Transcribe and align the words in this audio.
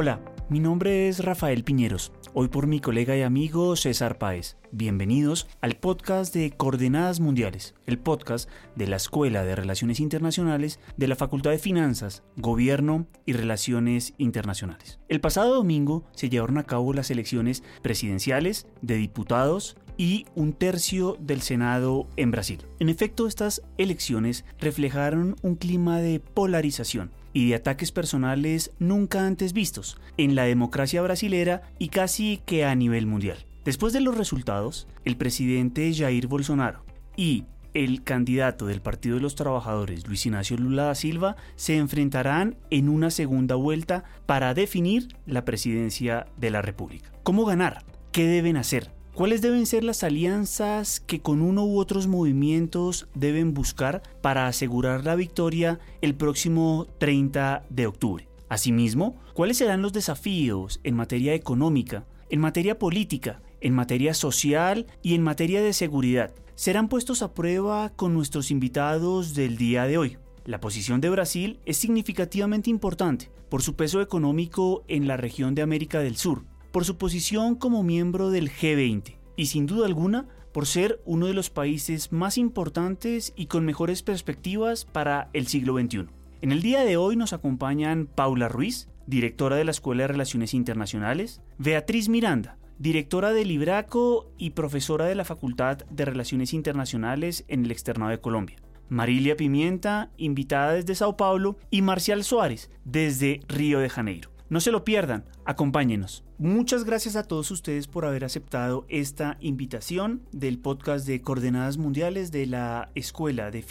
Hola, 0.00 0.20
mi 0.48 0.60
nombre 0.60 1.08
es 1.08 1.24
Rafael 1.24 1.64
Piñeros, 1.64 2.12
hoy 2.32 2.46
por 2.46 2.68
mi 2.68 2.78
colega 2.78 3.16
y 3.16 3.22
amigo 3.22 3.74
César 3.74 4.16
Páez. 4.16 4.56
Bienvenidos 4.70 5.48
al 5.60 5.74
podcast 5.74 6.32
de 6.32 6.52
Coordenadas 6.52 7.18
Mundiales, 7.18 7.74
el 7.84 7.98
podcast 7.98 8.48
de 8.76 8.86
la 8.86 8.94
Escuela 8.94 9.42
de 9.42 9.56
Relaciones 9.56 9.98
Internacionales 9.98 10.78
de 10.96 11.08
la 11.08 11.16
Facultad 11.16 11.50
de 11.50 11.58
Finanzas, 11.58 12.22
Gobierno 12.36 13.08
y 13.26 13.32
Relaciones 13.32 14.14
Internacionales. 14.18 15.00
El 15.08 15.20
pasado 15.20 15.52
domingo 15.52 16.04
se 16.12 16.28
llevaron 16.28 16.58
a 16.58 16.62
cabo 16.62 16.92
las 16.92 17.10
elecciones 17.10 17.64
presidenciales, 17.82 18.68
de 18.82 18.94
diputados 18.94 19.76
y 19.96 20.26
un 20.36 20.52
tercio 20.52 21.16
del 21.18 21.42
Senado 21.42 22.06
en 22.14 22.30
Brasil. 22.30 22.64
En 22.78 22.88
efecto, 22.88 23.26
estas 23.26 23.62
elecciones 23.78 24.44
reflejaron 24.60 25.34
un 25.42 25.56
clima 25.56 25.98
de 25.98 26.20
polarización 26.20 27.10
y 27.32 27.48
de 27.48 27.54
ataques 27.54 27.92
personales 27.92 28.72
nunca 28.78 29.26
antes 29.26 29.52
vistos 29.52 30.00
en 30.16 30.34
la 30.34 30.44
democracia 30.44 31.02
brasilera 31.02 31.62
y 31.78 31.88
casi 31.88 32.40
que 32.46 32.64
a 32.64 32.74
nivel 32.74 33.06
mundial. 33.06 33.46
Después 33.64 33.92
de 33.92 34.00
los 34.00 34.16
resultados, 34.16 34.88
el 35.04 35.16
presidente 35.16 35.92
Jair 35.94 36.26
Bolsonaro 36.26 36.84
y 37.16 37.44
el 37.74 38.02
candidato 38.02 38.66
del 38.66 38.80
Partido 38.80 39.16
de 39.16 39.22
los 39.22 39.34
Trabajadores, 39.34 40.06
Luis 40.06 40.24
Ignacio 40.26 40.56
Lula 40.56 40.84
da 40.84 40.94
Silva, 40.94 41.36
se 41.54 41.76
enfrentarán 41.76 42.56
en 42.70 42.88
una 42.88 43.10
segunda 43.10 43.54
vuelta 43.56 44.04
para 44.26 44.54
definir 44.54 45.08
la 45.26 45.44
presidencia 45.44 46.26
de 46.36 46.50
la 46.50 46.62
República. 46.62 47.12
¿Cómo 47.22 47.44
ganar? 47.44 47.84
¿Qué 48.10 48.26
deben 48.26 48.56
hacer? 48.56 48.97
¿Cuáles 49.18 49.42
deben 49.42 49.66
ser 49.66 49.82
las 49.82 50.04
alianzas 50.04 51.00
que 51.00 51.18
con 51.18 51.42
uno 51.42 51.64
u 51.64 51.80
otros 51.80 52.06
movimientos 52.06 53.08
deben 53.16 53.52
buscar 53.52 54.00
para 54.22 54.46
asegurar 54.46 55.04
la 55.04 55.16
victoria 55.16 55.80
el 56.02 56.14
próximo 56.14 56.86
30 56.98 57.64
de 57.68 57.88
octubre? 57.88 58.28
Asimismo, 58.48 59.16
¿cuáles 59.34 59.56
serán 59.56 59.82
los 59.82 59.92
desafíos 59.92 60.78
en 60.84 60.94
materia 60.94 61.34
económica, 61.34 62.06
en 62.30 62.38
materia 62.38 62.78
política, 62.78 63.42
en 63.60 63.74
materia 63.74 64.14
social 64.14 64.86
y 65.02 65.16
en 65.16 65.24
materia 65.24 65.62
de 65.62 65.72
seguridad? 65.72 66.32
Serán 66.54 66.88
puestos 66.88 67.22
a 67.22 67.34
prueba 67.34 67.90
con 67.96 68.14
nuestros 68.14 68.52
invitados 68.52 69.34
del 69.34 69.56
día 69.56 69.86
de 69.86 69.98
hoy. 69.98 70.16
La 70.44 70.60
posición 70.60 71.00
de 71.00 71.10
Brasil 71.10 71.58
es 71.66 71.76
significativamente 71.76 72.70
importante 72.70 73.32
por 73.48 73.62
su 73.62 73.74
peso 73.74 74.00
económico 74.00 74.84
en 74.86 75.08
la 75.08 75.16
región 75.16 75.56
de 75.56 75.62
América 75.62 75.98
del 75.98 76.16
Sur, 76.16 76.44
por 76.70 76.84
su 76.84 76.96
posición 76.96 77.54
como 77.54 77.82
miembro 77.82 78.30
del 78.30 78.50
G20 78.50 79.16
y 79.36 79.46
sin 79.46 79.66
duda 79.66 79.86
alguna 79.86 80.26
por 80.52 80.66
ser 80.66 81.00
uno 81.04 81.26
de 81.26 81.34
los 81.34 81.50
países 81.50 82.12
más 82.12 82.38
importantes 82.38 83.32
y 83.36 83.46
con 83.46 83.64
mejores 83.64 84.02
perspectivas 84.02 84.84
para 84.84 85.30
el 85.32 85.46
siglo 85.46 85.78
XXI. 85.78 86.06
En 86.40 86.52
el 86.52 86.62
día 86.62 86.84
de 86.84 86.96
hoy 86.96 87.16
nos 87.16 87.32
acompañan 87.32 88.06
Paula 88.06 88.48
Ruiz, 88.48 88.88
directora 89.06 89.56
de 89.56 89.64
la 89.64 89.70
Escuela 89.70 90.04
de 90.04 90.08
Relaciones 90.08 90.54
Internacionales, 90.54 91.40
Beatriz 91.58 92.08
Miranda, 92.08 92.58
directora 92.78 93.32
del 93.32 93.48
Libraco 93.48 94.30
y 94.38 94.50
profesora 94.50 95.06
de 95.06 95.14
la 95.14 95.24
Facultad 95.24 95.78
de 95.90 96.04
Relaciones 96.04 96.52
Internacionales 96.54 97.44
en 97.48 97.64
el 97.64 97.70
Externado 97.70 98.10
de 98.10 98.20
Colombia, 98.20 98.56
Marilia 98.88 99.36
Pimienta, 99.36 100.10
invitada 100.16 100.72
desde 100.72 100.94
Sao 100.94 101.16
Paulo, 101.16 101.56
y 101.70 101.82
Marcial 101.82 102.24
Suárez, 102.24 102.70
desde 102.84 103.40
Río 103.48 103.80
de 103.80 103.88
Janeiro. 103.88 104.30
No 104.50 104.60
se 104.60 104.72
lo 104.72 104.82
pierdan, 104.82 105.26
acompáñenos. 105.44 106.24
Muchas 106.38 106.84
gracias 106.84 107.16
a 107.16 107.24
todos 107.24 107.50
ustedes 107.50 107.86
por 107.86 108.06
haber 108.06 108.24
aceptado 108.24 108.86
esta 108.88 109.36
invitación 109.40 110.22
del 110.32 110.58
podcast 110.58 111.06
de 111.06 111.20
Coordenadas 111.20 111.76
Mundiales 111.76 112.32
de 112.32 112.46
la 112.46 112.90
Escuela 112.94 113.50
de, 113.50 113.62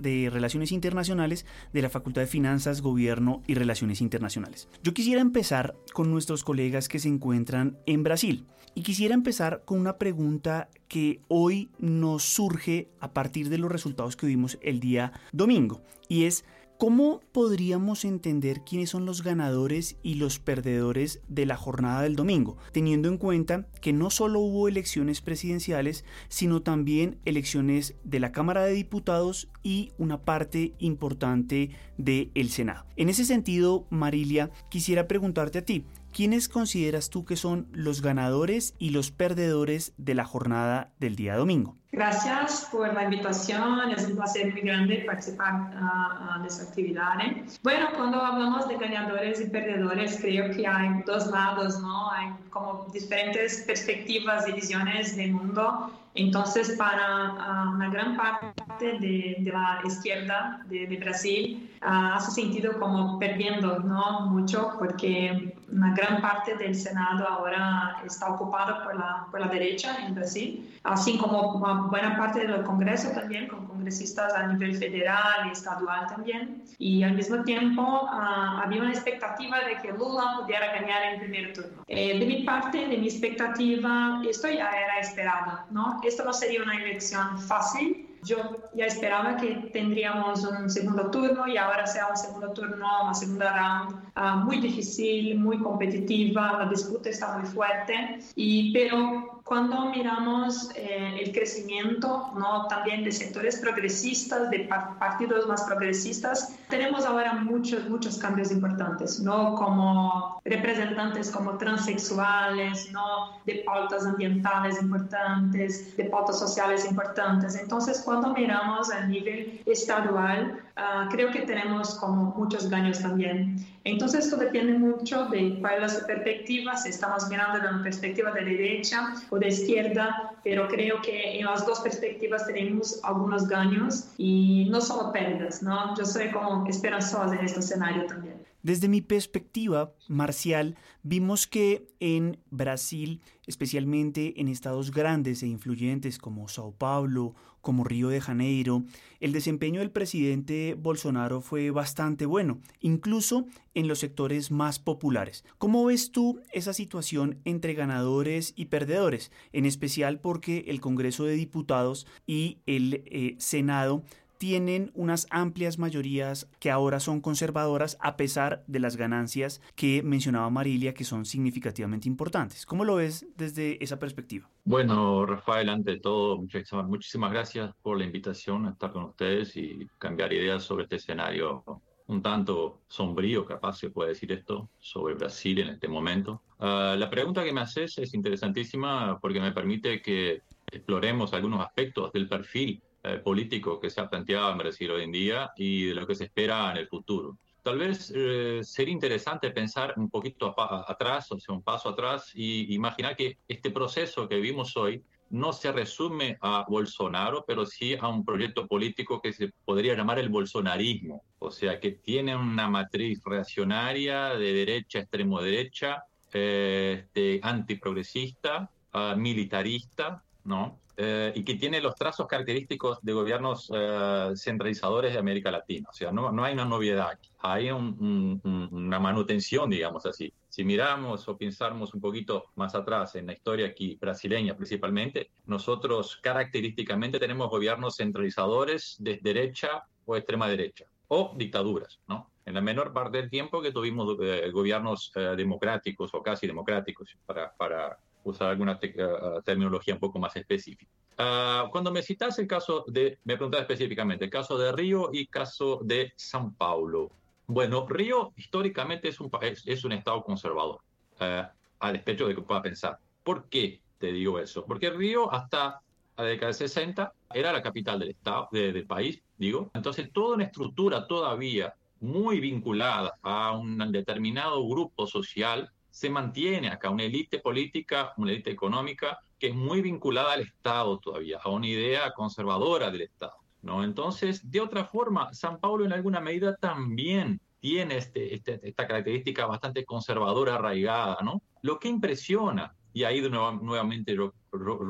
de, 0.00 0.30
Relaciones 0.30 0.72
Internacionales 0.72 1.46
de 1.72 1.82
la 1.82 1.88
Facultad 1.88 2.22
de 2.22 2.26
Finanzas, 2.26 2.82
Gobierno 2.82 3.42
y 3.46 3.54
Relaciones 3.54 4.00
Internacionales. 4.00 4.68
Yo 4.82 4.92
quisiera 4.92 5.20
empezar 5.20 5.76
con 5.92 6.10
nuestros 6.10 6.42
colegas 6.42 6.88
que 6.88 6.98
se 6.98 7.08
encuentran 7.08 7.78
en 7.86 8.02
Brasil 8.02 8.44
y 8.74 8.82
quisiera 8.82 9.14
empezar 9.14 9.62
con 9.64 9.78
una 9.78 9.98
pregunta 9.98 10.68
que 10.88 11.20
hoy 11.28 11.70
nos 11.78 12.24
surge 12.24 12.88
a 12.98 13.12
partir 13.12 13.50
de 13.50 13.58
los 13.58 13.70
resultados 13.70 14.16
que 14.16 14.26
vimos 14.26 14.58
el 14.62 14.80
día 14.80 15.12
domingo 15.32 15.80
y 16.08 16.24
es 16.24 16.44
¿Cómo 16.84 17.22
podríamos 17.32 18.04
entender 18.04 18.60
quiénes 18.60 18.90
son 18.90 19.06
los 19.06 19.22
ganadores 19.22 19.96
y 20.02 20.16
los 20.16 20.38
perdedores 20.38 21.22
de 21.28 21.46
la 21.46 21.56
jornada 21.56 22.02
del 22.02 22.14
domingo, 22.14 22.58
teniendo 22.72 23.08
en 23.08 23.16
cuenta 23.16 23.66
que 23.80 23.94
no 23.94 24.10
solo 24.10 24.40
hubo 24.40 24.68
elecciones 24.68 25.22
presidenciales, 25.22 26.04
sino 26.28 26.60
también 26.60 27.16
elecciones 27.24 27.94
de 28.04 28.20
la 28.20 28.32
Cámara 28.32 28.64
de 28.64 28.74
Diputados 28.74 29.48
y 29.62 29.92
una 29.96 30.26
parte 30.26 30.74
importante 30.78 31.70
del 31.96 32.50
Senado? 32.50 32.84
En 32.96 33.08
ese 33.08 33.24
sentido, 33.24 33.86
Marilia, 33.88 34.50
quisiera 34.68 35.08
preguntarte 35.08 35.60
a 35.60 35.64
ti, 35.64 35.86
¿quiénes 36.12 36.50
consideras 36.50 37.08
tú 37.08 37.24
que 37.24 37.36
son 37.36 37.66
los 37.72 38.02
ganadores 38.02 38.74
y 38.78 38.90
los 38.90 39.10
perdedores 39.10 39.94
de 39.96 40.14
la 40.14 40.26
jornada 40.26 40.92
del 41.00 41.16
día 41.16 41.34
domingo? 41.34 41.78
Gracias 41.94 42.66
por 42.72 42.92
la 42.92 43.04
invitación, 43.04 43.92
es 43.92 44.04
un 44.06 44.16
placer 44.16 44.52
muy 44.52 44.62
grande 44.62 45.04
participar 45.06 45.54
uh, 45.54 46.42
de 46.42 46.48
actividad. 46.62 47.20
¿eh? 47.20 47.44
Bueno, 47.62 47.86
cuando 47.94 48.20
hablamos 48.20 48.66
de 48.66 48.76
ganadores 48.76 49.40
y 49.40 49.44
perdedores, 49.46 50.18
creo 50.20 50.50
que 50.50 50.66
hay 50.66 51.02
dos 51.06 51.28
lados, 51.28 51.78
¿no? 51.80 52.10
Hay 52.10 52.32
como 52.50 52.86
diferentes 52.92 53.62
perspectivas 53.64 54.48
y 54.48 54.52
visiones 54.52 55.16
del 55.16 55.34
mundo. 55.34 55.92
Entonces, 56.14 56.76
para 56.78 57.32
uh, 57.32 57.74
una 57.74 57.88
gran 57.90 58.16
parte 58.16 58.98
de, 59.00 59.36
la 59.52 59.80
izquierda 59.84 60.60
de, 60.66 60.86
de 60.86 60.96
Brasil, 60.98 61.70
uh, 61.82 62.14
hace 62.14 62.42
sentido 62.42 62.78
como 62.78 63.18
perdiendo, 63.18 63.80
¿no? 63.80 64.20
Mucho, 64.28 64.76
porque 64.78 65.56
una 65.72 65.92
gran 65.92 66.22
parte 66.22 66.56
del 66.56 66.74
Senado 66.76 67.26
ahora 67.28 68.00
está 68.06 68.28
ocupado 68.32 68.84
por 68.84 68.96
la, 68.96 69.26
por 69.30 69.40
la 69.40 69.48
derecha 69.48 70.06
en 70.06 70.14
Brasil, 70.14 70.78
así 70.84 71.18
como 71.18 71.58
buena 71.90 72.16
parte 72.16 72.46
del 72.46 72.62
Congreso 72.62 73.10
también, 73.10 73.48
con 73.48 73.73
congresistas 73.84 74.32
a 74.32 74.46
nivel 74.46 74.74
federal 74.76 75.46
y 75.46 75.52
estadual 75.52 76.06
también. 76.06 76.64
Y 76.78 77.02
al 77.02 77.14
mismo 77.14 77.42
tiempo 77.44 77.82
uh, 77.82 78.62
había 78.62 78.80
una 78.80 78.92
expectativa 78.92 79.58
de 79.60 79.76
que 79.82 79.92
Lula 79.92 80.38
pudiera 80.40 80.72
ganar 80.72 81.02
en 81.12 81.20
primer 81.20 81.52
turno. 81.52 81.84
Eh, 81.86 82.18
de 82.18 82.24
mi 82.24 82.42
parte, 82.44 82.78
de 82.78 82.96
mi 82.96 83.06
expectativa, 83.06 84.22
esto 84.26 84.48
ya 84.48 84.70
era 84.70 85.00
esperado, 85.00 85.60
¿no? 85.70 86.00
Esto 86.02 86.24
no 86.24 86.32
sería 86.32 86.62
una 86.62 86.76
elección 86.76 87.38
fácil, 87.38 88.08
yo 88.22 88.38
ya 88.74 88.86
esperaba 88.86 89.36
que 89.36 89.68
tendríamos 89.74 90.44
un 90.44 90.70
segundo 90.70 91.10
turno 91.10 91.46
y 91.46 91.58
ahora 91.58 91.86
sea 91.86 92.08
un 92.08 92.16
segundo 92.16 92.54
turno, 92.54 93.02
una 93.02 93.12
segunda 93.12 93.52
round 93.52 93.96
uh, 94.16 94.44
muy 94.46 94.60
difícil, 94.60 95.38
muy 95.38 95.58
competitiva, 95.58 96.56
la 96.58 96.70
disputa 96.70 97.10
está 97.10 97.36
muy 97.36 97.46
fuerte, 97.46 98.20
y, 98.34 98.72
pero 98.72 99.33
cuando 99.44 99.90
miramos 99.90 100.70
eh, 100.74 101.20
el 101.20 101.32
crecimiento 101.32 102.32
¿no? 102.34 102.66
también 102.68 103.04
de 103.04 103.12
sectores 103.12 103.60
progresistas, 103.60 104.50
de 104.50 104.60
partidos 104.98 105.46
más 105.46 105.62
progresistas, 105.64 106.56
tenemos 106.70 107.04
ahora 107.04 107.34
muchos, 107.34 107.86
muchos 107.90 108.16
cambios 108.16 108.50
importantes, 108.50 109.20
¿no? 109.20 109.54
como 109.54 110.40
representantes 110.46 111.30
como 111.30 111.58
transexuales, 111.58 112.90
¿no? 112.90 113.38
de 113.44 113.62
pautas 113.66 114.06
ambientales 114.06 114.80
importantes, 114.80 115.94
de 115.94 116.04
pautas 116.04 116.38
sociales 116.38 116.86
importantes. 116.86 117.54
Entonces, 117.54 118.00
cuando 118.02 118.32
miramos 118.32 118.90
a 118.90 119.04
nivel 119.04 119.60
estadual, 119.66 120.58
uh, 120.76 121.08
creo 121.10 121.30
que 121.30 121.42
tenemos 121.42 121.94
como 121.96 122.34
muchos 122.36 122.68
ganos 122.68 123.00
también. 123.00 123.56
Entonces, 123.84 124.24
esto 124.24 124.36
depende 124.36 124.78
mucho 124.78 125.26
de 125.26 125.58
cuál 125.60 125.84
es 125.84 126.00
la 126.00 126.06
perspectiva, 126.06 126.76
si 126.76 126.88
estamos 126.88 127.28
mirando 127.28 127.60
de 127.60 127.68
una 127.68 127.82
perspectiva 127.82 128.30
de 128.32 128.44
derecha 128.44 129.14
o 129.30 129.38
de 129.38 129.48
izquierda, 129.48 130.32
pero 130.42 130.68
creo 130.68 131.02
que 131.02 131.38
en 131.38 131.44
las 131.44 131.66
dos 131.66 131.80
perspectivas 131.80 132.46
tenemos 132.46 133.00
algunos 133.02 133.46
ganos 133.46 134.08
y 134.16 134.68
no 134.70 134.80
solo 134.80 135.12
pérdidas, 135.12 135.62
¿no? 135.62 135.94
Yo 135.96 136.06
soy 136.06 136.30
como 136.30 136.66
esperanzosa 136.66 137.34
en 137.34 137.44
este 137.44 137.60
escenario 137.60 138.06
también. 138.06 138.53
Desde 138.64 138.88
mi 138.88 139.02
perspectiva, 139.02 139.92
Marcial, 140.08 140.74
vimos 141.02 141.46
que 141.46 141.86
en 142.00 142.38
Brasil, 142.50 143.20
especialmente 143.46 144.40
en 144.40 144.48
estados 144.48 144.90
grandes 144.90 145.42
e 145.42 145.48
influyentes 145.48 146.16
como 146.16 146.48
Sao 146.48 146.72
Paulo, 146.72 147.34
como 147.60 147.84
Río 147.84 148.08
de 148.08 148.22
Janeiro, 148.22 148.84
el 149.20 149.32
desempeño 149.32 149.80
del 149.80 149.90
presidente 149.90 150.76
Bolsonaro 150.80 151.42
fue 151.42 151.72
bastante 151.72 152.24
bueno, 152.24 152.58
incluso 152.80 153.46
en 153.74 153.86
los 153.86 153.98
sectores 153.98 154.50
más 154.50 154.78
populares. 154.78 155.44
¿Cómo 155.58 155.84
ves 155.84 156.10
tú 156.10 156.40
esa 156.50 156.72
situación 156.72 157.40
entre 157.44 157.74
ganadores 157.74 158.54
y 158.56 158.66
perdedores? 158.66 159.30
En 159.52 159.66
especial 159.66 160.20
porque 160.20 160.64
el 160.68 160.80
Congreso 160.80 161.24
de 161.24 161.34
Diputados 161.34 162.06
y 162.26 162.60
el 162.64 163.02
eh, 163.04 163.34
Senado 163.36 164.04
tienen 164.38 164.90
unas 164.94 165.26
amplias 165.30 165.78
mayorías 165.78 166.48
que 166.60 166.70
ahora 166.70 167.00
son 167.00 167.20
conservadoras 167.20 167.96
a 168.00 168.16
pesar 168.16 168.64
de 168.66 168.80
las 168.80 168.96
ganancias 168.96 169.60
que 169.74 170.02
mencionaba 170.02 170.50
Marilia 170.50 170.94
que 170.94 171.04
son 171.04 171.24
significativamente 171.24 172.08
importantes. 172.08 172.66
¿Cómo 172.66 172.84
lo 172.84 172.96
ves 172.96 173.26
desde 173.36 173.82
esa 173.82 173.98
perspectiva? 173.98 174.48
Bueno, 174.64 175.26
Rafael, 175.26 175.68
ante 175.68 175.98
todo, 175.98 176.38
muchísimas, 176.38 177.32
gracias 177.32 177.72
por 177.82 177.98
la 177.98 178.04
invitación 178.04 178.66
a 178.66 178.70
estar 178.70 178.92
con 178.92 179.04
ustedes 179.04 179.56
y 179.56 179.86
cambiar 179.98 180.32
ideas 180.32 180.62
sobre 180.62 180.84
este 180.84 180.96
escenario 180.96 181.64
un 182.06 182.22
tanto 182.22 182.82
sombrío, 182.86 183.46
capaz 183.46 183.78
se 183.78 183.90
puede 183.90 184.10
decir 184.10 184.30
esto, 184.32 184.68
sobre 184.78 185.14
Brasil 185.14 185.60
en 185.60 185.68
este 185.68 185.88
momento. 185.88 186.42
Ah, 186.58 186.94
la 186.98 187.08
pregunta 187.08 187.42
que 187.44 187.52
me 187.52 187.62
haces 187.62 187.96
es 187.98 188.12
interesantísima 188.14 189.18
porque 189.20 189.40
me 189.40 189.52
permite 189.52 190.02
que 190.02 190.42
exploremos 190.70 191.32
algunos 191.32 191.60
aspectos 191.60 192.12
del 192.12 192.28
perfil 192.28 192.82
eh, 193.04 193.18
político 193.18 193.78
que 193.78 193.90
se 193.90 194.00
ha 194.00 194.08
planteado 194.08 194.50
en 194.50 194.58
Brasil 194.58 194.90
hoy 194.90 195.04
en 195.04 195.12
día 195.12 195.52
y 195.56 195.86
de 195.86 195.94
lo 195.94 196.06
que 196.06 196.14
se 196.14 196.24
espera 196.24 196.70
en 196.70 196.78
el 196.78 196.88
futuro. 196.88 197.38
Tal 197.62 197.78
vez 197.78 198.12
eh, 198.14 198.60
sería 198.62 198.92
interesante 198.92 199.50
pensar 199.50 199.94
un 199.96 200.10
poquito 200.10 200.54
atrás, 200.58 201.30
o 201.30 201.38
sea, 201.38 201.54
un 201.54 201.62
paso 201.62 201.90
atrás, 201.90 202.32
y 202.34 202.74
imaginar 202.74 203.16
que 203.16 203.38
este 203.48 203.70
proceso 203.70 204.28
que 204.28 204.36
vivimos 204.36 204.76
hoy 204.76 205.02
no 205.30 205.52
se 205.52 205.72
resume 205.72 206.38
a 206.40 206.64
Bolsonaro, 206.68 207.44
pero 207.46 207.66
sí 207.66 207.96
a 207.98 208.08
un 208.08 208.24
proyecto 208.24 208.66
político 208.66 209.20
que 209.20 209.32
se 209.32 209.52
podría 209.64 209.94
llamar 209.94 210.18
el 210.18 210.28
bolsonarismo, 210.28 211.24
o 211.38 211.50
sea, 211.50 211.80
que 211.80 211.92
tiene 211.92 212.36
una 212.36 212.68
matriz 212.68 213.20
reaccionaria 213.24 214.34
de 214.34 214.52
derecha, 214.52 215.00
extremo 215.00 215.42
derecha, 215.42 216.04
eh, 216.32 217.40
antiprogresista, 217.42 218.70
ah, 218.92 219.14
militarista, 219.16 220.22
¿no? 220.44 220.80
Eh, 220.96 221.32
y 221.34 221.42
que 221.42 221.54
tiene 221.54 221.80
los 221.80 221.96
trazos 221.96 222.28
característicos 222.28 222.98
de 223.02 223.12
gobiernos 223.12 223.68
eh, 223.74 224.30
centralizadores 224.36 225.12
de 225.12 225.18
América 225.18 225.50
Latina. 225.50 225.88
O 225.90 225.92
sea, 225.92 226.12
no, 226.12 226.30
no 226.30 226.44
hay 226.44 226.54
una 226.54 226.64
novedad 226.64 227.18
hay 227.46 227.70
una 227.70 228.98
manutención, 229.00 229.68
digamos 229.68 230.06
así. 230.06 230.32
Si 230.48 230.64
miramos 230.64 231.28
o 231.28 231.36
pensamos 231.36 231.92
un 231.92 232.00
poquito 232.00 232.46
más 232.54 232.74
atrás 232.74 233.16
en 233.16 233.26
la 233.26 233.34
historia 233.34 233.66
aquí 233.66 233.98
brasileña 234.00 234.56
principalmente, 234.56 235.30
nosotros 235.44 236.16
característicamente 236.22 237.18
tenemos 237.18 237.50
gobiernos 237.50 237.96
centralizadores 237.96 238.96
de 238.98 239.20
derecha 239.22 239.84
o 240.06 240.16
extrema 240.16 240.48
derecha, 240.48 240.86
o 241.08 241.34
dictaduras, 241.36 242.00
¿no? 242.08 242.30
En 242.46 242.54
la 242.54 242.62
menor 242.62 242.94
parte 242.94 243.18
del 243.18 243.28
tiempo 243.28 243.60
que 243.60 243.72
tuvimos 243.72 244.16
eh, 244.22 244.50
gobiernos 244.50 245.12
democráticos 245.36 246.14
o 246.14 246.22
casi 246.22 246.46
democráticos, 246.46 247.14
para, 247.26 247.52
para 247.52 247.98
usar 248.24 248.48
alguna 248.48 248.78
eh, 248.80 248.94
eh, 248.96 249.40
terminología 249.44 249.94
un 249.94 250.00
poco 250.00 250.18
más 250.18 250.34
específica. 250.36 250.90
Ah, 251.16 251.68
cuando 251.70 251.92
me 251.92 252.02
citas 252.02 252.38
el 252.38 252.46
caso 252.46 252.84
de, 252.88 253.18
me 253.24 253.36
preguntas 253.36 253.60
específicamente, 253.60 254.24
el 254.24 254.30
caso 254.30 254.58
de 254.58 254.72
Río 254.72 255.10
y 255.12 255.26
caso 255.26 255.80
de 255.82 256.12
San 256.16 256.54
Paulo. 256.54 257.10
Bueno, 257.46 257.86
Río 257.86 258.32
históricamente 258.36 259.08
es 259.08 259.20
un, 259.20 259.30
es, 259.40 259.84
un 259.84 259.92
estado 259.92 260.22
conservador, 260.24 260.80
uh, 261.20 261.46
al 261.78 261.92
despecho 261.92 262.26
de 262.26 262.34
que 262.34 262.42
pueda 262.42 262.62
pensar. 262.62 262.98
¿Por 263.22 263.48
qué 263.48 263.80
te 263.98 264.12
digo 264.12 264.38
eso? 264.38 264.64
Porque 264.64 264.90
Río 264.90 265.30
hasta 265.32 265.80
la 266.16 266.24
década 266.24 266.48
de 266.48 266.54
60 266.54 267.12
era 267.34 267.52
la 267.52 267.62
capital 267.62 267.98
del 267.98 268.10
estado, 268.10 268.48
del 268.50 268.86
país, 268.86 269.22
digo. 269.36 269.70
Entonces, 269.74 270.10
toda 270.12 270.36
una 270.36 270.44
estructura 270.44 271.06
todavía 271.06 271.74
muy 272.00 272.40
vinculada 272.40 273.18
a 273.22 273.56
un 273.56 273.78
determinado 273.90 274.66
grupo 274.68 275.06
social 275.06 275.70
se 275.94 276.10
mantiene 276.10 276.70
acá 276.70 276.90
una 276.90 277.04
élite 277.04 277.38
política, 277.38 278.14
una 278.16 278.32
élite 278.32 278.50
económica 278.50 279.20
que 279.38 279.46
es 279.46 279.54
muy 279.54 279.80
vinculada 279.80 280.32
al 280.32 280.40
Estado 280.40 280.98
todavía, 280.98 281.38
a 281.40 281.50
una 281.50 281.68
idea 281.68 282.12
conservadora 282.12 282.90
del 282.90 283.02
Estado. 283.02 283.36
¿no? 283.62 283.84
Entonces, 283.84 284.50
de 284.50 284.60
otra 284.60 284.86
forma, 284.86 285.32
San 285.32 285.60
Paulo 285.60 285.84
en 285.84 285.92
alguna 285.92 286.20
medida 286.20 286.56
también 286.56 287.40
tiene 287.60 287.98
este, 287.98 288.34
este 288.34 288.58
esta 288.68 288.88
característica 288.88 289.46
bastante 289.46 289.84
conservadora 289.84 290.56
arraigada, 290.56 291.18
¿no? 291.22 291.40
Lo 291.62 291.78
que 291.78 291.86
impresiona, 291.86 292.74
y 292.92 293.04
ahí 293.04 293.20
nuevamente 293.20 294.16
yo, 294.16 294.34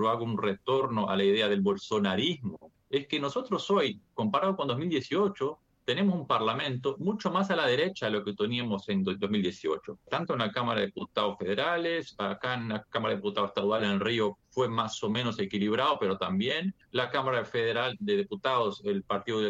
hago 0.09 0.25
un 0.25 0.39
retorno 0.39 1.11
a 1.11 1.17
la 1.17 1.25
idea 1.25 1.51
del 1.51 1.61
bolsonarismo, 1.61 2.73
es 2.89 3.07
que 3.07 3.21
nosotros 3.21 3.71
hoy, 3.71 4.01
comparado 4.15 4.57
con 4.57 4.69
2018, 4.69 5.59
tenemos 5.85 6.15
un 6.15 6.27
parlamento 6.27 6.97
mucho 6.99 7.31
más 7.31 7.51
a 7.51 7.57
la 7.57 7.67
derecha 7.67 8.07
de 8.07 8.13
lo 8.13 8.25
que 8.25 8.33
teníamos 8.33 8.89
en 8.89 9.05
2018. 9.05 9.99
Tanto 10.09 10.33
en 10.33 10.39
la 10.41 10.51
Cámara 10.51 10.81
de 10.81 10.87
Diputados 10.87 11.37
Federales, 11.39 12.15
acá 12.19 12.55
en 12.55 12.71
la 12.71 12.85
Cámara 12.85 13.11
de 13.11 13.17
Diputados 13.17 13.51
Estadual 13.51 13.85
en 13.85 14.01
Río 14.01 14.39
fue 14.51 14.69
más 14.69 15.03
o 15.03 15.11
menos 15.11 15.39
equilibrado, 15.39 15.99
pero 15.99 16.17
también 16.17 16.75
la 16.91 17.11
Cámara 17.11 17.45
Federal 17.45 17.97
de 18.01 18.17
Diputados, 18.17 18.83
el 18.85 19.03
Partido 19.03 19.41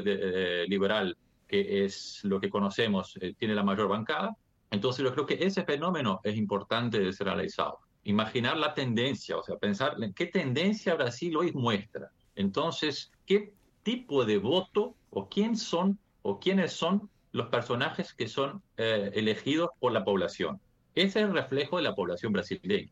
Liberal, 0.67 1.17
que 1.47 1.85
es 1.85 2.21
lo 2.25 2.41
que 2.41 2.51
conocemos, 2.51 3.17
eh, 3.21 3.35
tiene 3.39 3.55
la 3.55 3.63
mayor 3.63 3.89
bancada. 3.89 4.37
Entonces 4.71 5.05
yo 5.05 5.13
creo 5.13 5.27
que 5.27 5.39
ese 5.45 5.65
fenómeno 5.65 6.21
es 6.25 6.37
importante 6.37 6.99
de 6.99 7.13
ser 7.13 7.29
analizado. 7.29 7.79
Imaginar 8.03 8.57
la 8.57 8.75
tendencia, 8.75 9.37
o 9.37 9.43
sea, 9.43 9.57
pensar 9.57 9.97
en 10.03 10.13
qué 10.13 10.27
tendencia 10.27 10.95
Brasil 10.95 11.37
hoy 11.37 11.53
muestra. 11.53 12.11
Entonces, 12.35 13.13
¿qué 13.25 13.55
tipo 13.85 14.25
de 14.25 14.39
voto 14.39 14.97
o 15.11 15.29
quién 15.29 15.57
son 15.57 15.99
o 16.25 16.41
quiénes 16.41 16.73
son 16.73 17.11
los 17.33 17.49
personajes 17.49 18.15
que 18.15 18.29
son 18.29 18.63
eh, 18.77 19.11
elegidos 19.15 19.71
por 19.79 19.93
la 19.93 20.05
población. 20.05 20.59
Ese 20.95 21.21
es 21.21 21.27
el 21.27 21.33
reflejo 21.33 21.77
de 21.77 21.83
la 21.83 21.95
población 21.95 22.33
brasileña. 22.33 22.91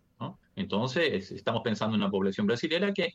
Entonces, 0.54 1.32
estamos 1.32 1.62
pensando 1.62 1.96
en 1.96 2.02
una 2.02 2.10
población 2.10 2.46
brasileña 2.46 2.92
que 2.92 3.14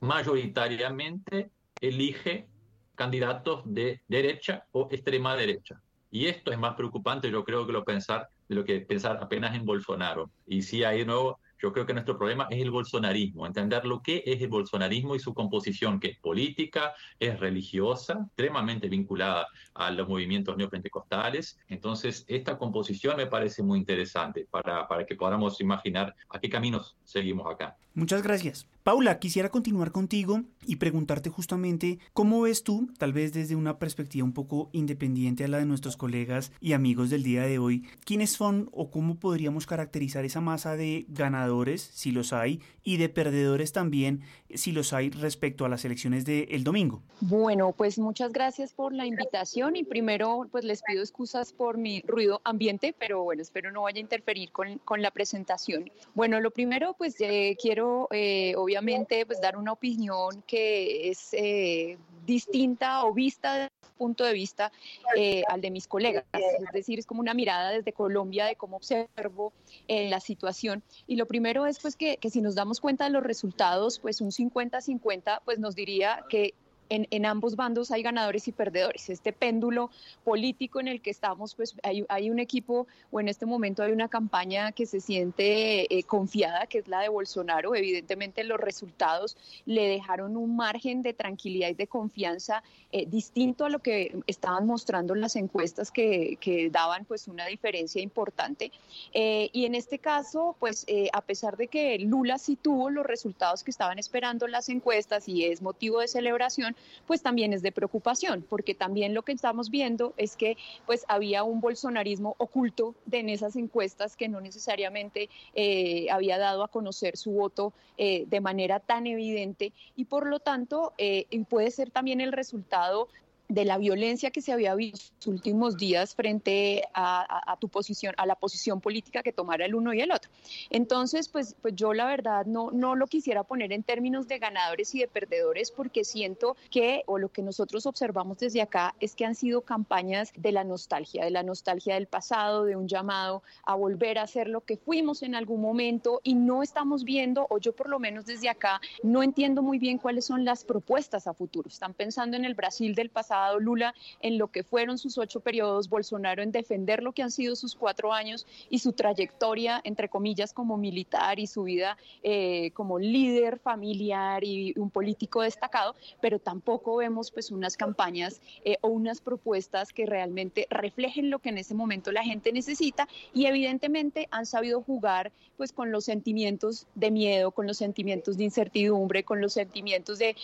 mayoritariamente 0.00 1.50
elige 1.82 2.48
candidatos 2.94 3.62
de 3.66 4.00
derecha 4.08 4.64
o 4.72 4.88
extrema 4.90 5.36
derecha. 5.36 5.82
Y 6.10 6.26
esto 6.26 6.50
es 6.50 6.58
más 6.58 6.74
preocupante, 6.74 7.30
yo 7.30 7.44
creo, 7.44 7.66
que 7.66 7.72
lo 7.72 7.84
pensar 7.84 8.28
de 8.48 8.54
lo 8.54 8.64
que 8.64 8.80
pensar 8.80 9.18
apenas 9.20 9.54
en 9.54 9.66
Bolsonaro. 9.66 10.30
Y 10.46 10.62
sí, 10.62 10.80
de 10.80 11.04
nuevo 11.04 11.40
yo 11.60 11.72
creo 11.72 11.86
que 11.86 11.92
nuestro 11.92 12.16
problema 12.16 12.46
es 12.50 12.60
el 12.60 12.70
bolsonarismo, 12.70 13.46
entender 13.46 13.84
lo 13.84 14.02
que 14.02 14.22
es 14.24 14.40
el 14.40 14.48
bolsonarismo 14.48 15.14
y 15.14 15.18
su 15.18 15.34
composición, 15.34 16.00
que 16.00 16.08
es 16.08 16.18
política, 16.18 16.94
es 17.18 17.38
religiosa, 17.38 18.24
extremadamente 18.26 18.88
vinculada 18.88 19.48
a 19.74 19.90
los 19.90 20.08
movimientos 20.08 20.56
neopentecostales. 20.56 21.58
Entonces, 21.68 22.24
esta 22.28 22.58
composición 22.58 23.16
me 23.16 23.26
parece 23.26 23.62
muy 23.62 23.78
interesante 23.78 24.46
para, 24.50 24.86
para 24.88 25.04
que 25.06 25.16
podamos 25.16 25.60
imaginar 25.60 26.14
a 26.28 26.38
qué 26.38 26.48
caminos 26.48 26.96
seguimos 27.04 27.52
acá. 27.52 27.76
Muchas 27.94 28.22
gracias. 28.22 28.68
Paula, 28.88 29.18
quisiera 29.18 29.50
continuar 29.50 29.92
contigo 29.92 30.44
y 30.66 30.76
preguntarte 30.76 31.28
justamente 31.28 31.98
cómo 32.14 32.40
ves 32.40 32.64
tú, 32.64 32.88
tal 32.96 33.12
vez 33.12 33.34
desde 33.34 33.54
una 33.54 33.78
perspectiva 33.78 34.24
un 34.24 34.32
poco 34.32 34.70
independiente 34.72 35.44
a 35.44 35.48
la 35.48 35.58
de 35.58 35.66
nuestros 35.66 35.98
colegas 35.98 36.52
y 36.58 36.72
amigos 36.72 37.10
del 37.10 37.22
día 37.22 37.42
de 37.42 37.58
hoy, 37.58 37.86
quiénes 38.06 38.30
son 38.30 38.70
o 38.72 38.90
cómo 38.90 39.16
podríamos 39.16 39.66
caracterizar 39.66 40.24
esa 40.24 40.40
masa 40.40 40.74
de 40.74 41.04
ganadores, 41.10 41.82
si 41.82 42.12
los 42.12 42.32
hay, 42.32 42.62
y 42.82 42.96
de 42.96 43.10
perdedores 43.10 43.72
también, 43.72 44.22
si 44.54 44.72
los 44.72 44.94
hay 44.94 45.10
respecto 45.10 45.66
a 45.66 45.68
las 45.68 45.84
elecciones 45.84 46.24
del 46.24 46.64
domingo. 46.64 47.02
Bueno, 47.20 47.74
pues 47.76 47.98
muchas 47.98 48.32
gracias 48.32 48.72
por 48.72 48.94
la 48.94 49.04
invitación 49.04 49.76
y 49.76 49.84
primero 49.84 50.48
pues 50.50 50.64
les 50.64 50.80
pido 50.80 51.02
excusas 51.02 51.52
por 51.52 51.76
mi 51.76 52.00
ruido 52.06 52.40
ambiente, 52.44 52.94
pero 52.98 53.22
bueno, 53.22 53.42
espero 53.42 53.70
no 53.70 53.82
vaya 53.82 53.98
a 53.98 54.00
interferir 54.00 54.50
con, 54.50 54.78
con 54.78 55.02
la 55.02 55.10
presentación. 55.10 55.90
Bueno, 56.14 56.40
lo 56.40 56.50
primero 56.52 56.94
pues 56.96 57.20
eh, 57.20 57.54
quiero 57.60 58.08
eh, 58.12 58.54
obviamente 58.56 58.77
obviamente 58.78 59.26
pues 59.26 59.40
dar 59.40 59.56
una 59.56 59.72
opinión 59.72 60.42
que 60.46 61.10
es 61.10 61.28
eh, 61.32 61.98
distinta 62.26 63.04
o 63.04 63.12
vista 63.12 63.54
desde 63.54 63.64
el 63.64 63.92
punto 63.96 64.24
de 64.24 64.32
vista 64.32 64.70
eh, 65.16 65.42
al 65.48 65.60
de 65.60 65.70
mis 65.70 65.88
colegas. 65.88 66.24
Es 66.32 66.72
decir, 66.72 66.98
es 66.98 67.06
como 67.06 67.20
una 67.20 67.34
mirada 67.34 67.70
desde 67.70 67.92
Colombia 67.92 68.46
de 68.46 68.56
cómo 68.56 68.76
observo 68.76 69.52
eh, 69.88 70.08
la 70.08 70.20
situación. 70.20 70.82
Y 71.06 71.16
lo 71.16 71.26
primero 71.26 71.66
es 71.66 71.80
pues 71.80 71.96
que, 71.96 72.16
que 72.18 72.30
si 72.30 72.40
nos 72.40 72.54
damos 72.54 72.80
cuenta 72.80 73.04
de 73.04 73.10
los 73.10 73.22
resultados, 73.22 73.98
pues 73.98 74.20
un 74.20 74.30
50-50 74.30 75.40
pues 75.44 75.58
nos 75.58 75.74
diría 75.74 76.24
que 76.28 76.54
en, 76.88 77.26
ambos 77.26 77.56
bandos 77.56 77.90
hay 77.90 78.02
ganadores 78.02 78.48
y 78.48 78.52
perdedores. 78.52 79.10
Este 79.10 79.32
péndulo 79.32 79.90
político 80.24 80.80
en 80.80 80.88
el 80.88 81.00
que 81.00 81.10
estamos, 81.10 81.54
pues 81.54 81.74
hay, 81.82 82.30
un 82.30 82.38
equipo 82.38 82.86
o 83.10 83.20
en 83.20 83.28
este 83.28 83.46
momento 83.46 83.82
hay 83.82 83.92
una 83.92 84.08
campaña 84.08 84.72
que 84.72 84.86
se 84.86 85.00
siente 85.00 85.92
eh, 85.96 86.02
confiada, 86.04 86.66
que 86.66 86.78
es 86.78 86.88
la 86.88 87.00
de 87.00 87.08
Bolsonaro. 87.08 87.74
Evidentemente 87.74 88.44
los 88.44 88.60
resultados 88.60 89.36
le 89.66 89.88
dejaron 89.88 90.36
un 90.36 90.56
margen 90.56 91.02
de 91.02 91.12
tranquilidad 91.12 91.68
y 91.68 91.74
de 91.74 91.86
confianza 91.86 92.62
eh, 92.92 93.06
distinto 93.06 93.64
a 93.64 93.68
lo 93.68 93.80
que 93.80 94.18
estaban 94.26 94.66
mostrando 94.66 95.14
las 95.14 95.36
encuestas 95.36 95.90
que, 95.90 96.38
daban 96.72 97.04
pues 97.04 97.28
una 97.28 97.46
diferencia 97.46 98.02
importante. 98.02 98.72
Eh, 99.12 99.50
y 99.52 99.64
en 99.64 99.74
este 99.74 99.98
caso, 99.98 100.56
pues 100.58 100.86
a 101.12 101.20
pesar 101.20 101.56
de 101.56 101.68
que 101.68 101.98
Lula 101.98 102.38
sí 102.38 102.56
tuvo 102.56 102.90
los 102.90 103.06
resultados 103.06 103.62
que 103.62 103.70
estaban 103.70 103.98
esperando 103.98 104.46
las 104.46 104.68
encuestas 104.68 105.28
y 105.28 105.44
es 105.44 105.62
motivo 105.62 106.00
de 106.00 106.08
celebración, 106.08 106.74
pues 107.06 107.22
también 107.22 107.52
es 107.52 107.62
de 107.62 107.72
preocupación, 107.72 108.44
porque 108.48 108.74
también 108.74 109.14
lo 109.14 109.22
que 109.22 109.32
estamos 109.32 109.70
viendo 109.70 110.14
es 110.16 110.36
que 110.36 110.56
pues 110.86 111.04
había 111.08 111.42
un 111.42 111.60
bolsonarismo 111.60 112.34
oculto 112.38 112.94
de 113.06 113.18
en 113.18 113.28
esas 113.28 113.56
encuestas 113.56 114.16
que 114.16 114.28
no 114.28 114.40
necesariamente 114.40 115.28
eh, 115.54 116.08
había 116.10 116.38
dado 116.38 116.62
a 116.62 116.68
conocer 116.68 117.16
su 117.16 117.32
voto 117.32 117.72
eh, 117.96 118.24
de 118.28 118.40
manera 118.40 118.80
tan 118.80 119.06
evidente 119.06 119.72
y 119.96 120.04
por 120.04 120.26
lo 120.26 120.40
tanto 120.40 120.92
eh, 120.98 121.26
puede 121.48 121.70
ser 121.70 121.90
también 121.90 122.20
el 122.20 122.32
resultado 122.32 123.08
de 123.48 123.64
la 123.64 123.78
violencia 123.78 124.30
que 124.30 124.42
se 124.42 124.52
había 124.52 124.74
visto 124.74 125.08
en 125.08 125.16
los 125.16 125.26
últimos 125.26 125.76
días 125.76 126.14
frente 126.14 126.84
a, 126.92 127.56
tu 127.60 127.68
posición, 127.68 128.14
a 128.18 128.26
la 128.26 128.34
posición 128.34 128.80
política 128.80 129.22
que 129.22 129.32
tomara 129.32 129.64
el 129.64 129.74
uno 129.74 129.94
y 129.94 130.00
el 130.00 130.12
otro. 130.12 130.30
Entonces, 130.70 131.28
pues, 131.28 131.56
pues 131.62 131.74
yo 131.74 131.94
la 131.94 132.06
verdad 132.06 132.44
no, 132.44 132.70
no 132.70 132.94
lo 132.94 133.06
quisiera 133.06 133.44
poner 133.44 133.72
en 133.72 133.82
términos 133.82 134.28
de 134.28 134.38
ganadores 134.38 134.94
y 134.94 135.00
de 135.00 135.08
perdedores 135.08 135.70
porque 135.70 136.04
siento 136.04 136.56
que, 136.70 137.02
o 137.06 137.18
lo 137.18 137.30
que 137.30 137.42
nosotros 137.42 137.86
observamos 137.86 138.38
desde 138.38 138.60
acá, 138.60 138.94
es 139.00 139.14
que 139.14 139.24
han 139.24 139.34
sido 139.34 139.62
campañas 139.62 140.32
de 140.36 140.52
la 140.52 140.64
nostalgia, 140.64 141.24
de 141.24 141.30
la 141.30 141.42
nostalgia 141.42 141.94
del 141.94 142.06
pasado, 142.06 142.64
de 142.64 142.76
un 142.76 142.86
llamado 142.86 143.42
a 143.64 143.74
volver 143.74 144.18
a 144.18 144.26
ser 144.26 144.48
lo 144.48 144.60
que 144.60 144.76
fuimos 144.76 145.22
en 145.22 145.34
algún 145.34 145.62
momento 145.62 146.20
y 146.22 146.34
no 146.34 146.62
estamos 146.62 147.04
viendo, 147.04 147.46
o 147.48 147.58
yo 147.58 147.74
por 147.74 147.88
lo 147.88 147.98
menos 147.98 148.26
desde 148.26 148.50
acá, 148.50 148.80
no 149.02 149.22
entiendo 149.22 149.62
muy 149.62 149.78
bien 149.78 149.96
cuáles 149.96 150.26
son 150.26 150.44
las 150.44 150.64
propuestas 150.64 151.26
a 151.26 151.32
futuro. 151.32 151.68
Están 151.68 151.94
pensando 151.94 152.36
en 152.36 152.44
el 152.44 152.54
Brasil 152.54 152.94
del 152.94 153.08
pasado 153.08 153.37
Lula 153.58 153.94
en 154.20 154.38
lo 154.38 154.48
que 154.48 154.62
fueron 154.62 154.98
sus 154.98 155.18
ocho 155.18 155.40
periodos, 155.40 155.88
Bolsonaro 155.88 156.42
en 156.42 156.52
defender 156.52 157.02
lo 157.02 157.12
que 157.12 157.22
han 157.22 157.30
sido 157.30 157.56
sus 157.56 157.74
cuatro 157.74 158.12
años 158.12 158.46
y 158.70 158.78
su 158.78 158.92
trayectoria, 158.92 159.80
entre 159.84 160.08
comillas, 160.08 160.52
como 160.52 160.76
militar 160.76 161.38
y 161.38 161.46
su 161.46 161.64
vida 161.64 161.96
eh, 162.22 162.70
como 162.72 162.98
líder 162.98 163.58
familiar 163.58 164.44
y 164.44 164.74
un 164.76 164.90
político 164.90 165.42
destacado, 165.42 165.94
pero 166.20 166.38
tampoco 166.38 166.96
vemos 166.96 167.30
pues 167.30 167.50
unas 167.50 167.76
campañas 167.76 168.40
eh, 168.64 168.76
o 168.80 168.88
unas 168.88 169.20
propuestas 169.20 169.92
que 169.92 170.06
realmente 170.06 170.66
reflejen 170.70 171.30
lo 171.30 171.38
que 171.38 171.50
en 171.50 171.58
ese 171.58 171.74
momento 171.74 172.12
la 172.12 172.22
gente 172.22 172.52
necesita 172.52 173.08
y 173.34 173.46
evidentemente 173.46 174.28
han 174.30 174.46
sabido 174.46 174.82
jugar 174.82 175.32
pues 175.56 175.72
con 175.72 175.90
los 175.90 176.04
sentimientos 176.04 176.86
de 176.94 177.10
miedo, 177.10 177.50
con 177.50 177.66
los 177.66 177.76
sentimientos 177.76 178.36
de 178.36 178.44
incertidumbre, 178.44 179.24
con 179.24 179.40
los 179.40 179.52
sentimientos 179.52 180.18
de, 180.18 180.36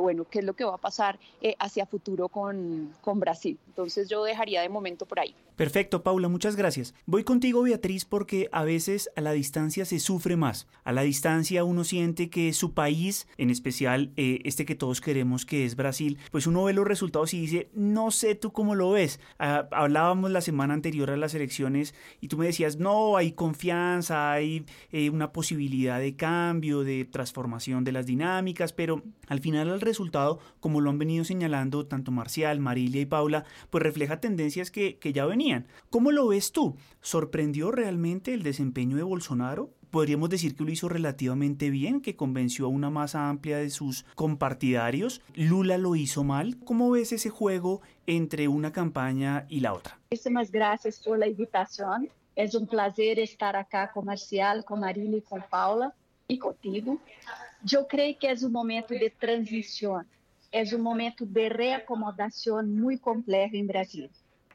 bueno, 0.00 0.26
qué 0.28 0.40
es 0.40 0.44
lo 0.44 0.54
que 0.54 0.64
va 0.64 0.74
a 0.74 0.78
pasar 0.78 1.18
eh, 1.40 1.54
hacia 1.60 1.86
futuro 1.86 2.28
con, 2.36 2.92
con 3.00 3.18
Brasil. 3.18 3.58
Entonces 3.68 4.10
yo 4.10 4.22
dejaría 4.22 4.60
de 4.60 4.68
momento 4.68 5.06
por 5.06 5.20
ahí. 5.20 5.34
Perfecto, 5.56 6.02
Paula, 6.02 6.28
muchas 6.28 6.54
gracias. 6.54 6.94
Voy 7.06 7.24
contigo, 7.24 7.62
Beatriz, 7.62 8.04
porque 8.04 8.50
a 8.52 8.62
veces 8.62 9.08
a 9.16 9.22
la 9.22 9.32
distancia 9.32 9.86
se 9.86 10.00
sufre 10.00 10.36
más. 10.36 10.68
A 10.84 10.92
la 10.92 11.00
distancia 11.00 11.64
uno 11.64 11.82
siente 11.82 12.28
que 12.28 12.52
su 12.52 12.74
país, 12.74 13.26
en 13.38 13.48
especial 13.48 14.12
eh, 14.16 14.40
este 14.44 14.66
que 14.66 14.74
todos 14.74 15.00
queremos 15.00 15.46
que 15.46 15.64
es 15.64 15.74
Brasil, 15.74 16.18
pues 16.30 16.46
uno 16.46 16.64
ve 16.64 16.74
los 16.74 16.86
resultados 16.86 17.32
y 17.32 17.40
dice, 17.40 17.70
no 17.72 18.10
sé 18.10 18.34
tú 18.34 18.52
cómo 18.52 18.74
lo 18.74 18.90
ves. 18.90 19.18
Ah, 19.38 19.66
hablábamos 19.72 20.30
la 20.30 20.42
semana 20.42 20.74
anterior 20.74 21.10
a 21.10 21.16
las 21.16 21.34
elecciones 21.34 21.94
y 22.20 22.28
tú 22.28 22.36
me 22.36 22.44
decías, 22.44 22.76
no, 22.76 23.16
hay 23.16 23.32
confianza, 23.32 24.32
hay 24.32 24.66
eh, 24.92 25.08
una 25.08 25.32
posibilidad 25.32 25.98
de 25.98 26.16
cambio, 26.16 26.84
de 26.84 27.06
transformación 27.06 27.82
de 27.82 27.92
las 27.92 28.04
dinámicas, 28.04 28.74
pero 28.74 29.02
al 29.26 29.40
final 29.40 29.68
el 29.68 29.80
resultado, 29.80 30.38
como 30.60 30.82
lo 30.82 30.90
han 30.90 30.98
venido 30.98 31.24
señalando 31.24 31.86
tanto 31.86 32.10
Marcial, 32.10 32.60
Marilia 32.60 33.00
y 33.00 33.06
Paula, 33.06 33.46
pues 33.70 33.82
refleja 33.82 34.20
tendencias 34.20 34.70
que, 34.70 34.98
que 34.98 35.14
ya 35.14 35.24
venían 35.24 35.45
¿Cómo 35.90 36.10
lo 36.10 36.28
ves 36.28 36.52
tú? 36.52 36.76
¿Sorprendió 37.00 37.70
realmente 37.70 38.34
el 38.34 38.42
desempeño 38.42 38.96
de 38.96 39.02
Bolsonaro? 39.02 39.70
podríamos 39.90 40.28
decir 40.28 40.54
que 40.54 40.64
lo 40.64 40.70
hizo 40.70 40.88
relativamente 40.90 41.70
bien, 41.70 42.02
que 42.02 42.16
convenció 42.16 42.66
a 42.66 42.68
una 42.68 42.90
masa 42.90 43.30
amplia 43.30 43.56
de 43.56 43.70
sus 43.70 44.04
compartidarios. 44.14 45.22
Lula 45.34 45.78
lo 45.78 45.96
hizo 45.96 46.22
mal. 46.22 46.58
¿Cómo 46.64 46.90
ves 46.90 47.12
ese 47.12 47.30
juego 47.30 47.80
entre 48.06 48.46
una 48.46 48.72
campaña 48.72 49.46
y 49.48 49.60
la 49.60 49.72
otra? 49.72 49.98
Muchísimas 50.10 50.50
gracias 50.50 51.00
por 51.00 51.18
la 51.18 51.28
invitación. 51.28 52.10
Es 52.34 52.54
un 52.54 52.66
placer 52.66 53.18
estar 53.20 53.56
acá 53.56 53.90
con 53.90 54.04
Marcial, 54.04 54.64
con 54.64 54.80
Marina 54.80 55.16
y 55.16 55.22
con 55.22 55.42
Paula 55.48 55.94
y 56.28 56.36
contigo. 56.36 56.98
Yo 57.62 57.86
creo 57.86 58.14
que 58.18 58.30
es 58.32 58.42
un 58.42 58.52
momento 58.52 58.92
de 58.92 59.08
transición, 59.08 60.06
es 60.52 60.74
un 60.74 60.82
momento 60.82 61.24
de 61.24 61.48
reacomodación 61.48 62.74
muy 62.78 62.98
complejo 62.98 63.56
en 63.56 63.66
Brasil. 63.66 64.10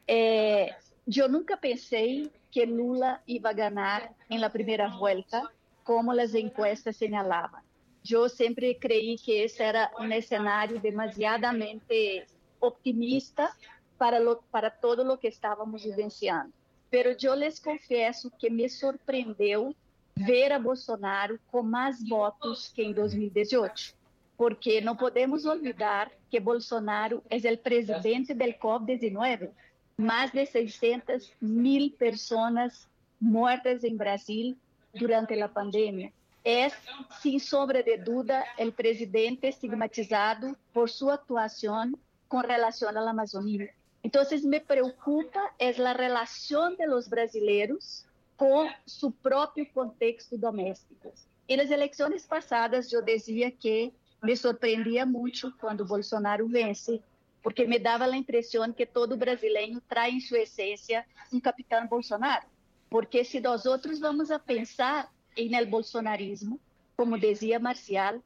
É, 0.06 0.74
eu 1.06 1.28
nunca 1.28 1.56
pensei 1.56 2.30
que 2.50 2.64
Lula 2.64 3.20
ia 3.26 3.52
ganhar 3.52 4.14
la 4.30 4.50
primeira 4.50 4.88
volta, 4.88 5.42
como 5.84 6.12
as 6.12 6.34
encuestas 6.34 6.96
señalavam. 6.96 7.60
Eu 8.08 8.28
sempre 8.28 8.74
creí 8.74 9.16
que 9.16 9.32
esse 9.32 9.62
era 9.62 9.90
um 9.98 10.20
cenário 10.20 10.80
demasiadamente 10.80 12.26
optimista 12.60 13.52
para, 13.98 14.18
lo, 14.18 14.42
para 14.50 14.70
todo 14.70 15.02
o 15.12 15.18
que 15.18 15.28
estávamos 15.28 15.84
vivenciando. 15.84 16.52
Pero 16.90 17.16
eu 17.22 17.34
les 17.34 17.58
confesso 17.58 18.30
que 18.38 18.50
me 18.50 18.68
surpreendeu 18.68 19.74
ver 20.16 20.52
a 20.52 20.58
Bolsonaro 20.58 21.38
com 21.50 21.62
mais 21.62 22.06
votos 22.06 22.68
que 22.68 22.82
em 22.82 22.92
2018, 22.92 23.94
porque 24.36 24.80
não 24.80 24.94
podemos 24.94 25.46
olvidar 25.46 26.10
que 26.28 26.38
Bolsonaro 26.38 27.22
é 27.30 27.36
o 27.36 27.58
presidente 27.58 28.34
do 28.34 28.44
COVID-19 28.44 29.50
más 29.96 30.32
de 30.32 30.46
600 30.46 31.32
mil 31.40 31.92
personas 31.92 32.88
muertas 33.20 33.84
en 33.84 33.96
Brasil 33.96 34.58
durante 34.94 35.36
la 35.36 35.52
pandemia. 35.52 36.12
Es, 36.44 36.72
sin 37.20 37.38
sombra 37.38 37.82
de 37.82 37.98
duda, 37.98 38.44
el 38.58 38.72
presidente 38.72 39.48
estigmatizado 39.48 40.56
por 40.72 40.90
su 40.90 41.10
actuación 41.10 41.96
con 42.26 42.42
relación 42.42 42.96
a 42.96 43.00
la 43.00 43.10
Amazonía. 43.10 43.70
Entonces, 44.02 44.44
me 44.44 44.60
preocupa 44.60 45.54
es 45.58 45.78
la 45.78 45.94
relación 45.94 46.76
de 46.76 46.88
los 46.88 47.08
brasileños 47.08 48.04
con 48.36 48.66
su 48.84 49.12
propio 49.12 49.66
contexto 49.72 50.36
doméstico. 50.36 51.12
En 51.46 51.58
las 51.58 51.70
elecciones 51.70 52.26
pasadas, 52.26 52.90
yo 52.90 53.00
decía 53.02 53.52
que 53.52 53.92
me 54.20 54.34
sorprendía 54.36 55.06
mucho 55.06 55.52
cuando 55.60 55.84
Bolsonaro 55.84 56.46
vence, 56.48 57.00
porque 57.42 57.66
me 57.66 57.78
dava 57.78 58.04
a 58.04 58.16
impressão 58.16 58.72
que 58.72 58.86
todo 58.86 59.16
brasileiro 59.16 59.80
traz 59.88 60.14
em 60.14 60.20
sua 60.20 60.40
essência 60.40 61.04
um 61.32 61.40
capitão 61.40 61.86
Bolsonaro. 61.86 62.46
Porque 62.88 63.24
se 63.24 63.40
nós 63.40 63.66
outros 63.66 63.98
vamos 63.98 64.30
a 64.30 64.38
pensar 64.38 65.10
el 65.36 65.66
bolsonarismo, 65.66 66.60
como 66.96 67.18
dizia 67.18 67.58
Marcial, 67.58 68.22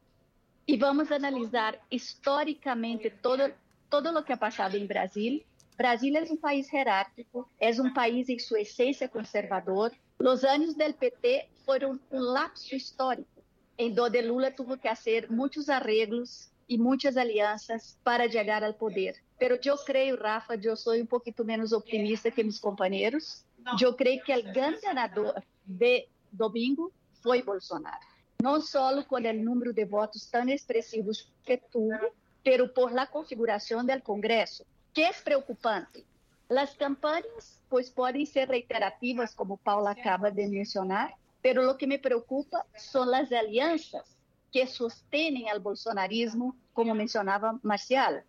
e 0.66 0.76
vamos 0.76 1.10
analisar 1.12 1.78
historicamente 1.90 3.10
todo 3.10 3.52
todo 3.88 4.10
o 4.10 4.22
que 4.24 4.32
ha 4.32 4.36
passado 4.36 4.76
em 4.76 4.84
Brasil, 4.84 5.44
Brasil 5.76 6.16
é 6.16 6.22
um 6.22 6.36
país 6.36 6.72
hierárquico, 6.72 7.48
é 7.60 7.70
um 7.80 7.92
país 7.92 8.28
em 8.28 8.38
sua 8.38 8.62
essência 8.62 9.08
conservador. 9.08 9.92
Os 10.18 10.42
anos 10.42 10.74
do 10.74 10.94
PT 10.94 11.48
foram 11.64 12.00
um 12.10 12.18
lapso 12.18 12.74
histórico, 12.74 13.42
em 13.78 13.98
onde 13.98 14.22
Lula 14.22 14.50
teve 14.50 14.76
que 14.76 14.88
fazer 14.88 15.30
muitos 15.30 15.68
arreglos 15.68 16.50
e 16.68 16.76
muitas 16.76 17.16
alianças 17.16 17.98
para 18.02 18.30
chegar 18.30 18.62
ao 18.64 18.74
poder. 18.74 19.16
Pero 19.38 19.58
eu 19.64 19.76
creio, 19.78 20.20
Rafa, 20.20 20.54
eu 20.54 20.76
sou 20.76 20.94
um 20.94 21.06
pouquinho 21.06 21.44
menos 21.44 21.72
optimista 21.72 22.30
que 22.30 22.42
meus 22.42 22.58
companheiros. 22.58 23.44
Eu 23.80 23.94
creio 23.94 24.22
que 24.22 24.34
o 24.34 24.52
grande 24.52 24.80
ganador 24.80 25.34
de 25.64 26.08
domingo 26.32 26.92
foi 27.22 27.42
Bolsonaro. 27.42 28.06
Não 28.42 28.60
só 28.60 29.02
com 29.04 29.16
o 29.16 29.32
número 29.32 29.72
de 29.72 29.84
votos 29.84 30.26
tão 30.26 30.48
expressivos 30.48 31.30
que 31.44 31.56
tuvo, 31.56 32.12
pero 32.42 32.68
por 32.68 32.92
la 32.92 33.06
configuração 33.06 33.84
do 33.84 34.02
Congresso, 34.02 34.64
que 34.92 35.02
é 35.02 35.12
preocupante. 35.12 36.04
As 36.48 36.74
campanhas, 36.74 37.60
pois, 37.68 37.90
podem 37.90 38.24
ser 38.24 38.48
reiterativas, 38.48 39.34
como 39.34 39.58
Paula 39.58 39.90
acaba 39.90 40.30
de 40.30 40.46
mencionar, 40.46 41.12
pero 41.42 41.68
o 41.68 41.76
que 41.76 41.86
me 41.86 41.98
preocupa 41.98 42.64
são 42.76 43.02
as 43.14 43.32
alianças 43.32 44.15
que 44.56 44.66
sostenem 44.66 45.54
o 45.54 45.60
bolsonarismo, 45.60 46.56
como 46.72 46.94
mencionava 46.94 47.60
Marcial. 47.62 48.22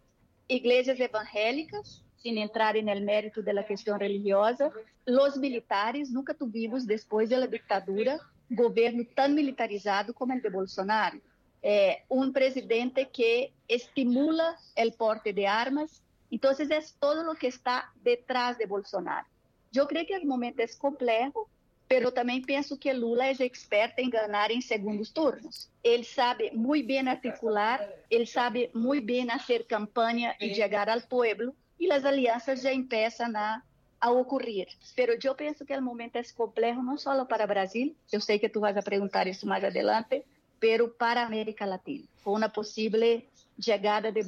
Igrejas 0.50 1.00
evangélicas, 1.00 2.04
sem 2.18 2.38
entrar 2.40 2.76
no 2.76 3.02
mérito 3.02 3.42
da 3.42 3.64
questão 3.64 3.98
religiosa, 3.98 4.70
os 5.08 5.38
militares, 5.38 6.12
nunca 6.12 6.34
tuvimos, 6.34 6.86
depois 6.86 7.30
da 7.30 7.46
ditadura, 7.46 8.20
governo 8.52 9.06
tão 9.06 9.30
militarizado 9.30 10.14
como 10.14 10.34
o 10.34 10.42
de 10.42 10.50
Bolsonaro. 10.50 11.22
É, 11.64 12.02
um 12.12 12.30
presidente 12.34 13.06
que 13.06 13.54
estimula 13.70 14.58
o 14.78 14.92
porte 14.98 15.32
de 15.32 15.46
armas. 15.46 16.04
Então, 16.30 16.52
é 16.52 16.82
todo 17.00 17.32
o 17.32 17.38
que 17.38 17.48
está 17.48 17.90
detrás 18.04 18.58
de 18.58 18.66
Bolsonaro. 18.66 19.26
Eu 19.74 19.88
creio 19.88 20.06
que 20.06 20.18
o 20.18 20.28
momento 20.28 20.60
é 20.60 20.68
complexo, 20.78 21.48
pero 21.88 22.12
também 22.12 22.42
penso 22.42 22.78
que 22.78 22.92
Lula 22.92 23.26
é 23.26 23.32
expert 23.32 23.94
em 23.98 24.10
ganhar 24.10 24.52
em 24.52 24.62
segundos 24.62 25.12
turnos. 25.12 25.70
Ele 25.84 26.04
sabe 26.04 26.52
muito 26.52 26.86
bem 26.86 27.08
articular, 27.08 27.88
ele 28.10 28.26
sabe 28.26 28.70
muito 28.74 29.06
bem 29.06 29.28
fazer 29.28 29.66
campanha 29.66 30.36
e 30.40 30.54
chegar 30.54 30.90
ao 30.90 31.02
povo, 31.02 31.56
e 31.80 31.92
as 31.92 32.04
alianças 32.04 32.62
já 32.62 32.72
começam 32.72 33.32
a, 33.36 33.62
a 34.02 34.12
ocorrer. 34.12 34.68
Pero 34.96 35.18
eu 35.24 35.36
penso 35.36 35.66
que 35.66 35.76
o 35.76 35.82
momento 35.82 36.18
é 36.18 36.24
complexo 36.36 36.84
não 36.84 36.98
só 36.98 37.24
para 37.26 37.46
o 37.46 37.48
Brasil, 37.48 37.96
eu 38.12 38.20
sei 38.20 38.38
que 38.38 38.50
tu 38.50 38.60
vas 38.60 38.76
a 38.76 38.82
perguntar 38.82 39.28
isso 39.28 39.48
mais 39.48 39.64
adelante, 39.64 40.24
pero 40.60 40.90
para 40.90 41.22
a 41.22 41.26
América 41.26 41.66
Latina, 41.66 42.04
com 42.24 42.34
uma 42.34 42.50
possível 42.50 43.22
chegada 43.60 44.12
de 44.12 44.24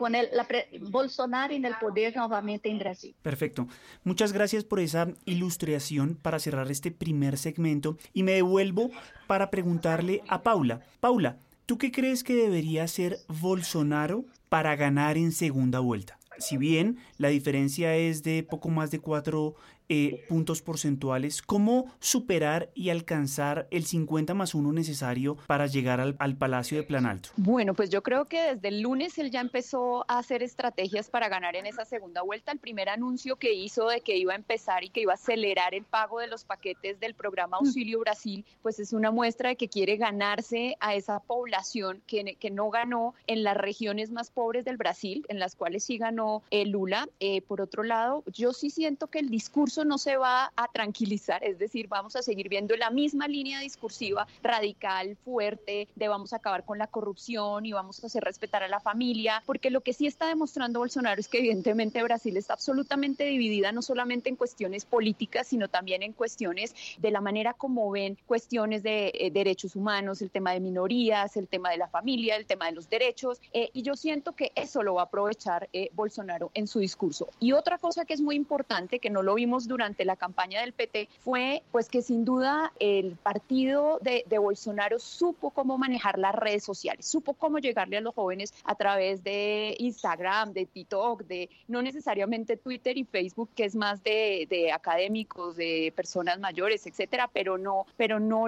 con 0.00 0.14
el, 0.14 0.28
la 0.32 0.46
Bolsonaro 0.80 1.52
en 1.52 1.66
el 1.66 1.74
poder 1.78 2.16
nuevamente 2.16 2.70
en 2.70 2.78
Brasil. 2.78 3.14
Perfecto. 3.20 3.68
Muchas 4.02 4.32
gracias 4.32 4.64
por 4.64 4.80
esa 4.80 5.08
ilustración 5.26 6.14
para 6.14 6.38
cerrar 6.38 6.70
este 6.70 6.90
primer 6.90 7.36
segmento 7.36 7.98
y 8.14 8.22
me 8.22 8.32
devuelvo 8.32 8.90
para 9.26 9.50
preguntarle 9.50 10.22
a 10.26 10.42
Paula. 10.42 10.80
Paula, 11.00 11.36
¿tú 11.66 11.76
qué 11.76 11.92
crees 11.92 12.24
que 12.24 12.34
debería 12.34 12.84
hacer 12.84 13.18
Bolsonaro 13.28 14.24
para 14.48 14.74
ganar 14.74 15.18
en 15.18 15.32
segunda 15.32 15.80
vuelta? 15.80 16.18
Si 16.38 16.56
bien 16.56 16.96
la 17.18 17.28
diferencia 17.28 17.94
es 17.94 18.22
de 18.22 18.42
poco 18.42 18.70
más 18.70 18.90
de 18.90 19.00
cuatro 19.00 19.54
eh, 19.92 20.24
puntos 20.28 20.62
porcentuales, 20.62 21.42
¿cómo 21.42 21.92
superar 21.98 22.70
y 22.74 22.90
alcanzar 22.90 23.66
el 23.72 23.84
50 23.84 24.34
más 24.34 24.54
1 24.54 24.72
necesario 24.72 25.36
para 25.48 25.66
llegar 25.66 26.00
al, 26.00 26.14
al, 26.20 26.36
Palacio 26.36 26.78
de 26.78 26.84
Plan 26.84 27.06
Alto? 27.06 27.30
Bueno, 27.36 27.74
pues 27.74 27.90
yo 27.90 28.00
creo 28.04 28.26
que 28.26 28.54
desde 28.54 28.68
el 28.68 28.82
lunes 28.82 29.18
él 29.18 29.32
ya 29.32 29.40
empezó 29.40 30.04
a 30.06 30.20
hacer 30.20 30.44
estrategias 30.44 31.10
para 31.10 31.28
ganar 31.28 31.56
en 31.56 31.66
esa 31.66 31.84
segunda 31.84 32.22
vuelta. 32.22 32.52
El 32.52 32.60
primer 32.60 32.88
anuncio 32.88 33.34
que 33.34 33.52
hizo 33.52 33.88
de 33.88 34.00
que 34.00 34.16
iba 34.16 34.32
a 34.32 34.36
empezar 34.36 34.84
y 34.84 34.90
que 34.90 35.00
iba 35.00 35.12
a 35.12 35.16
acelerar 35.16 35.74
el 35.74 35.82
pago 35.82 36.20
de 36.20 36.28
los 36.28 36.44
paquetes 36.44 37.00
del 37.00 37.14
programa 37.14 37.58
mm. 37.60 37.64
Auxilio 37.64 37.98
Brasil, 37.98 38.44
pues 38.62 38.78
es 38.78 38.92
una 38.92 39.10
muestra 39.10 39.48
de 39.48 39.56
que 39.56 39.68
quiere 39.68 39.96
ganarse 39.96 40.76
a 40.78 40.94
esa 40.94 41.18
población 41.18 42.00
que, 42.06 42.36
que 42.38 42.50
no 42.50 42.70
ganó 42.70 43.14
en 43.26 43.42
las 43.42 43.56
regiones 43.56 44.12
más 44.12 44.30
pobres 44.30 44.64
del 44.64 44.76
Brasil, 44.76 45.26
en 45.28 45.40
las 45.40 45.56
cuales 45.56 45.82
sí 45.82 45.98
ganó 45.98 46.44
eh, 46.50 46.64
Lula. 46.64 47.08
Eh, 47.18 47.42
por 47.42 47.60
otro 47.60 47.82
lado, 47.82 48.22
yo 48.32 48.52
sí 48.52 48.70
siento 48.70 49.08
que 49.08 49.18
el 49.18 49.30
discurso 49.30 49.79
no 49.84 49.98
se 49.98 50.16
va 50.16 50.52
a 50.56 50.68
tranquilizar, 50.68 51.42
es 51.44 51.58
decir, 51.58 51.88
vamos 51.88 52.16
a 52.16 52.22
seguir 52.22 52.48
viendo 52.48 52.76
la 52.76 52.90
misma 52.90 53.28
línea 53.28 53.60
discursiva 53.60 54.26
radical, 54.42 55.16
fuerte, 55.24 55.88
de 55.94 56.08
vamos 56.08 56.32
a 56.32 56.36
acabar 56.36 56.64
con 56.64 56.78
la 56.78 56.86
corrupción 56.86 57.66
y 57.66 57.72
vamos 57.72 58.02
a 58.02 58.06
hacer 58.06 58.24
respetar 58.24 58.62
a 58.62 58.68
la 58.68 58.80
familia, 58.80 59.42
porque 59.46 59.70
lo 59.70 59.80
que 59.80 59.92
sí 59.92 60.06
está 60.06 60.28
demostrando 60.28 60.80
Bolsonaro 60.80 61.20
es 61.20 61.28
que 61.28 61.38
evidentemente 61.38 62.02
Brasil 62.02 62.36
está 62.36 62.54
absolutamente 62.54 63.24
dividida, 63.24 63.72
no 63.72 63.82
solamente 63.82 64.28
en 64.28 64.36
cuestiones 64.36 64.84
políticas, 64.84 65.46
sino 65.46 65.68
también 65.68 66.02
en 66.02 66.12
cuestiones 66.12 66.74
de 66.98 67.10
la 67.10 67.20
manera 67.20 67.54
como 67.54 67.90
ven 67.90 68.18
cuestiones 68.26 68.82
de 68.82 69.12
eh, 69.14 69.30
derechos 69.30 69.76
humanos, 69.76 70.22
el 70.22 70.30
tema 70.30 70.52
de 70.52 70.60
minorías, 70.60 71.36
el 71.36 71.48
tema 71.48 71.70
de 71.70 71.78
la 71.78 71.88
familia, 71.88 72.36
el 72.36 72.46
tema 72.46 72.66
de 72.66 72.72
los 72.72 72.88
derechos, 72.88 73.40
eh, 73.52 73.70
y 73.72 73.82
yo 73.82 73.94
siento 73.94 74.32
que 74.32 74.52
eso 74.54 74.82
lo 74.82 74.94
va 74.94 75.02
a 75.02 75.04
aprovechar 75.04 75.68
eh, 75.72 75.90
Bolsonaro 75.92 76.50
en 76.54 76.66
su 76.66 76.78
discurso. 76.78 77.28
Y 77.40 77.52
otra 77.52 77.78
cosa 77.78 78.04
que 78.04 78.14
es 78.14 78.20
muy 78.20 78.36
importante, 78.36 78.98
que 78.98 79.10
no 79.10 79.22
lo 79.22 79.34
vimos 79.34 79.66
durante 79.70 80.04
la 80.04 80.16
campaña 80.16 80.60
del 80.60 80.72
PT 80.72 81.08
fue 81.20 81.62
pues 81.70 81.88
que 81.88 82.02
sin 82.02 82.24
duda 82.24 82.72
el 82.80 83.16
partido 83.16 83.98
de, 84.02 84.24
Bolsonaro 84.40 84.98
supo 84.98 85.50
cómo 85.50 85.76
manejar 85.78 86.18
las 86.18 86.34
redes 86.34 86.64
sociales, 86.64 87.06
supo 87.06 87.34
cómo 87.34 87.58
llegarle 87.58 87.98
a 87.98 88.00
los 88.00 88.14
jóvenes 88.14 88.54
a 88.64 88.74
través 88.74 89.22
de 89.22 89.76
Instagram, 89.78 90.52
de 90.52 90.64
TikTok, 90.66 91.24
de 91.24 91.50
no 91.68 91.82
necesariamente 91.82 92.56
Twitter 92.56 92.96
y 92.96 93.04
Facebook, 93.04 93.50
que 93.54 93.64
es 93.64 93.76
más 93.76 94.02
de, 94.02 94.46
de 94.48 94.72
académicos, 94.72 95.56
de 95.56 95.92
personas 95.94 96.40
mayores, 96.40 96.86
etcétera, 96.86 97.30
pero 97.32 97.58
no, 97.58 97.86
pero 97.96 98.18
no, 98.18 98.46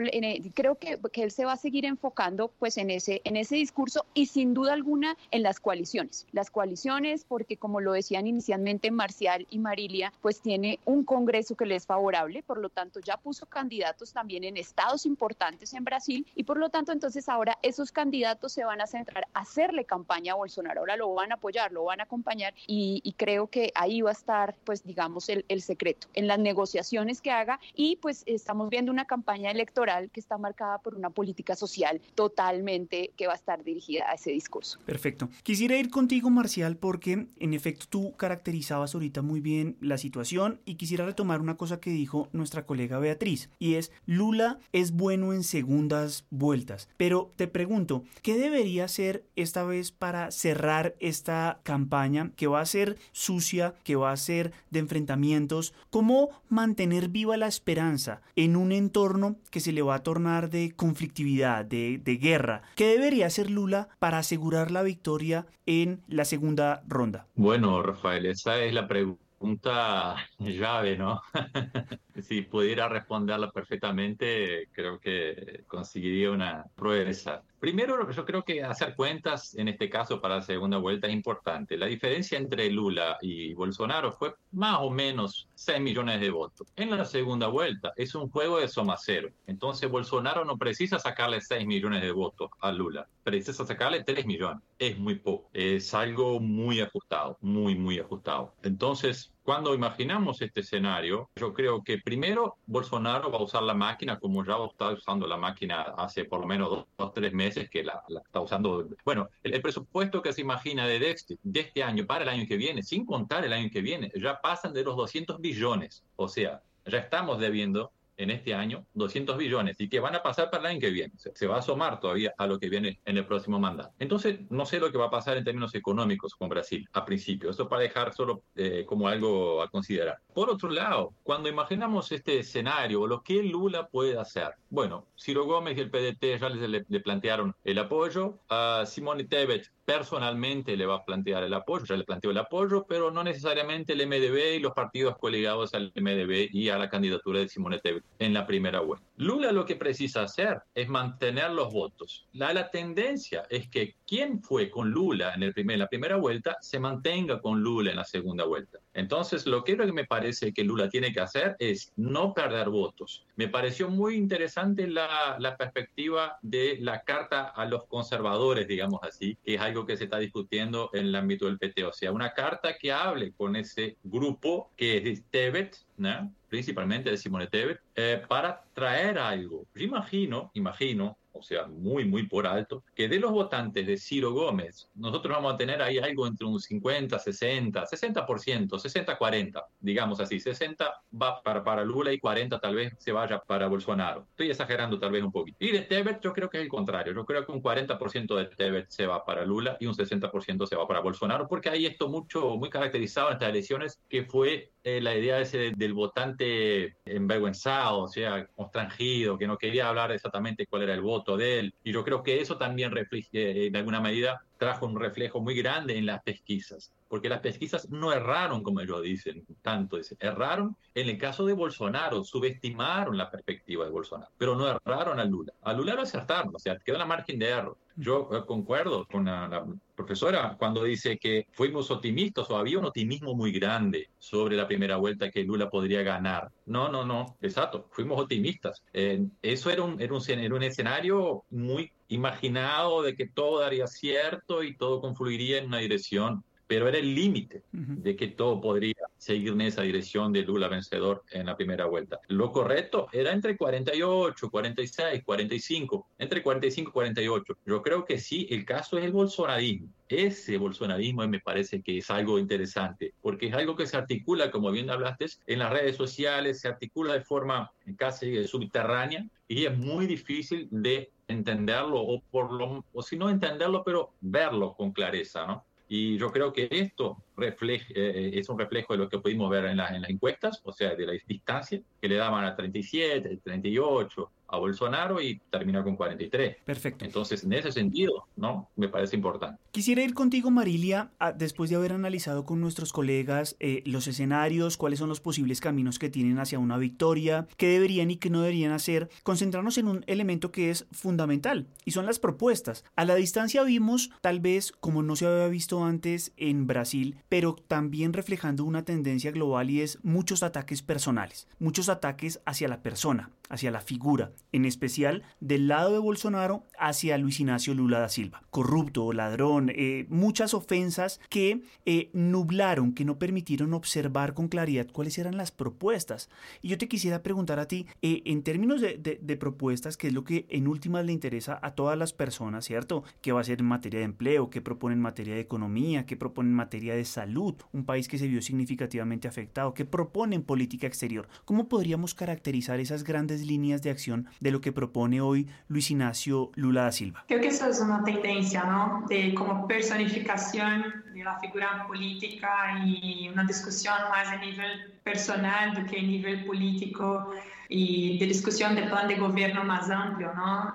creo 0.54 0.76
que, 0.76 0.98
que 1.12 1.22
él 1.22 1.30
se 1.30 1.44
va 1.44 1.52
a 1.52 1.56
seguir 1.56 1.84
enfocando 1.84 2.50
pues 2.58 2.78
en 2.78 2.90
ese, 2.90 3.20
en 3.24 3.36
ese 3.36 3.56
discurso 3.56 4.06
y 4.14 4.26
sin 4.26 4.54
duda 4.54 4.72
alguna 4.72 5.16
en 5.30 5.42
las 5.42 5.60
coaliciones. 5.60 6.26
Las 6.32 6.50
coaliciones, 6.50 7.24
porque 7.28 7.56
como 7.56 7.80
lo 7.80 7.92
decían 7.92 8.26
inicialmente 8.26 8.90
Marcial 8.90 9.46
y 9.50 9.58
Marilia, 9.58 10.12
pues 10.22 10.40
tiene 10.40 10.78
un 10.84 11.04
Congreso 11.12 11.54
que 11.56 11.66
le 11.66 11.76
es 11.76 11.84
favorable, 11.84 12.42
por 12.42 12.58
lo 12.58 12.70
tanto 12.70 12.98
ya 13.00 13.18
puso 13.18 13.44
candidatos 13.44 14.14
también 14.14 14.44
en 14.44 14.56
estados 14.56 15.04
importantes 15.04 15.74
en 15.74 15.84
Brasil 15.84 16.26
y 16.34 16.44
por 16.44 16.56
lo 16.56 16.70
tanto 16.70 16.90
entonces 16.90 17.28
ahora 17.28 17.58
esos 17.62 17.92
candidatos 17.92 18.52
se 18.52 18.64
van 18.64 18.80
a 18.80 18.86
centrar 18.86 19.26
a 19.34 19.40
hacerle 19.40 19.84
campaña 19.84 20.32
a 20.32 20.36
Bolsonaro, 20.36 20.80
ahora 20.80 20.96
lo 20.96 21.12
van 21.12 21.32
a 21.32 21.34
apoyar, 21.34 21.70
lo 21.70 21.84
van 21.84 22.00
a 22.00 22.04
acompañar 22.04 22.54
y, 22.66 23.14
creo 23.18 23.46
que 23.46 23.70
ahí 23.74 24.00
va 24.00 24.08
a 24.08 24.14
estar 24.14 24.56
pues 24.64 24.84
digamos 24.84 25.28
el, 25.28 25.44
el 25.48 25.60
secreto 25.60 26.08
en 26.14 26.26
las 26.26 26.38
negociaciones 26.38 27.20
que 27.20 27.30
haga 27.30 27.60
y 27.74 27.96
pues 27.96 28.22
estamos 28.26 28.70
viendo 28.70 28.90
una 28.90 29.04
campaña 29.04 29.50
electoral 29.50 30.10
que 30.10 30.18
está 30.18 30.38
marcada 30.38 30.78
por 30.78 30.94
una 30.94 31.10
política 31.10 31.54
social 31.54 32.00
totalmente 32.14 33.12
que 33.16 33.26
va 33.26 33.34
a 33.34 33.36
estar 33.36 33.62
dirigida 33.62 34.10
a 34.10 34.14
ese 34.14 34.30
discurso. 34.30 34.78
Perfecto. 34.86 35.28
Quisiera 35.42 35.76
ir 35.76 35.90
contigo, 35.90 36.30
Marcial, 36.30 36.76
porque 36.76 37.26
en 37.38 37.54
efecto 37.54 37.86
tú 37.88 38.16
caracterizabas 38.16 38.94
ahorita 38.94 39.22
muy 39.22 39.40
bien 39.40 39.76
la 39.80 39.98
situación 39.98 40.60
y 40.64 40.76
quisiera 40.76 40.91
retomar 40.96 41.40
una 41.40 41.56
cosa 41.56 41.80
que 41.80 41.90
dijo 41.90 42.28
nuestra 42.32 42.66
colega 42.66 42.98
Beatriz, 42.98 43.50
y 43.58 43.74
es, 43.74 43.92
Lula 44.06 44.58
es 44.72 44.92
bueno 44.92 45.32
en 45.32 45.42
segundas 45.42 46.26
vueltas. 46.30 46.88
Pero 46.96 47.32
te 47.36 47.48
pregunto, 47.48 48.04
¿qué 48.22 48.36
debería 48.36 48.84
hacer 48.84 49.24
esta 49.36 49.64
vez 49.64 49.92
para 49.92 50.30
cerrar 50.30 50.94
esta 51.00 51.60
campaña 51.62 52.32
que 52.36 52.46
va 52.46 52.60
a 52.60 52.66
ser 52.66 52.98
sucia, 53.12 53.74
que 53.84 53.96
va 53.96 54.12
a 54.12 54.16
ser 54.16 54.52
de 54.70 54.80
enfrentamientos? 54.80 55.74
¿Cómo 55.90 56.30
mantener 56.48 57.08
viva 57.08 57.36
la 57.36 57.46
esperanza 57.46 58.22
en 58.36 58.56
un 58.56 58.72
entorno 58.72 59.36
que 59.50 59.60
se 59.60 59.72
le 59.72 59.82
va 59.82 59.96
a 59.96 60.02
tornar 60.02 60.50
de 60.50 60.72
conflictividad, 60.74 61.64
de, 61.64 62.00
de 62.02 62.16
guerra? 62.16 62.62
¿Qué 62.76 62.86
debería 62.86 63.26
hacer 63.26 63.50
Lula 63.50 63.88
para 63.98 64.18
asegurar 64.18 64.70
la 64.70 64.82
victoria 64.82 65.46
en 65.66 66.02
la 66.08 66.24
segunda 66.24 66.82
ronda? 66.86 67.26
Bueno, 67.34 67.82
Rafael, 67.82 68.26
esa 68.26 68.58
es 68.60 68.74
la 68.74 68.88
pregunta 68.88 69.21
pregunta 69.42 70.16
llave, 70.38 70.96
¿no? 70.96 71.20
si 72.20 72.42
pudiera 72.42 72.88
responderla 72.88 73.50
perfectamente, 73.50 74.68
creo 74.72 74.98
que 74.98 75.64
conseguiría 75.66 76.30
una 76.30 76.66
proeza. 76.74 77.42
Primero, 77.58 78.10
yo 78.10 78.24
creo 78.24 78.44
que 78.44 78.62
hacer 78.64 78.96
cuentas 78.96 79.54
en 79.54 79.68
este 79.68 79.88
caso 79.88 80.20
para 80.20 80.36
la 80.36 80.42
segunda 80.42 80.78
vuelta 80.78 81.06
es 81.06 81.12
importante. 81.12 81.76
La 81.76 81.86
diferencia 81.86 82.36
entre 82.36 82.68
Lula 82.70 83.18
y 83.22 83.54
Bolsonaro 83.54 84.12
fue 84.12 84.34
más 84.50 84.78
o 84.80 84.90
menos 84.90 85.48
6 85.54 85.80
millones 85.80 86.20
de 86.20 86.30
votos. 86.30 86.66
En 86.74 86.90
la 86.90 87.04
segunda 87.04 87.46
vuelta 87.46 87.92
es 87.96 88.16
un 88.16 88.28
juego 88.30 88.58
de 88.58 88.66
suma 88.66 88.96
cero. 88.98 89.30
Entonces 89.46 89.88
Bolsonaro 89.88 90.44
no 90.44 90.58
precisa 90.58 90.98
sacarle 90.98 91.40
6 91.40 91.64
millones 91.66 92.02
de 92.02 92.10
votos 92.10 92.50
a 92.60 92.72
Lula, 92.72 93.06
precisa 93.22 93.64
sacarle 93.64 94.02
3 94.02 94.26
millones. 94.26 94.62
Es 94.78 94.98
muy 94.98 95.14
poco. 95.14 95.48
Es 95.52 95.94
algo 95.94 96.40
muy 96.40 96.80
ajustado, 96.80 97.38
muy, 97.40 97.76
muy 97.76 98.00
ajustado. 98.00 98.54
Entonces, 98.64 99.32
cuando 99.42 99.74
imaginamos 99.74 100.40
este 100.40 100.60
escenario, 100.60 101.30
yo 101.36 101.52
creo 101.52 101.82
que 101.82 101.98
primero 101.98 102.56
Bolsonaro 102.66 103.30
va 103.30 103.38
a 103.38 103.42
usar 103.42 103.62
la 103.62 103.74
máquina 103.74 104.18
como 104.18 104.44
ya 104.44 104.56
está 104.64 104.90
usando 104.90 105.26
la 105.26 105.36
máquina 105.36 105.82
hace 105.96 106.24
por 106.24 106.40
lo 106.40 106.46
menos 106.46 106.70
dos 106.70 106.86
o 106.96 107.10
tres 107.10 107.32
meses 107.32 107.68
que 107.68 107.82
la, 107.82 108.02
está 108.08 108.40
usando. 108.40 108.88
Bueno, 109.04 109.28
el, 109.42 109.60
presupuesto 109.60 110.22
que 110.22 110.32
se 110.32 110.40
imagina 110.40 110.86
de, 110.86 111.10
este, 111.10 111.38
de 111.42 111.60
este 111.60 111.82
año 111.82 112.06
para 112.06 112.22
el 112.22 112.28
año 112.28 112.46
que 112.46 112.56
viene, 112.56 112.82
sin 112.82 113.04
contar 113.04 113.44
el 113.44 113.52
año 113.52 113.68
que 113.72 113.80
viene, 113.80 114.12
ya 114.14 114.40
pasan 114.40 114.72
de 114.72 114.84
los 114.84 114.96
200 114.96 115.40
billones. 115.40 116.04
O 116.16 116.28
sea, 116.28 116.62
ya 116.86 116.98
estamos 116.98 117.38
debiendo 117.38 117.92
en 118.16 118.30
este 118.30 118.54
año 118.54 118.86
200 118.94 119.36
billones 119.36 119.80
y 119.80 119.88
que 119.88 120.00
van 120.00 120.14
a 120.14 120.22
pasar 120.22 120.50
para 120.50 120.62
el 120.64 120.70
año 120.72 120.80
que 120.80 120.90
viene. 120.90 121.14
Se, 121.16 121.46
va 121.46 121.58
a 121.58 121.62
sumar 121.62 122.00
todavía 122.00 122.32
a 122.38 122.46
lo 122.46 122.58
que 122.58 122.68
viene 122.68 123.00
en 123.04 123.16
el 123.16 123.26
próximo 123.26 123.58
mandato. 123.58 123.94
Entonces, 123.98 124.40
no 124.50 124.66
sé 124.66 124.78
lo 124.78 124.90
que 124.90 124.98
va 124.98 125.06
a 125.06 125.10
pasar 125.10 125.36
en 125.36 125.44
términos 125.44 125.74
económicos 125.74 126.34
con 126.34 126.48
Brasil 126.48 126.88
a 126.92 127.04
principio. 127.04 127.50
Eso 127.50 127.68
para 127.68 127.82
dejar 127.82 128.12
solo 128.14 128.44
eh, 128.54 128.84
como 128.86 129.08
algo 129.08 129.62
a 129.62 129.68
considerar. 129.68 130.18
Por 130.34 130.50
otro 130.50 130.70
lado, 130.70 131.14
cuando 131.22 131.48
imaginamos 131.48 132.12
este 132.12 132.38
escenario, 132.38 133.06
lo 133.06 133.22
que 133.22 133.42
Lula 133.42 133.88
puede 133.88 134.18
hacer. 134.18 134.54
Bueno, 134.72 135.06
Ciro 135.18 135.44
Gómez 135.44 135.76
y 135.76 135.82
el 135.82 135.90
PDT 135.90 136.40
ya 136.40 136.48
le, 136.48 136.86
le 136.88 137.00
plantearon 137.00 137.54
el 137.62 137.78
apoyo. 137.78 138.38
A 138.48 138.84
Simone 138.86 139.24
Tebet 139.24 139.70
personalmente 139.84 140.78
le 140.78 140.86
va 140.86 140.94
a 140.94 141.04
plantear 141.04 141.42
el 141.42 141.52
apoyo, 141.52 141.84
ya 141.84 141.94
le 141.94 142.04
planteó 142.04 142.30
el 142.30 142.38
apoyo, 142.38 142.86
pero 142.88 143.10
no 143.10 143.22
necesariamente 143.22 143.92
el 143.92 144.06
MDB 144.06 144.56
y 144.56 144.60
los 144.60 144.72
partidos 144.72 145.18
colegados 145.18 145.74
al 145.74 145.92
MDB 145.94 146.48
y 146.54 146.70
a 146.70 146.78
la 146.78 146.88
candidatura 146.88 147.40
de 147.40 147.50
Simone 147.50 147.80
Tebet 147.80 148.02
en 148.18 148.32
la 148.32 148.46
primera 148.46 148.80
vuelta. 148.80 149.04
Lula 149.18 149.52
lo 149.52 149.66
que 149.66 149.76
precisa 149.76 150.22
hacer 150.22 150.62
es 150.74 150.88
mantener 150.88 151.50
los 151.50 151.70
votos. 151.70 152.26
La, 152.32 152.54
la 152.54 152.70
tendencia 152.70 153.44
es 153.50 153.68
que 153.68 153.96
quien 154.06 154.42
fue 154.42 154.70
con 154.70 154.90
Lula 154.90 155.34
en, 155.34 155.42
el 155.42 155.52
primer, 155.52 155.74
en 155.74 155.80
la 155.80 155.88
primera 155.88 156.16
vuelta 156.16 156.56
se 156.62 156.80
mantenga 156.80 157.42
con 157.42 157.60
Lula 157.60 157.90
en 157.90 157.96
la 157.98 158.04
segunda 158.04 158.46
vuelta. 158.46 158.78
Entonces, 158.94 159.46
lo 159.46 159.64
que, 159.64 159.76
me 159.76 160.04
parece 160.04 160.52
que 160.52 160.64
Lula 160.64 160.88
tiene 160.88 161.12
que 161.12 161.20
hacer 161.20 161.56
es 161.58 161.92
no 161.96 162.34
perder 162.34 162.68
votos. 162.68 163.24
Me 163.36 163.48
pareció 163.48 163.88
muy 163.88 164.16
interesante 164.16 164.86
la, 164.86 165.56
perspectiva 165.58 166.38
de 166.42 166.78
la 166.80 167.02
carta 167.02 167.48
a 167.48 167.64
los 167.66 167.84
conservadores, 167.86 168.66
digamos 168.68 169.00
así, 169.02 169.36
que 169.44 169.54
es 169.54 169.60
algo 169.60 169.86
que 169.86 169.96
se 169.96 170.04
está 170.04 170.18
discutiendo 170.18 170.90
en 170.92 171.06
el 171.06 171.14
ámbito 171.14 171.46
del 171.46 171.58
PT. 171.58 171.84
O 171.84 171.92
sea, 171.92 172.12
una 172.12 172.32
carta 172.32 172.76
que 172.78 172.92
hable 172.92 173.32
con 173.32 173.56
ese 173.56 173.96
grupo 174.02 174.70
que 174.76 174.96
es 174.98 175.22
Tebet, 175.30 175.76
¿no? 175.96 176.32
principalmente 176.48 177.10
de 177.10 177.16
Simone 177.16 177.46
Tebet, 177.46 177.80
eh, 177.96 178.22
para 178.28 178.62
traer 178.74 179.18
algo. 179.18 179.64
Yo 179.74 179.84
imagino, 179.84 180.50
imagino, 180.52 181.16
o 181.32 181.42
sea, 181.42 181.66
muy, 181.66 182.04
muy 182.04 182.26
por 182.26 182.46
alto, 182.46 182.84
que 182.94 183.08
de 183.08 183.18
los 183.18 183.32
votantes 183.32 183.86
de 183.86 183.96
Ciro 183.96 184.32
Gómez, 184.32 184.88
nosotros 184.94 185.34
vamos 185.34 185.54
a 185.54 185.56
tener 185.56 185.82
ahí 185.82 185.98
algo 185.98 186.26
entre 186.26 186.46
un 186.46 186.60
50, 186.60 187.18
60, 187.18 187.86
60%, 187.86 188.78
60, 188.78 189.18
40, 189.18 189.66
digamos 189.80 190.20
así, 190.20 190.40
60 190.40 191.02
va 191.20 191.42
para, 191.42 191.64
para 191.64 191.84
Lula 191.84 192.12
y 192.12 192.18
40 192.18 192.58
tal 192.58 192.74
vez 192.74 192.94
se 192.98 193.12
vaya 193.12 193.40
para 193.40 193.68
Bolsonaro. 193.68 194.26
Estoy 194.30 194.50
exagerando 194.50 194.98
tal 194.98 195.12
vez 195.12 195.22
un 195.22 195.32
poquito. 195.32 195.56
Y 195.60 195.70
de 195.70 195.80
Tebet 195.82 196.20
yo 196.22 196.32
creo 196.32 196.48
que 196.50 196.58
es 196.58 196.62
el 196.62 196.68
contrario, 196.68 197.14
yo 197.14 197.24
creo 197.24 197.44
que 197.44 197.52
un 197.52 197.62
40% 197.62 198.36
de 198.36 198.46
Tebet 198.46 198.90
se 198.90 199.06
va 199.06 199.24
para 199.24 199.44
Lula 199.44 199.76
y 199.80 199.86
un 199.86 199.94
60% 199.94 200.66
se 200.66 200.76
va 200.76 200.86
para 200.86 201.00
Bolsonaro, 201.00 201.48
porque 201.48 201.70
hay 201.70 201.86
esto 201.86 202.08
mucho, 202.08 202.56
muy 202.56 202.70
caracterizado 202.70 203.28
en 203.28 203.34
estas 203.34 203.48
elecciones, 203.48 204.00
que 204.08 204.24
fue 204.24 204.72
eh, 204.84 205.00
la 205.00 205.14
idea 205.16 205.40
ese 205.40 205.72
del 205.76 205.94
votante 205.94 206.96
envergüenzado, 207.04 208.02
o 208.02 208.08
sea, 208.08 208.46
constrangido, 208.48 209.38
que 209.38 209.46
no 209.46 209.56
quería 209.56 209.88
hablar 209.88 210.12
exactamente 210.12 210.66
cuál 210.66 210.82
era 210.82 210.94
el 210.94 211.00
voto 211.00 211.21
de 211.24 211.58
él. 211.58 211.74
Y 211.84 211.92
yo 211.92 212.04
creo 212.04 212.22
que 212.22 212.40
eso 212.40 212.58
también 212.58 212.90
refleja, 212.90 213.28
eh, 213.32 213.66
en 213.66 213.76
alguna 213.76 214.00
medida 214.00 214.42
trajo 214.58 214.86
un 214.86 214.98
reflejo 214.98 215.40
muy 215.40 215.54
grande 215.54 215.96
en 215.96 216.06
las 216.06 216.22
pesquisas, 216.22 216.92
porque 217.08 217.28
las 217.28 217.40
pesquisas 217.40 217.90
no 217.90 218.12
erraron, 218.12 218.62
como 218.62 218.80
ellos 218.80 219.02
dicen, 219.02 219.44
tanto 219.60 219.96
dicen, 219.96 220.18
erraron 220.20 220.76
en 220.94 221.08
el 221.08 221.18
caso 221.18 221.44
de 221.44 221.52
Bolsonaro, 221.52 222.22
subestimaron 222.22 223.16
la 223.16 223.30
perspectiva 223.30 223.84
de 223.84 223.90
Bolsonaro, 223.90 224.30
pero 224.38 224.54
no 224.54 224.68
erraron 224.68 225.18
a 225.18 225.24
Lula. 225.24 225.52
A 225.62 225.72
Lula 225.72 225.94
lo 225.94 226.02
acertaron, 226.02 226.54
o 226.54 226.58
sea, 226.58 226.78
quedó 226.78 226.96
en 226.96 227.00
la 227.00 227.06
margen 227.06 227.38
de 227.38 227.48
error. 227.48 227.76
Yo 227.96 228.28
eh, 228.32 228.42
concuerdo 228.46 229.06
con 229.06 229.26
la, 229.26 229.66
profesora 229.94 230.56
cuando 230.58 230.82
dice 230.84 231.18
que 231.18 231.46
fuimos 231.52 231.90
optimistas 231.90 232.50
o 232.50 232.56
había 232.56 232.78
un 232.78 232.86
optimismo 232.86 233.34
muy 233.34 233.52
grande 233.52 234.08
sobre 234.18 234.56
la 234.56 234.66
primera 234.66 234.96
vuelta 234.96 235.30
que 235.30 235.44
Lula 235.44 235.70
podría 235.70 236.02
ganar. 236.02 236.50
No, 236.66 236.88
no, 236.90 237.04
no, 237.04 237.36
exacto, 237.40 237.86
fuimos 237.90 238.20
optimistas. 238.20 238.82
Eh, 238.92 239.24
eso 239.42 239.70
era 239.70 239.82
un, 239.82 240.00
era, 240.00 240.14
un, 240.14 240.22
era 240.28 240.54
un 240.54 240.62
escenario 240.62 241.44
muy 241.50 241.92
imaginado 242.08 243.02
de 243.02 243.14
que 243.14 243.28
todo 243.28 243.60
daría 243.60 243.86
cierto 243.86 244.62
y 244.62 244.76
todo 244.76 245.00
confluiría 245.00 245.58
en 245.58 245.66
una 245.66 245.78
dirección, 245.78 246.42
pero 246.66 246.88
era 246.88 246.98
el 246.98 247.14
límite 247.14 247.62
de 247.72 248.16
que 248.16 248.28
todo 248.28 248.60
podría 248.60 248.94
seguir 249.22 249.52
en 249.52 249.60
esa 249.60 249.82
dirección 249.82 250.32
de 250.32 250.42
Lula 250.42 250.66
vencedor 250.66 251.22
en 251.30 251.46
la 251.46 251.56
primera 251.56 251.86
vuelta. 251.86 252.18
Lo 252.26 252.50
correcto 252.50 253.06
era 253.12 253.32
entre 253.32 253.56
48, 253.56 254.50
46, 254.50 255.22
45, 255.24 256.08
entre 256.18 256.42
45 256.42 256.90
y 256.90 256.92
48. 256.92 257.58
Yo 257.64 257.82
creo 257.82 258.04
que 258.04 258.18
sí, 258.18 258.48
el 258.50 258.64
caso 258.64 258.98
es 258.98 259.04
el 259.04 259.12
bolsonarismo. 259.12 259.88
Ese 260.08 260.58
bolsonarismo 260.58 261.26
me 261.28 261.38
parece 261.38 261.82
que 261.82 261.98
es 261.98 262.10
algo 262.10 262.36
interesante, 262.40 263.14
porque 263.22 263.46
es 263.46 263.54
algo 263.54 263.76
que 263.76 263.86
se 263.86 263.96
articula, 263.96 264.50
como 264.50 264.72
bien 264.72 264.90
hablaste, 264.90 265.26
en 265.46 265.60
las 265.60 265.72
redes 265.72 265.94
sociales, 265.94 266.60
se 266.60 266.66
articula 266.66 267.12
de 267.14 267.22
forma 267.22 267.70
casi 267.96 268.44
subterránea 268.48 269.24
y 269.46 269.66
es 269.66 269.78
muy 269.78 270.06
difícil 270.06 270.66
de 270.72 271.12
entenderlo 271.28 272.00
o 272.00 272.20
por 272.22 272.52
lo, 272.52 272.84
o 272.92 273.02
si 273.02 273.16
no 273.16 273.30
entenderlo, 273.30 273.84
pero 273.84 274.14
verlo 274.20 274.74
con 274.74 274.90
clareza, 274.90 275.46
¿no? 275.46 275.64
Y 275.94 276.16
yo 276.16 276.32
creo 276.32 276.54
que 276.54 276.68
esto 276.70 277.22
eh, 277.38 278.30
es 278.32 278.48
un 278.48 278.58
reflejo 278.58 278.94
de 278.94 278.98
lo 279.00 279.10
que 279.10 279.18
pudimos 279.18 279.50
ver 279.50 279.66
en, 279.66 279.72
en 279.72 280.00
las 280.00 280.08
encuestas, 280.08 280.62
o 280.64 280.72
sea, 280.72 280.94
de 280.94 281.04
la 281.04 281.12
distancia 281.26 281.82
que 282.00 282.08
le 282.08 282.16
daban 282.16 282.46
a 282.46 282.56
37, 282.56 283.40
38, 283.44 284.30
a 284.52 284.58
Bolsonaro 284.58 285.20
y 285.20 285.40
terminó 285.50 285.82
con 285.82 285.96
43. 285.96 286.56
Perfecto. 286.64 287.04
Entonces, 287.04 287.42
en 287.42 287.54
ese 287.54 287.72
sentido, 287.72 288.26
¿no? 288.36 288.68
Me 288.76 288.88
parece 288.88 289.16
importante. 289.16 289.60
Quisiera 289.72 290.02
ir 290.02 290.12
contigo, 290.12 290.50
Marilia, 290.50 291.10
después 291.36 291.70
de 291.70 291.76
haber 291.76 291.92
analizado 291.92 292.44
con 292.44 292.60
nuestros 292.60 292.92
colegas 292.92 293.56
eh, 293.58 293.82
los 293.86 294.06
escenarios, 294.06 294.76
cuáles 294.76 294.98
son 294.98 295.08
los 295.08 295.20
posibles 295.20 295.60
caminos 295.62 295.98
que 295.98 296.10
tienen 296.10 296.38
hacia 296.38 296.58
una 296.58 296.76
victoria, 296.76 297.46
qué 297.56 297.68
deberían 297.68 298.10
y 298.10 298.16
qué 298.16 298.28
no 298.28 298.42
deberían 298.42 298.72
hacer, 298.72 299.08
concentrarnos 299.22 299.78
en 299.78 299.88
un 299.88 300.04
elemento 300.06 300.52
que 300.52 300.70
es 300.70 300.86
fundamental 300.92 301.66
y 301.86 301.92
son 301.92 302.04
las 302.04 302.18
propuestas. 302.18 302.84
A 302.94 303.06
la 303.06 303.14
distancia 303.14 303.62
vimos, 303.62 304.10
tal 304.20 304.40
vez 304.40 304.72
como 304.72 305.02
no 305.02 305.16
se 305.16 305.26
había 305.26 305.48
visto 305.48 305.82
antes 305.82 306.32
en 306.36 306.66
Brasil, 306.66 307.16
pero 307.30 307.54
también 307.54 308.12
reflejando 308.12 308.64
una 308.64 308.84
tendencia 308.84 309.30
global 309.30 309.70
y 309.70 309.80
es 309.80 309.98
muchos 310.02 310.42
ataques 310.42 310.82
personales, 310.82 311.48
muchos 311.58 311.88
ataques 311.88 312.40
hacia 312.44 312.68
la 312.68 312.82
persona, 312.82 313.30
hacia 313.48 313.70
la 313.70 313.80
figura, 313.80 314.32
en 314.52 314.64
especial 314.64 315.22
del 315.40 315.68
lado 315.68 315.92
de 315.92 315.98
Bolsonaro 315.98 316.66
hacia 316.78 317.18
Luis 317.18 317.40
Ignacio 317.40 317.74
Lula 317.74 318.00
da 318.00 318.08
Silva. 318.08 318.42
Corrupto, 318.50 319.12
ladrón, 319.12 319.70
eh, 319.74 320.06
muchas 320.08 320.54
ofensas 320.54 321.20
que 321.28 321.62
eh, 321.86 322.10
nublaron, 322.12 322.92
que 322.92 323.04
no 323.04 323.18
permitieron 323.18 323.74
observar 323.74 324.34
con 324.34 324.48
claridad 324.48 324.88
cuáles 324.92 325.18
eran 325.18 325.36
las 325.36 325.50
propuestas. 325.50 326.28
Y 326.60 326.68
yo 326.68 326.78
te 326.78 326.88
quisiera 326.88 327.22
preguntar 327.22 327.58
a 327.58 327.66
ti, 327.66 327.86
eh, 328.02 328.22
en 328.26 328.42
términos 328.42 328.80
de, 328.80 329.36
propuestas, 329.40 329.96
que 329.96 330.08
es 330.08 330.12
lo 330.12 330.24
que 330.24 330.46
en 330.50 330.68
últimas 330.68 331.04
le 331.04 331.12
interesa 331.12 331.58
a 331.62 331.74
todas 331.74 331.98
las 331.98 332.12
personas, 332.12 332.64
¿cierto? 332.66 333.04
¿Qué 333.22 333.32
va 333.32 333.40
a 333.40 333.44
ser 333.44 333.60
en 333.60 333.66
materia 333.66 334.00
de 334.00 334.04
empleo? 334.04 334.50
¿Qué 334.50 334.60
propone 334.60 334.94
en 334.94 335.00
materia 335.00 335.34
de 335.34 335.40
economía? 335.40 336.04
¿Qué 336.06 336.16
propone 336.16 336.50
en 336.50 336.54
materia 336.54 336.94
de 336.94 337.04
salud? 337.04 337.54
Un 337.72 337.84
país 337.84 338.08
que 338.08 338.18
se 338.18 338.28
vio 338.28 338.42
significativamente 338.42 339.26
afectado. 339.26 339.74
¿Qué 339.74 339.84
propone 339.84 340.36
en 340.36 340.42
política 340.42 340.86
exterior? 340.86 341.28
¿Cómo 341.44 341.68
podríamos 341.68 342.14
caracterizar 342.14 342.78
esas 342.78 343.04
grandes 343.04 343.46
líneas 343.46 343.82
de 343.82 343.90
acción 343.90 344.28
de 344.40 344.50
lo 344.50 344.60
que 344.60 344.72
propone 344.72 345.20
hoy 345.20 345.48
Luis 345.68 345.90
Ignacio 345.90 346.50
Lula 346.54 346.84
da 346.84 346.92
Silva. 346.92 347.24
Creo 347.28 347.40
que 347.40 347.48
eso 347.48 347.66
es 347.66 347.80
una 347.80 348.02
tendencia, 348.04 348.64
¿no? 348.64 349.04
De 349.08 349.34
como 349.34 349.66
personificación 349.66 351.04
de 351.14 351.24
la 351.24 351.38
figura 351.40 351.86
política 351.86 352.82
y 352.84 353.28
una 353.28 353.44
discusión 353.44 353.94
más 354.10 354.28
a 354.28 354.36
nivel 354.36 354.92
personal 355.04 355.74
do 355.74 355.84
que 355.90 355.98
a 355.98 356.02
nivel 356.02 356.44
político 356.44 357.32
y 357.68 358.18
de 358.18 358.26
discusión 358.26 358.74
del 358.74 358.88
plan 358.88 359.08
de 359.08 359.16
gobierno 359.16 359.64
más 359.64 359.90
amplio, 359.90 360.32
¿no? 360.34 360.74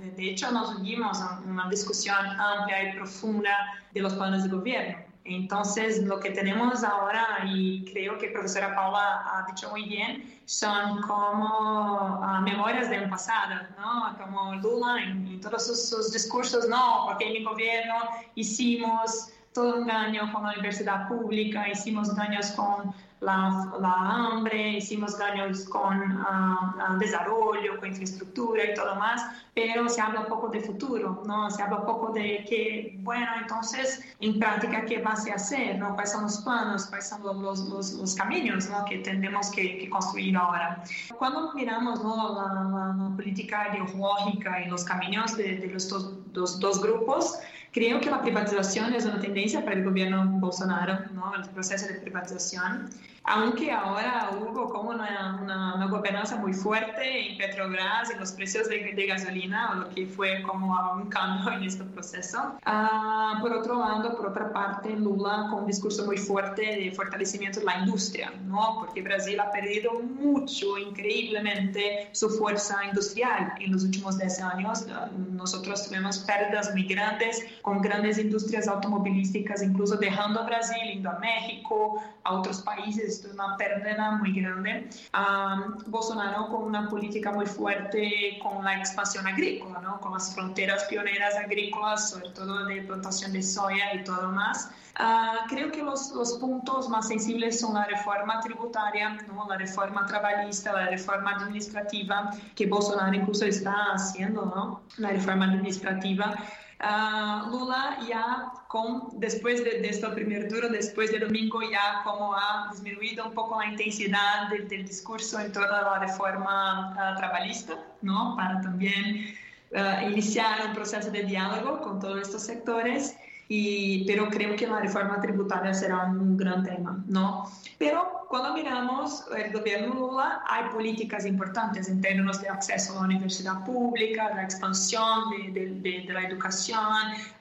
Eh, 0.00 0.12
de 0.16 0.30
hecho, 0.30 0.50
nos 0.52 0.76
unimos 0.76 1.20
a 1.20 1.40
una 1.40 1.68
discusión 1.68 2.16
amplia 2.16 2.90
y 2.90 2.96
profunda 2.96 3.54
de 3.92 4.00
los 4.00 4.14
planes 4.14 4.44
de 4.44 4.48
gobierno 4.50 5.07
Entonces, 5.28 6.02
lo 6.04 6.18
que 6.20 6.30
tenemos 6.30 6.82
ahora, 6.82 7.40
y 7.46 7.84
creo 7.92 8.16
que 8.18 8.28
profesora 8.28 8.74
Paula 8.74 9.22
ha 9.26 9.46
dicho 9.46 9.70
muy 9.70 9.84
bien, 9.84 10.40
son 10.46 11.02
como 11.02 12.20
uh, 12.20 12.40
memorias 12.42 12.88
del 12.88 13.08
pasado, 13.10 13.60
¿no? 13.78 14.16
Como 14.18 14.54
Lula 14.54 15.02
en, 15.02 15.40
todos 15.40 15.66
sus, 15.66 15.88
sus, 15.88 16.12
discursos, 16.12 16.68
no, 16.68 17.04
porque 17.06 17.26
en 17.26 17.32
mi 17.34 17.44
gobierno 17.44 17.94
hicimos 18.34 19.30
todo 19.52 19.76
un 19.76 19.86
daño 19.86 20.32
con 20.32 20.44
la 20.44 20.52
universidad 20.52 21.08
pública, 21.08 21.68
hicimos 21.68 22.14
daños 22.16 22.52
con 22.52 22.94
la, 23.20 23.72
la 23.80 23.92
hambre, 23.92 24.78
hicimos 24.78 25.18
daños 25.18 25.64
con 25.64 26.12
uh, 26.12 26.98
desarrollo, 26.98 27.78
con 27.78 27.88
infraestructura 27.88 28.70
y 28.70 28.74
todo 28.74 28.94
más, 28.96 29.22
pero 29.54 29.88
se 29.88 30.00
habla 30.00 30.26
poco 30.26 30.48
de 30.48 30.60
futuro, 30.60 31.22
¿no? 31.26 31.50
Se 31.50 31.62
habla 31.62 31.84
poco 31.84 32.12
de 32.12 32.44
que, 32.48 32.96
bueno, 33.00 33.26
entonces, 33.40 34.04
en 34.20 34.38
práctica, 34.38 34.84
¿qué 34.84 35.02
va 35.02 35.10
a 35.10 35.34
hacer? 35.34 35.78
¿no? 35.78 35.94
¿Cuáles 35.94 36.12
son 36.12 36.22
los 36.22 36.38
planos? 36.38 36.86
¿Cuáles 36.86 37.08
son 37.08 37.22
los, 37.22 37.58
los, 37.68 37.92
los 37.92 38.14
caminos 38.14 38.68
¿no? 38.70 38.84
que 38.84 38.98
tenemos 38.98 39.50
que, 39.50 39.78
que, 39.78 39.90
construir 39.90 40.36
ahora? 40.36 40.84
Cuando 41.18 41.52
miramos 41.54 42.02
¿no? 42.04 42.34
la, 42.34 42.54
la, 42.54 42.94
la, 42.96 43.16
política 43.16 43.68
ideológica 43.74 44.62
y 44.62 44.68
los 44.68 44.84
caminos 44.84 45.36
de, 45.36 45.56
de 45.56 45.66
los 45.66 45.88
dos, 45.88 46.32
dos, 46.32 46.60
dos 46.60 46.80
grupos, 46.80 47.38
Creo 47.72 48.00
que 48.00 48.10
la 48.10 48.22
privatización 48.22 48.94
es 48.94 49.04
una 49.04 49.20
tendencia 49.20 49.64
para 49.64 49.76
el 49.76 49.84
gobierno 49.84 50.24
Bolsonaro, 50.24 51.00
¿no? 51.12 51.34
el 51.34 51.48
proceso 51.50 51.86
de 51.86 51.94
privatización 51.94 52.88
aunque 53.28 53.70
ahora 53.70 54.30
hubo 54.40 54.70
como 54.70 54.90
una, 54.90 55.38
una, 55.42 55.74
una, 55.74 55.86
gobernanza 55.86 56.36
muy 56.36 56.54
fuerte 56.54 57.30
en 57.30 57.36
Petrobras, 57.36 58.10
en 58.10 58.20
los 58.20 58.32
precios 58.32 58.68
de, 58.68 58.94
de, 58.94 59.06
gasolina, 59.06 59.74
lo 59.74 59.90
que 59.90 60.06
fue 60.06 60.42
como 60.42 60.74
un 60.94 61.10
cambio 61.10 61.52
en 61.52 61.64
este 61.64 61.84
proceso. 61.84 62.56
Uh, 62.66 63.40
por 63.40 63.52
otro 63.52 63.78
lado, 63.78 64.16
por 64.16 64.28
otra 64.28 64.50
parte, 64.50 64.96
Lula 64.96 65.48
con 65.50 65.60
un 65.60 65.66
discurso 65.66 66.06
muy 66.06 66.16
fuerte 66.16 66.62
de 66.62 66.90
fortalecimiento 66.90 67.60
de 67.60 67.66
la 67.66 67.78
industria, 67.80 68.32
¿no? 68.46 68.78
porque 68.80 69.02
Brasil 69.02 69.38
ha 69.40 69.50
perdido 69.50 69.92
mucho, 70.00 70.78
increíblemente, 70.78 72.08
su 72.12 72.30
fuerza 72.30 72.82
industrial 72.86 73.52
en 73.60 73.72
los 73.72 73.84
últimos 73.84 74.18
10 74.18 74.40
años. 74.40 74.86
Uh, 74.88 75.34
nosotros 75.34 75.86
tuvimos 75.86 76.18
pérdidas 76.20 76.72
muy 76.72 76.84
grandes 76.84 77.44
con 77.60 77.82
grandes 77.82 78.18
industrias 78.18 78.68
automovilísticas, 78.68 79.62
incluso 79.62 79.96
dejando 79.96 80.40
a 80.40 80.44
Brasil, 80.44 80.78
yendo 80.82 81.10
a 81.10 81.18
México, 81.18 82.02
a 82.24 82.32
otros 82.32 82.62
países 82.62 83.17
esto 83.18 83.28
es 83.28 83.34
una 83.34 83.56
pérdida 83.56 84.12
muy 84.12 84.32
grande. 84.32 84.88
Um, 85.12 85.82
Bolsonaro 85.86 86.48
con 86.48 86.62
una 86.62 86.88
política 86.88 87.32
muy 87.32 87.46
fuerte 87.46 88.38
con 88.42 88.64
la 88.64 88.78
expansión 88.78 89.26
agrícola, 89.26 89.80
¿no? 89.80 90.00
con 90.00 90.12
las 90.12 90.32
fronteras 90.34 90.84
pioneras 90.84 91.34
agrícolas, 91.34 92.10
sobre 92.10 92.30
todo 92.30 92.64
de 92.66 92.82
plantación 92.82 93.32
de 93.32 93.42
soya 93.42 93.94
y 93.94 94.04
todo 94.04 94.30
más. 94.30 94.70
Uh, 95.00 95.48
creo 95.48 95.70
que 95.70 95.82
los, 95.82 96.12
los, 96.12 96.34
puntos 96.34 96.88
más 96.88 97.06
sensibles 97.06 97.60
son 97.60 97.74
la 97.74 97.84
reforma 97.84 98.40
tributaria, 98.40 99.16
¿no? 99.28 99.46
la 99.48 99.56
reforma 99.56 100.06
trabalhista, 100.06 100.72
la 100.72 100.86
reforma 100.86 101.32
administrativa, 101.36 102.30
que 102.56 102.66
Bolsonaro 102.66 103.14
incluso 103.14 103.44
está 103.44 103.92
haciendo, 103.94 104.44
¿no? 104.44 104.82
la 104.96 105.10
reforma 105.10 105.44
administrativa. 105.44 106.34
Uh, 106.80 107.50
Lula 107.50 107.98
ya 108.08 108.52
con, 108.68 109.08
después 109.18 109.64
de, 109.64 109.80
de, 109.80 109.88
este 109.88 110.06
primer 110.10 110.48
duro, 110.48 110.68
después 110.68 111.10
de 111.10 111.18
domingo, 111.18 111.60
ya 111.62 112.02
como 112.04 112.36
ha 112.36 112.68
disminuido 112.70 113.26
un 113.26 113.34
poco 113.34 113.58
la 113.58 113.66
intensidad 113.66 114.48
del, 114.48 114.68
discurso 114.68 115.40
en 115.40 115.52
toda 115.52 115.82
la 115.82 115.98
reforma 115.98 116.92
uh, 116.92 117.16
trabalhista, 117.16 117.84
¿no? 118.02 118.36
Para 118.36 118.60
también 118.60 119.34
uh, 119.72 120.08
iniciar 120.08 120.68
un 120.68 120.72
proceso 120.72 121.10
de 121.10 121.24
diálogo 121.24 121.80
con 121.80 121.98
todos 121.98 122.22
estos 122.22 122.42
sectores. 122.44 123.16
Y, 123.48 124.04
pero 124.06 124.28
creo 124.28 124.54
que 124.54 124.66
la 124.66 124.78
reforma 124.78 125.20
tributaria 125.20 125.74
será 125.74 126.04
un 126.04 126.36
gran 126.36 126.62
tema, 126.62 127.02
¿no? 127.08 127.50
Pero 127.78 128.17
cuando 128.28 128.52
miramos 128.52 129.24
el 129.36 129.52
gobierno 129.52 129.94
Lula, 129.94 130.42
hay 130.46 130.68
políticas 130.70 131.24
importantes 131.24 131.88
en 131.88 132.00
términos 132.00 132.40
de 132.42 132.48
acceso 132.48 132.92
a 132.92 132.96
la 132.96 133.02
universidad 133.02 133.64
pública, 133.64 134.30
la 134.34 134.44
expansión 134.44 135.30
de, 135.30 135.60
de, 135.60 136.02
de, 136.06 136.12
la 136.12 136.24
educación, 136.24 136.78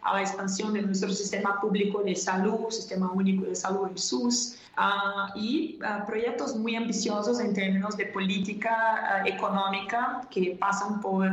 a 0.02 0.14
la 0.14 0.22
expansión 0.22 0.74
de 0.74 0.84
nuestro 0.84 1.10
sistema 1.10 1.60
público 1.60 2.02
de 2.04 2.16
salud, 2.16 2.70
sistema 2.70 3.12
único 3.12 3.46
de 3.46 3.56
salud, 3.56 3.90
el 3.90 3.98
SUS. 3.98 4.58
Uh, 4.78 5.36
y 5.36 5.80
uh, 5.82 6.06
proyectos 6.06 6.56
muy 6.56 6.76
ambiciosos 6.76 7.40
en 7.40 7.52
términos 7.56 7.98
de 7.98 8.06
política 8.06 9.24
uh, 9.24 9.28
económica 9.28 10.22
que 10.30 10.56
pasan 10.60 11.02
por 11.02 11.28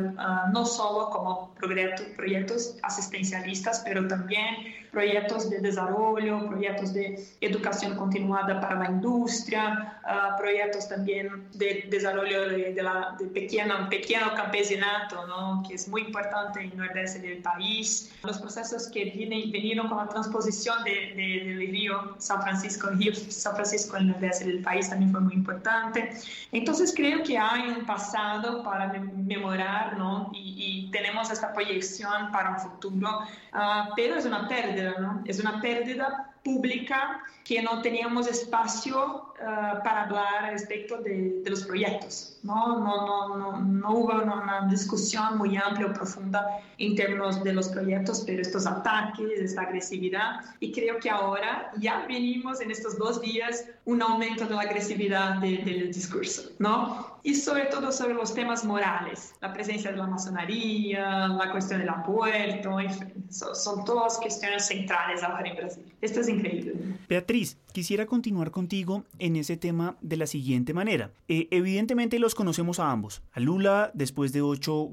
no 0.51 0.64
solo 0.64 1.11
como 1.11 1.53
proyectos, 1.57 2.07
proyectos 2.17 2.77
asistencialistas, 2.83 3.83
pero 3.85 4.09
también 4.09 4.75
proyectos 4.94 5.50
de 5.50 5.59
desarrollo, 5.59 6.48
proyectos 6.48 6.94
de 6.94 7.22
educación 7.40 7.96
continuada 7.96 8.61
para 8.61 8.76
la 8.76 8.87
industria, 8.87 9.98
proyectos 10.38 10.88
también 10.88 11.44
de 11.54 11.87
desarrollo 11.90 12.48
de, 12.48 12.72
de, 12.72 12.83
la, 12.83 13.16
de 13.18 13.26
pequeño, 13.26 13.88
pequeño 13.90 14.35
campesinato, 14.35 15.26
¿no? 15.26 15.62
que 15.66 15.74
es 15.74 15.88
muy 15.88 16.02
importante 16.02 16.61
en 16.61 16.70
el 16.70 16.78
nordeste 16.78 17.18
del 17.18 17.42
país. 17.42 18.12
Los 18.22 18.38
procesos 18.38 18.88
que 18.88 19.07
vienen, 19.07 19.50
vinieron 19.50 19.88
con 19.88 19.98
la 19.98 20.09
transposición 20.09 20.83
de, 20.85 21.12
de, 21.16 21.44
del 21.44 21.59
río 21.59 22.14
San 22.18 22.40
Francisco, 22.42 22.88
río 22.90 23.12
San 23.14 23.54
Francisco 23.54 23.96
en 23.96 24.04
el 24.04 24.09
nordeste 24.12 24.44
del 24.46 24.62
país 24.62 24.88
también 24.88 25.11
fue 25.11 25.20
muy 25.20 25.35
importante. 25.35 26.12
Entonces 26.52 26.94
creo 26.94 27.22
que 27.22 27.37
hay 27.37 27.68
un 27.68 27.85
pasado 27.85 28.62
para 28.62 28.92
memorar 28.92 29.98
¿no? 29.98 30.30
y, 30.33 30.54
y 30.57 30.90
tenemos 30.90 31.30
esta 31.30 31.52
proyección 31.52 32.30
para 32.30 32.50
un 32.50 32.59
futuro, 32.59 33.20
uh, 33.52 33.92
pero 33.96 34.16
es 34.16 34.24
una 34.24 34.48
pérdida, 34.48 34.84
¿no? 34.92 35.23
es 35.27 35.40
una 35.40 35.61
pérdida 35.61 36.34
pública 36.44 37.22
que 37.44 37.62
no 37.62 37.83
teníamos 37.83 38.26
espacio 38.26 39.33
uh, 39.35 39.83
para 39.83 40.04
hablar 40.04 40.52
respecto 40.52 40.98
de, 40.98 41.40
de, 41.42 41.50
los 41.50 41.64
proyectos. 41.64 42.38
¿no? 42.42 42.78
No, 42.78 43.07
no, 43.07 43.37
no, 43.37 43.61
no 43.61 43.90
hubo 43.90 44.12
una 44.22 44.66
discusión 44.70 45.37
muy 45.37 45.57
amplia 45.57 45.88
o 45.88 45.92
profunda 45.92 46.61
en 46.78 46.94
términos 46.96 47.42
de 47.44 47.52
los 47.52 47.68
proyectos, 47.68 48.22
pero 48.26 48.40
estos 48.40 48.66
ataques, 48.66 49.38
esta 49.38 49.62
agresividad, 49.62 50.40
y 50.61 50.72
creo 50.72 50.98
que 50.98 51.11
ahora 51.11 51.70
ya 51.78 52.07
venimos 52.07 52.61
en 52.61 52.70
estos 52.70 52.96
dos 52.98 53.20
días 53.20 53.66
un 53.85 54.00
aumento 54.00 54.46
de 54.46 54.54
la 54.54 54.62
agresividad 54.62 55.37
de, 55.37 55.59
del 55.59 55.92
discurso, 55.92 56.50
¿no? 56.59 57.14
Y 57.22 57.35
sobre 57.35 57.66
todo 57.66 57.90
sobre 57.90 58.14
los 58.14 58.35
temas 58.35 58.64
morales, 58.64 59.35
la 59.40 59.52
presencia 59.52 59.90
de 59.90 59.96
la 59.96 60.07
masonería, 60.07 61.28
la 61.28 61.50
cuestión 61.50 61.80
del 61.80 61.88
aborto, 61.88 62.80
en 62.80 62.92
fin, 62.92 63.24
son, 63.30 63.54
son 63.54 63.85
todas 63.85 64.18
cuestiones 64.18 64.66
centrales 64.66 65.22
ahora 65.22 65.48
en 65.48 65.57
Brasil. 65.57 65.94
Esto 66.02 66.20
es 66.35 66.40
increíble. 66.40 66.75
Beatriz, 67.09 67.59
quisiera 67.75 68.07
continuar 68.07 68.53
contigo 68.53 69.05
en 69.19 69.35
ese 69.35 69.57
tema 69.57 69.97
de 70.01 70.17
la 70.17 70.29
siguiente 70.29 70.73
manera. 70.73 71.13
Eh, 71.27 71.49
evidentemente 71.51 72.21
los 72.21 72.37
conocemos 72.37 72.79
a 72.79 72.93
ambos. 72.93 73.23
A 73.33 73.41
Lula, 73.41 73.91
después 73.95 74.33
de 74.33 74.43
ocho 74.43 74.89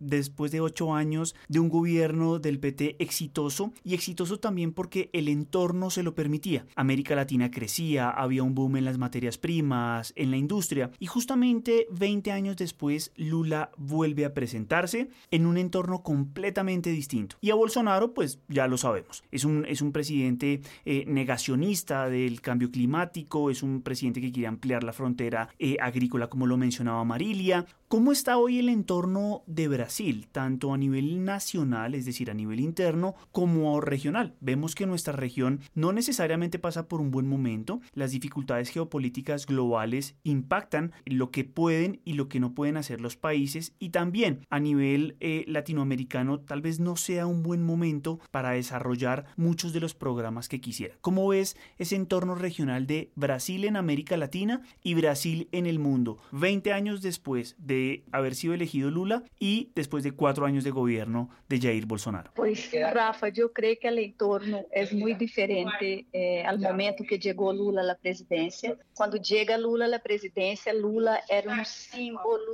después 0.00 0.50
de 0.50 0.60
ocho 0.60 0.92
años 0.92 1.36
de 1.48 1.60
un 1.60 1.68
gobierno 1.68 2.40
del 2.40 2.58
PT 2.58 2.96
exitoso 2.98 3.72
y 3.84 3.94
exitoso 3.94 4.40
también 4.40 4.72
porque 4.72 5.08
el 5.12 5.28
entorno 5.28 5.88
se 5.90 6.02
lo 6.02 6.16
permitía. 6.16 6.66
América 6.74 7.14
Latina 7.14 7.52
crecía, 7.52 8.10
había 8.10 8.42
un 8.42 8.56
boom 8.56 8.78
en 8.78 8.86
las 8.86 8.98
materias 8.98 9.38
primas, 9.38 10.12
en 10.16 10.32
la 10.32 10.36
industria 10.36 10.90
y 10.98 11.06
justamente 11.06 11.86
20 11.92 12.32
años 12.32 12.56
después 12.56 13.12
Lula 13.14 13.70
vuelve 13.76 14.24
a 14.24 14.34
presentarse 14.34 15.10
en 15.30 15.46
un 15.46 15.58
entorno 15.58 16.02
completamente 16.02 16.90
distinto. 16.90 17.36
Y 17.40 17.50
a 17.50 17.54
Bolsonaro, 17.54 18.14
pues 18.14 18.40
ya 18.48 18.66
lo 18.66 18.78
sabemos, 18.78 19.22
es 19.30 19.44
un, 19.44 19.64
es 19.66 19.80
un 19.80 19.92
presidente 19.92 20.60
eh, 20.84 21.04
negacionista 21.06 21.99
del 22.08 22.40
cambio 22.40 22.70
climático, 22.70 23.50
es 23.50 23.62
un 23.62 23.82
presidente 23.82 24.20
que 24.20 24.32
quiere 24.32 24.48
ampliar 24.48 24.82
la 24.84 24.92
frontera 24.92 25.48
eh, 25.58 25.76
agrícola 25.80 26.28
como 26.28 26.46
lo 26.46 26.56
mencionaba 26.56 27.04
Marilia. 27.04 27.66
¿Cómo 27.90 28.12
está 28.12 28.38
hoy 28.38 28.60
el 28.60 28.68
entorno 28.68 29.42
de 29.48 29.66
Brasil, 29.66 30.28
tanto 30.30 30.72
a 30.72 30.78
nivel 30.78 31.24
nacional, 31.24 31.96
es 31.96 32.04
decir, 32.04 32.30
a 32.30 32.34
nivel 32.34 32.60
interno, 32.60 33.16
como 33.32 33.80
regional? 33.80 34.36
Vemos 34.38 34.76
que 34.76 34.86
nuestra 34.86 35.12
región 35.12 35.58
no 35.74 35.92
necesariamente 35.92 36.60
pasa 36.60 36.86
por 36.86 37.00
un 37.00 37.10
buen 37.10 37.26
momento, 37.26 37.80
las 37.92 38.12
dificultades 38.12 38.68
geopolíticas 38.68 39.44
globales 39.44 40.14
impactan 40.22 40.92
lo 41.04 41.32
que 41.32 41.42
pueden 41.42 42.00
y 42.04 42.12
lo 42.12 42.28
que 42.28 42.38
no 42.38 42.54
pueden 42.54 42.76
hacer 42.76 43.00
los 43.00 43.16
países 43.16 43.74
y 43.80 43.88
también 43.88 44.46
a 44.50 44.60
nivel 44.60 45.16
eh, 45.18 45.44
latinoamericano 45.48 46.38
tal 46.38 46.62
vez 46.62 46.78
no 46.78 46.94
sea 46.94 47.26
un 47.26 47.42
buen 47.42 47.64
momento 47.64 48.20
para 48.30 48.50
desarrollar 48.50 49.26
muchos 49.36 49.72
de 49.72 49.80
los 49.80 49.94
programas 49.96 50.48
que 50.48 50.60
quisiera. 50.60 50.94
¿Cómo 51.00 51.26
ves 51.26 51.56
ese 51.76 51.96
entorno 51.96 52.36
regional 52.36 52.86
de 52.86 53.10
Brasil 53.16 53.64
en 53.64 53.74
América 53.74 54.16
Latina 54.16 54.62
y 54.80 54.94
Brasil 54.94 55.48
en 55.50 55.66
el 55.66 55.80
mundo? 55.80 56.18
20 56.30 56.72
años 56.72 57.02
después 57.02 57.56
de 57.58 57.79
haber 58.12 58.34
sido 58.34 58.54
elegido 58.54 58.90
Lula 58.90 59.22
y 59.38 59.70
después 59.74 60.04
de 60.04 60.12
cuatro 60.12 60.46
años 60.46 60.64
de 60.64 60.70
gobierno 60.70 61.30
de 61.48 61.60
Jair 61.60 61.86
Bolsonaro? 61.86 62.30
Pues 62.34 62.70
Rafa, 62.92 63.28
yo 63.28 63.52
creo 63.52 63.76
que 63.80 63.88
el 63.88 63.98
entorno 63.98 64.62
es 64.70 64.92
muy 64.92 65.14
diferente 65.14 66.06
eh, 66.12 66.42
al 66.44 66.58
momento 66.58 67.04
que 67.08 67.18
llegó 67.18 67.52
Lula 67.52 67.82
a 67.82 67.84
la 67.84 67.96
presidencia. 67.96 68.76
Cuando 68.94 69.16
llega 69.16 69.56
Lula 69.58 69.86
a 69.86 69.88
la 69.88 69.98
presidencia, 70.00 70.72
Lula 70.72 71.20
era 71.28 71.52
un 71.52 71.64
símbolo 71.64 72.52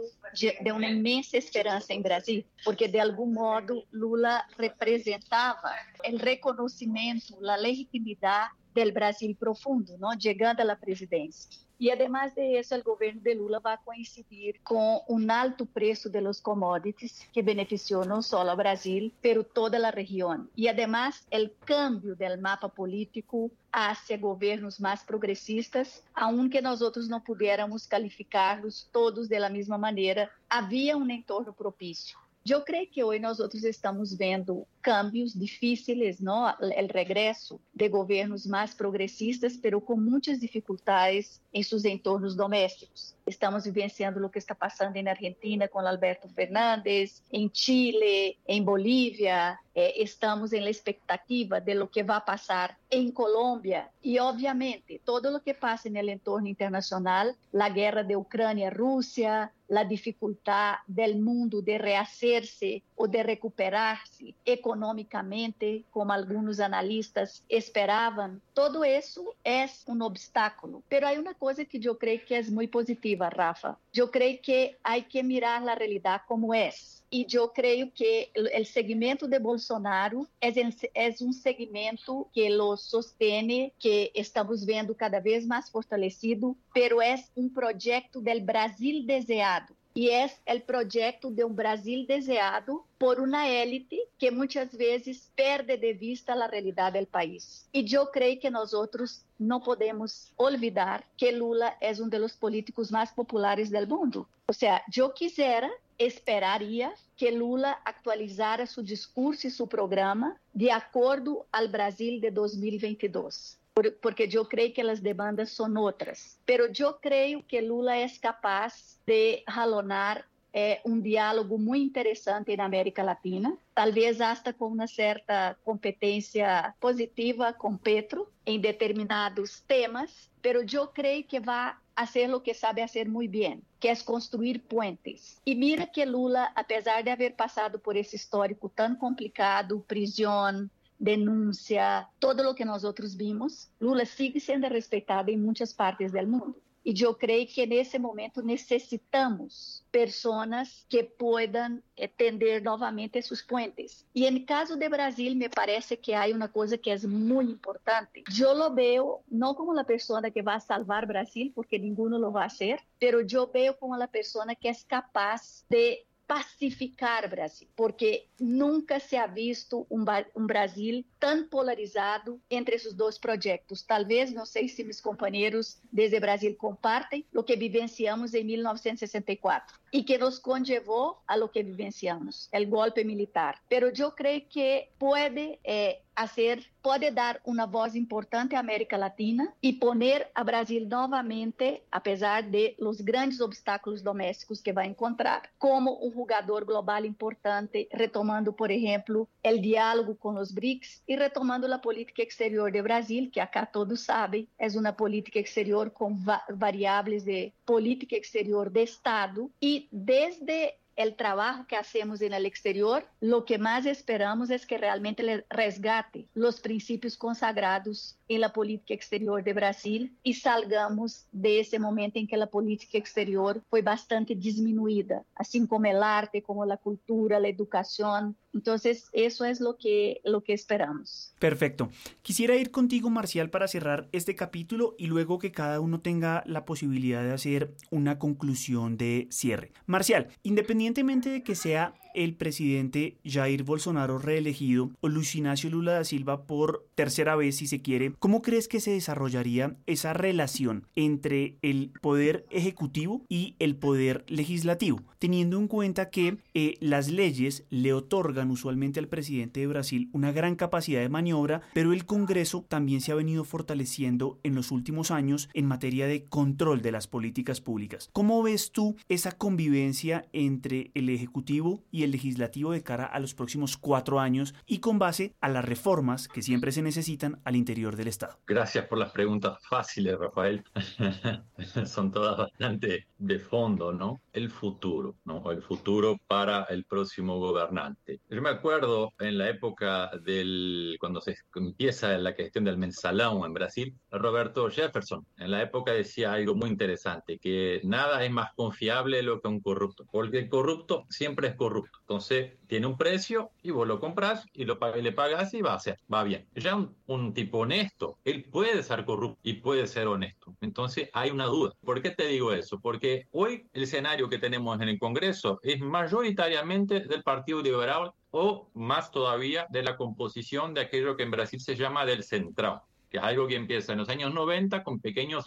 de 0.60 0.72
una 0.72 0.90
inmensa 0.90 1.38
esperanza 1.38 1.92
en 1.94 2.02
Brasil, 2.02 2.46
porque 2.64 2.88
de 2.88 3.00
algún 3.00 3.34
modo 3.34 3.84
Lula 3.90 4.46
representaba 4.56 5.72
el 6.02 6.18
reconocimiento, 6.18 7.36
la 7.40 7.56
legitimidad 7.56 8.46
del 8.76 8.92
Brasil 8.92 9.34
profundo, 9.34 9.96
¿no? 9.98 10.12
llegando 10.12 10.62
a 10.62 10.66
la 10.66 10.78
presidencia. 10.78 11.58
E, 11.78 11.92
además 11.92 12.34
de 12.34 12.58
isso, 12.58 12.74
o 12.74 12.82
governo 12.82 13.20
de 13.20 13.34
Lula 13.34 13.60
vai 13.60 13.76
coincidir 13.84 14.60
com 14.64 15.04
um 15.08 15.30
alto 15.30 15.66
preço 15.66 16.08
de 16.08 16.20
los 16.22 16.40
commodities 16.40 17.28
que 17.32 17.42
beneficiou 17.42 18.04
não 18.06 18.22
só 18.22 18.42
o 18.42 18.56
Brasil, 18.56 19.12
pero 19.20 19.44
toda 19.44 19.76
a 19.86 19.90
região. 19.90 20.48
E, 20.56 20.70
además, 20.70 21.26
o 21.30 21.50
cambio 21.66 22.16
do 22.16 22.40
mapa 22.40 22.68
político 22.68 23.50
hacia 23.70 24.16
governos 24.16 24.78
mais 24.78 25.02
progressistas, 25.02 26.02
aunque 26.14 26.62
nós 26.62 26.80
outros 26.80 27.08
não 27.08 27.20
pudéssemos 27.20 27.86
calificar-los 27.86 28.88
todos 28.90 29.28
da 29.28 29.50
mesma 29.50 29.76
maneira, 29.76 30.30
havia 30.48 30.96
um 30.96 31.10
entorno 31.10 31.52
propício. 31.52 32.18
Eu 32.48 32.62
creio 32.62 32.86
que 32.88 33.02
hoje 33.02 33.18
nós 33.18 33.40
outros 33.40 33.64
estamos 33.64 34.14
vendo 34.14 34.66
cambios 34.80 35.34
difíceis, 35.34 36.20
não? 36.20 36.44
O 36.44 36.92
regresso 36.92 37.60
de 37.74 37.88
governos 37.88 38.46
mais 38.46 38.72
progressistas, 38.72 39.56
pero 39.56 39.80
com 39.80 39.96
muitas 39.96 40.38
dificuldades 40.38 41.40
em 41.52 41.62
seus 41.62 41.84
entornos 41.84 42.36
domésticos. 42.36 43.14
Estamos 43.26 43.64
vivenciando 43.64 44.24
o 44.24 44.30
que 44.30 44.38
está 44.38 44.54
passando 44.54 45.02
na 45.02 45.10
Argentina 45.10 45.66
com 45.66 45.80
Alberto 45.80 46.28
Fernandes, 46.28 47.20
em 47.32 47.50
Chile, 47.52 48.38
em 48.46 48.62
Bolívia. 48.62 49.58
Eh, 49.74 50.00
estamos 50.02 50.52
em 50.52 50.64
expectativa 50.70 51.60
de 51.60 51.74
lo 51.74 51.88
que 51.88 52.04
vai 52.04 52.20
passar 52.20 52.78
em 52.88 53.10
Colômbia 53.10 53.88
e, 54.02 54.20
obviamente, 54.20 55.00
todo 55.04 55.34
o 55.34 55.40
que 55.40 55.52
passa 55.52 55.90
no 55.90 55.98
entorno 55.98 56.46
internacional, 56.46 57.34
a 57.52 57.68
guerra 57.68 58.02
de 58.02 58.14
Ucrânia-Rússia, 58.14 59.50
a 59.70 59.82
dificuldade 59.82 60.82
do 60.88 61.18
mundo 61.18 61.62
de 61.62 61.76
rehacerse 61.76 62.82
ou 62.96 63.06
de 63.06 63.22
recuperar-se 63.22 64.34
econômicamente, 64.44 65.84
como 65.90 66.12
alguns 66.12 66.60
analistas 66.60 67.42
esperavam. 67.48 68.40
Todo 68.54 68.84
isso 68.84 69.34
é 69.44 69.66
um 69.88 70.02
obstáculo. 70.02 70.82
Mas 70.90 71.02
há 71.02 71.12
uma 71.20 71.34
coisa 71.34 71.64
que 71.64 71.80
eu 71.84 71.94
creio 71.94 72.20
que 72.20 72.34
é 72.34 72.42
muito 72.44 72.70
positiva, 72.70 73.28
Rafa. 73.28 73.76
Eu 73.94 74.08
creio 74.08 74.38
que 74.38 74.76
há 74.82 75.00
que 75.00 75.22
mirar 75.22 75.66
a 75.66 75.74
realidade 75.74 76.24
como 76.26 76.52
é. 76.54 76.70
E 77.10 77.26
eu 77.32 77.48
creio 77.48 77.90
que 77.90 78.30
o 78.36 78.64
segmento 78.64 79.28
de 79.28 79.38
Bolsonaro 79.38 80.28
é, 80.40 80.48
é 80.48 81.14
um 81.22 81.32
segmento 81.32 82.26
que 82.32 82.48
lo 82.48 82.76
sostene, 82.76 83.72
que 83.78 84.10
estamos 84.14 84.64
vendo 84.64 84.94
cada 84.94 85.20
vez 85.20 85.46
mais 85.46 85.70
fortalecido, 85.70 86.56
pero 86.74 87.00
é 87.00 87.14
um 87.36 87.48
projeto 87.48 88.20
del 88.20 88.40
Brasil 88.40 89.06
desejado 89.06 89.74
e 89.96 90.10
é 90.10 90.30
o 90.54 90.60
projeto 90.60 91.30
de 91.30 91.42
um 91.42 91.52
Brasil 91.52 92.06
desejado 92.06 92.84
por 92.98 93.18
uma 93.18 93.46
élite 93.46 93.96
que 94.18 94.30
muitas 94.30 94.70
vezes 94.72 95.32
perde 95.34 95.74
de 95.78 95.94
vista 95.94 96.34
a 96.34 96.46
realidade 96.46 97.00
do 97.00 97.06
país. 97.06 97.66
E 97.72 97.82
eu 97.94 98.06
creio 98.06 98.38
que 98.38 98.50
nós 98.50 98.74
outros 98.74 99.24
não 99.40 99.58
podemos 99.58 100.30
olvidar 100.36 101.02
que 101.16 101.30
Lula 101.30 101.74
é 101.80 101.92
um 101.92 102.10
dos 102.10 102.36
políticos 102.36 102.90
mais 102.90 103.10
populares 103.10 103.70
do 103.70 103.86
mundo. 103.86 104.28
Ou 104.48 104.54
seja, 104.54 104.84
eu 104.94 105.08
quisera, 105.08 105.74
esperaria 105.98 106.92
que 107.16 107.30
Lula 107.30 107.78
atualizara 107.82 108.66
seu 108.66 108.82
discurso 108.82 109.46
e 109.46 109.50
seu 109.50 109.66
programa 109.66 110.36
de 110.54 110.68
acordo 110.68 111.42
ao 111.50 111.66
Brasil 111.68 112.20
de 112.20 112.30
2022 112.30 113.58
porque 114.00 114.28
eu 114.32 114.44
creio 114.44 114.72
que 114.72 114.80
as 114.80 115.00
demandas 115.00 115.52
são 115.52 115.72
outras. 115.76 116.38
Mas 116.48 116.80
eu 116.80 116.94
creio 116.94 117.42
que 117.42 117.60
Lula 117.60 117.94
é 117.94 118.06
capaz 118.20 118.98
de 119.06 119.42
jalonar 119.48 120.26
é, 120.52 120.80
um 120.86 120.98
diálogo 120.98 121.58
muito 121.58 121.84
interessante 121.84 122.56
na 122.56 122.64
América 122.64 123.02
Latina, 123.02 123.58
talvez 123.74 124.22
hasta 124.22 124.54
com 124.54 124.68
uma 124.68 124.86
certa 124.86 125.54
competência 125.62 126.74
positiva 126.80 127.52
com 127.52 127.76
Petro, 127.76 128.26
em 128.46 128.58
determinados 128.58 129.60
temas, 129.60 130.30
pero 130.40 130.64
eu 130.72 130.86
creio 130.86 131.24
que 131.24 131.38
vai 131.38 131.74
fazer 131.94 132.32
o 132.32 132.40
que 132.40 132.54
sabe 132.54 132.80
fazer 132.80 133.06
muito 133.06 133.32
bem, 133.32 133.62
que 133.78 133.88
é 133.88 133.96
construir 133.96 134.60
puentes. 134.60 135.38
E 135.44 135.54
mira 135.54 135.86
que 135.86 136.04
Lula, 136.06 136.50
apesar 136.54 137.02
de 137.02 137.10
haver 137.10 137.34
passado 137.34 137.78
por 137.78 137.94
esse 137.94 138.16
histórico 138.16 138.68
tão 138.68 138.94
complicado, 138.94 139.84
prisão, 139.86 140.70
denúncia, 140.98 142.06
todo 142.18 142.48
o 142.48 142.54
que 142.54 142.64
nós 142.64 142.84
outros 142.84 143.14
vimos, 143.14 143.70
Lula 143.80 144.04
sigue 144.04 144.40
sendo 144.40 144.66
respeitado 144.66 145.30
em 145.30 145.36
muitas 145.36 145.72
partes 145.72 146.12
do 146.12 146.26
mundo. 146.26 146.56
E 146.86 146.94
eu 147.02 147.12
creio 147.12 147.48
que 147.48 147.66
nesse 147.66 147.98
momento 147.98 148.40
necessitamos 148.40 149.84
pessoas 149.90 150.86
que 150.88 151.02
possam 151.02 151.82
tender 152.16 152.62
novamente 152.62 153.18
esses 153.18 153.42
puentes. 153.42 154.06
E 154.14 154.30
no 154.30 154.46
caso 154.46 154.76
de 154.76 154.88
Brasil, 154.88 155.34
me 155.34 155.48
parece 155.48 155.96
que 155.96 156.14
há 156.14 156.26
uma 156.28 156.46
coisa 156.46 156.78
que 156.78 156.88
é 156.88 156.96
muito 157.08 157.50
importante. 157.50 158.22
Eu 158.40 158.54
lo 158.54 158.72
veo 158.72 159.18
não 159.28 159.52
como 159.52 159.76
a 159.76 159.82
pessoa 159.82 160.30
que 160.30 160.40
vai 160.40 160.60
salvar 160.60 161.04
Brasil, 161.06 161.50
porque 161.56 161.76
ninguém 161.76 162.06
lo 162.06 162.30
vai 162.30 162.48
fazer, 162.48 162.78
mas 163.02 163.32
eu 163.32 163.48
vejo 163.48 163.74
como 163.74 164.00
a 164.00 164.06
pessoa 164.06 164.46
que 164.54 164.68
é 164.68 164.72
capaz 164.86 165.64
de 165.68 166.04
pacificar 166.26 167.28
Brasil, 167.30 167.68
porque 167.76 168.26
nunca 168.40 168.98
se 168.98 169.16
ha 169.16 169.26
visto 169.26 169.86
um, 169.90 170.04
um, 170.34 170.46
Brasil 170.46 171.04
tão 171.20 171.48
polarizado 171.48 172.40
entre 172.50 172.74
esses 172.74 172.92
dois 172.92 173.16
projetos. 173.16 173.82
Talvez, 173.82 174.32
não 174.32 174.44
sei 174.44 174.68
se 174.68 174.82
meus 174.82 175.00
companheiros 175.00 175.80
desde 175.92 176.18
Brasil 176.18 176.54
compartem 176.56 177.24
o 177.34 177.42
que 177.42 177.56
vivenciamos 177.56 178.34
em 178.34 178.44
1964 178.44 179.78
e 179.92 180.02
que 180.02 180.18
nos 180.18 180.38
conllevou 180.38 181.18
a 181.26 181.36
lo 181.36 181.48
que 181.48 181.62
vivenciamos, 181.62 182.48
o 182.52 182.66
golpe 182.66 183.04
militar. 183.04 183.60
Pero 183.68 183.90
eu 183.96 184.10
creio 184.12 184.42
que 184.48 184.88
pode 184.98 185.58
eh, 185.64 186.00
hacer, 186.16 186.64
pode 186.82 187.10
dar 187.10 187.38
uma 187.44 187.66
voz 187.66 187.94
importante 187.94 188.56
à 188.56 188.60
América 188.60 188.96
Latina 188.96 189.52
e 189.62 189.74
poner 189.74 190.30
a 190.34 190.42
Brasil 190.42 190.86
novamente, 190.88 191.82
apesar 191.92 192.42
de 192.42 192.74
los 192.78 193.02
grandes 193.02 193.40
obstáculos 193.40 194.00
domésticos 194.02 194.62
que 194.62 194.72
vai 194.72 194.86
encontrar, 194.86 195.42
como 195.58 196.04
um 196.04 196.10
jogador 196.10 196.64
global 196.64 197.04
importante, 197.04 197.86
retomando, 197.92 198.52
por 198.52 198.70
exemplo, 198.70 199.28
o 199.44 199.58
diálogo 199.58 200.14
com 200.14 200.38
os 200.38 200.50
BRICS 200.50 201.02
e 201.06 201.16
retomando 201.16 201.72
a 201.72 201.78
política 201.78 202.22
exterior 202.22 202.70
de 202.70 202.80
Brasil, 202.80 203.30
que 203.30 203.38
acá 203.38 203.66
todos 203.66 204.00
sabem, 204.00 204.48
é 204.58 204.66
uma 204.76 204.92
política 204.92 205.38
exterior 205.38 205.90
com 205.90 206.16
va 206.16 206.42
variáveis 206.48 207.24
de 207.24 207.52
política 207.64 208.16
exterior 208.16 208.70
de 208.70 208.82
Estado 208.82 209.50
e 209.60 209.85
desde 209.90 210.78
el 210.96 211.14
trabajo 211.14 211.66
que 211.66 211.76
hacemos 211.76 212.22
en 212.22 212.32
el 212.32 212.46
exterior, 212.46 213.06
lo 213.20 213.44
que 213.44 213.58
más 213.58 213.84
esperamos 213.86 214.50
es 214.50 214.66
que 214.66 214.78
realmente 214.78 215.22
le 215.22 215.44
resgate 215.50 216.26
los 216.34 216.60
principios 216.60 217.16
consagrados 217.16 218.18
en 218.28 218.40
la 218.40 218.52
política 218.52 218.94
exterior 218.94 219.44
de 219.44 219.52
Brasil 219.52 220.16
y 220.22 220.34
salgamos 220.34 221.26
de 221.30 221.60
ese 221.60 221.78
momento 221.78 222.18
en 222.18 222.26
que 222.26 222.36
la 222.36 222.46
política 222.46 222.98
exterior 222.98 223.62
fue 223.68 223.82
bastante 223.82 224.34
disminuida, 224.34 225.22
así 225.34 225.64
como 225.66 225.86
el 225.86 226.02
arte, 226.02 226.42
como 226.42 226.64
la 226.64 226.78
cultura, 226.78 227.38
la 227.38 227.48
educación, 227.48 228.36
Entonces, 228.54 229.10
eso 229.12 229.44
es 229.44 229.60
lo 229.60 229.76
que, 229.76 230.22
lo 230.24 230.42
que 230.42 230.54
esperamos. 230.54 231.34
Perfecto. 231.38 231.90
Quisiera 232.22 232.56
ir 232.56 232.70
contigo, 232.70 233.10
Marcial, 233.10 233.50
para 233.50 233.68
cerrar 233.68 234.08
este 234.12 234.34
capítulo 234.34 234.94
y 234.96 235.08
luego 235.08 235.38
que 235.38 235.52
cada 235.52 235.78
uno 235.78 236.00
tenga 236.00 236.42
la 236.46 236.64
posibilidad 236.64 237.22
de 237.22 237.34
hacer 237.34 237.74
una 237.90 238.18
conclusión 238.18 238.96
de 238.96 239.28
cierre. 239.30 239.72
Marcial, 239.84 240.28
independientemente 240.42 240.85
de 240.94 241.42
que 241.42 241.54
sea 241.54 241.94
el 242.14 242.34
presidente 242.34 243.18
Jair 243.24 243.62
Bolsonaro 243.62 244.18
reelegido 244.18 244.90
o 245.00 245.08
Luis 245.08 245.34
Ignacio 245.34 245.68
Lula 245.68 245.92
da 245.92 246.04
Silva 246.04 246.46
por 246.46 246.86
tercera 246.94 247.36
vez, 247.36 247.56
si 247.56 247.66
se 247.66 247.82
quiere, 247.82 248.14
¿cómo 248.18 248.40
crees 248.40 248.68
que 248.68 248.80
se 248.80 248.92
desarrollaría 248.92 249.76
esa 249.84 250.14
relación 250.14 250.86
entre 250.96 251.58
el 251.60 251.92
poder 252.00 252.46
ejecutivo 252.50 253.22
y 253.28 253.54
el 253.58 253.76
poder 253.76 254.24
legislativo? 254.28 255.02
Teniendo 255.18 255.58
en 255.58 255.68
cuenta 255.68 256.08
que 256.08 256.38
eh, 256.54 256.76
las 256.80 257.10
leyes 257.10 257.64
le 257.68 257.92
otorgan 257.92 258.50
usualmente 258.50 258.98
al 258.98 259.08
presidente 259.08 259.60
de 259.60 259.66
Brasil 259.66 260.08
una 260.12 260.32
gran 260.32 260.56
capacidad 260.56 261.00
de 261.00 261.10
maniobra, 261.10 261.62
pero 261.74 261.92
el 261.92 262.06
Congreso 262.06 262.64
también 262.66 263.02
se 263.02 263.12
ha 263.12 263.16
venido 263.16 263.44
fortaleciendo 263.44 264.38
en 264.42 264.54
los 264.54 264.70
últimos 264.70 265.10
años 265.10 265.50
en 265.52 265.66
materia 265.66 266.06
de 266.06 266.24
control 266.24 266.80
de 266.80 266.92
las 266.92 267.08
políticas 267.08 267.60
públicas. 267.60 268.08
¿Cómo 268.12 268.42
ves 268.42 268.72
tú 268.72 268.96
esa 269.08 269.32
convivencia 269.32 270.24
entre 270.32 270.75
el 270.94 271.08
Ejecutivo 271.08 271.82
y 271.90 272.02
el 272.02 272.10
legislativo 272.10 272.72
de 272.72 272.82
cara 272.82 273.06
a 273.06 273.20
los 273.20 273.34
próximos 273.34 273.76
cuatro 273.76 274.20
años 274.20 274.54
y 274.66 274.78
con 274.78 274.98
base 274.98 275.34
a 275.40 275.48
las 275.48 275.64
reformas 275.64 276.28
que 276.28 276.42
siempre 276.42 276.72
se 276.72 276.82
necesitan 276.82 277.40
al 277.44 277.56
interior 277.56 277.96
del 277.96 278.08
Estado? 278.08 278.38
Gracias 278.46 278.86
por 278.86 278.98
las 278.98 279.10
preguntas 279.12 279.58
fáciles, 279.68 280.18
Rafael. 280.18 280.62
Son 281.86 282.10
todas 282.10 282.36
bastante 282.36 283.06
de 283.18 283.38
fondo, 283.38 283.92
¿no? 283.92 284.20
El 284.32 284.50
futuro, 284.50 285.16
¿no? 285.24 285.50
El 285.50 285.62
futuro 285.62 286.18
para 286.26 286.64
el 286.64 286.84
próximo 286.84 287.38
gobernante. 287.38 288.20
Yo 288.28 288.42
me 288.42 288.50
acuerdo 288.50 289.12
en 289.18 289.38
la 289.38 289.48
época 289.48 290.10
del, 290.22 290.96
cuando 291.00 291.20
se 291.20 291.36
empieza 291.54 292.16
la 292.18 292.34
cuestión 292.34 292.64
del 292.64 292.78
mensalón 292.78 293.44
en 293.44 293.54
Brasil, 293.54 293.94
Roberto 294.10 294.68
Jefferson 294.70 295.26
en 295.38 295.50
la 295.50 295.62
época 295.62 295.92
decía 295.92 296.32
algo 296.32 296.54
muy 296.54 296.70
interesante, 296.70 297.38
que 297.38 297.80
nada 297.84 298.24
es 298.24 298.30
más 298.30 298.52
confiable 298.54 299.22
lo 299.22 299.40
que 299.40 299.48
un 299.48 299.60
corrupto, 299.60 300.06
porque 300.10 300.38
el 300.38 300.48
corrupto 300.48 300.65
siempre 301.08 301.48
es 301.48 301.54
corrupto. 301.54 301.98
Entonces, 302.00 302.52
tiene 302.66 302.86
un 302.86 302.96
precio 302.96 303.50
y 303.62 303.70
vos 303.70 303.86
lo 303.86 304.00
compras 304.00 304.46
y 304.52 304.64
lo 304.64 304.78
le 304.96 305.12
pagas 305.12 305.54
y 305.54 305.62
va 305.62 305.74
a 305.74 305.80
ser, 305.80 305.98
va 306.12 306.24
bien. 306.24 306.46
Ya 306.54 306.76
un, 307.06 307.34
tipo 307.34 307.58
honesto, 307.58 308.18
él 308.24 308.44
puede 308.44 308.82
ser 308.82 309.04
corrupto 309.04 309.38
y 309.42 309.54
puede 309.54 309.86
ser 309.86 310.06
honesto. 310.06 310.54
Entonces, 310.60 311.10
hay 311.12 311.30
una 311.30 311.46
duda. 311.46 311.72
¿Por 311.84 312.02
qué 312.02 312.10
te 312.10 312.26
digo 312.26 312.52
eso? 312.52 312.80
Porque 312.80 313.26
hoy 313.32 313.66
el 313.72 313.82
escenario 313.84 314.28
que 314.28 314.38
tenemos 314.38 314.80
en 314.80 314.88
el 314.88 314.98
Congreso 314.98 315.60
es 315.62 315.80
mayoritariamente 315.80 317.00
del 317.00 317.22
Partido 317.22 317.62
Liberal 317.62 318.12
o 318.30 318.68
más 318.74 319.10
todavía 319.10 319.66
de 319.70 319.82
la 319.82 319.96
composición 319.96 320.74
de 320.74 320.82
aquello 320.82 321.16
que 321.16 321.22
en 321.22 321.30
Brasil 321.30 321.60
se 321.60 321.76
llama 321.76 322.04
del 322.04 322.22
central 322.22 322.80
que 323.10 323.18
es 323.18 323.22
algo 323.22 323.46
que 323.46 323.54
empieza 323.54 323.92
en 323.92 323.98
los 323.98 324.08
años 324.08 324.34
90 324.34 324.82
con 324.82 325.00
pequeños 325.00 325.44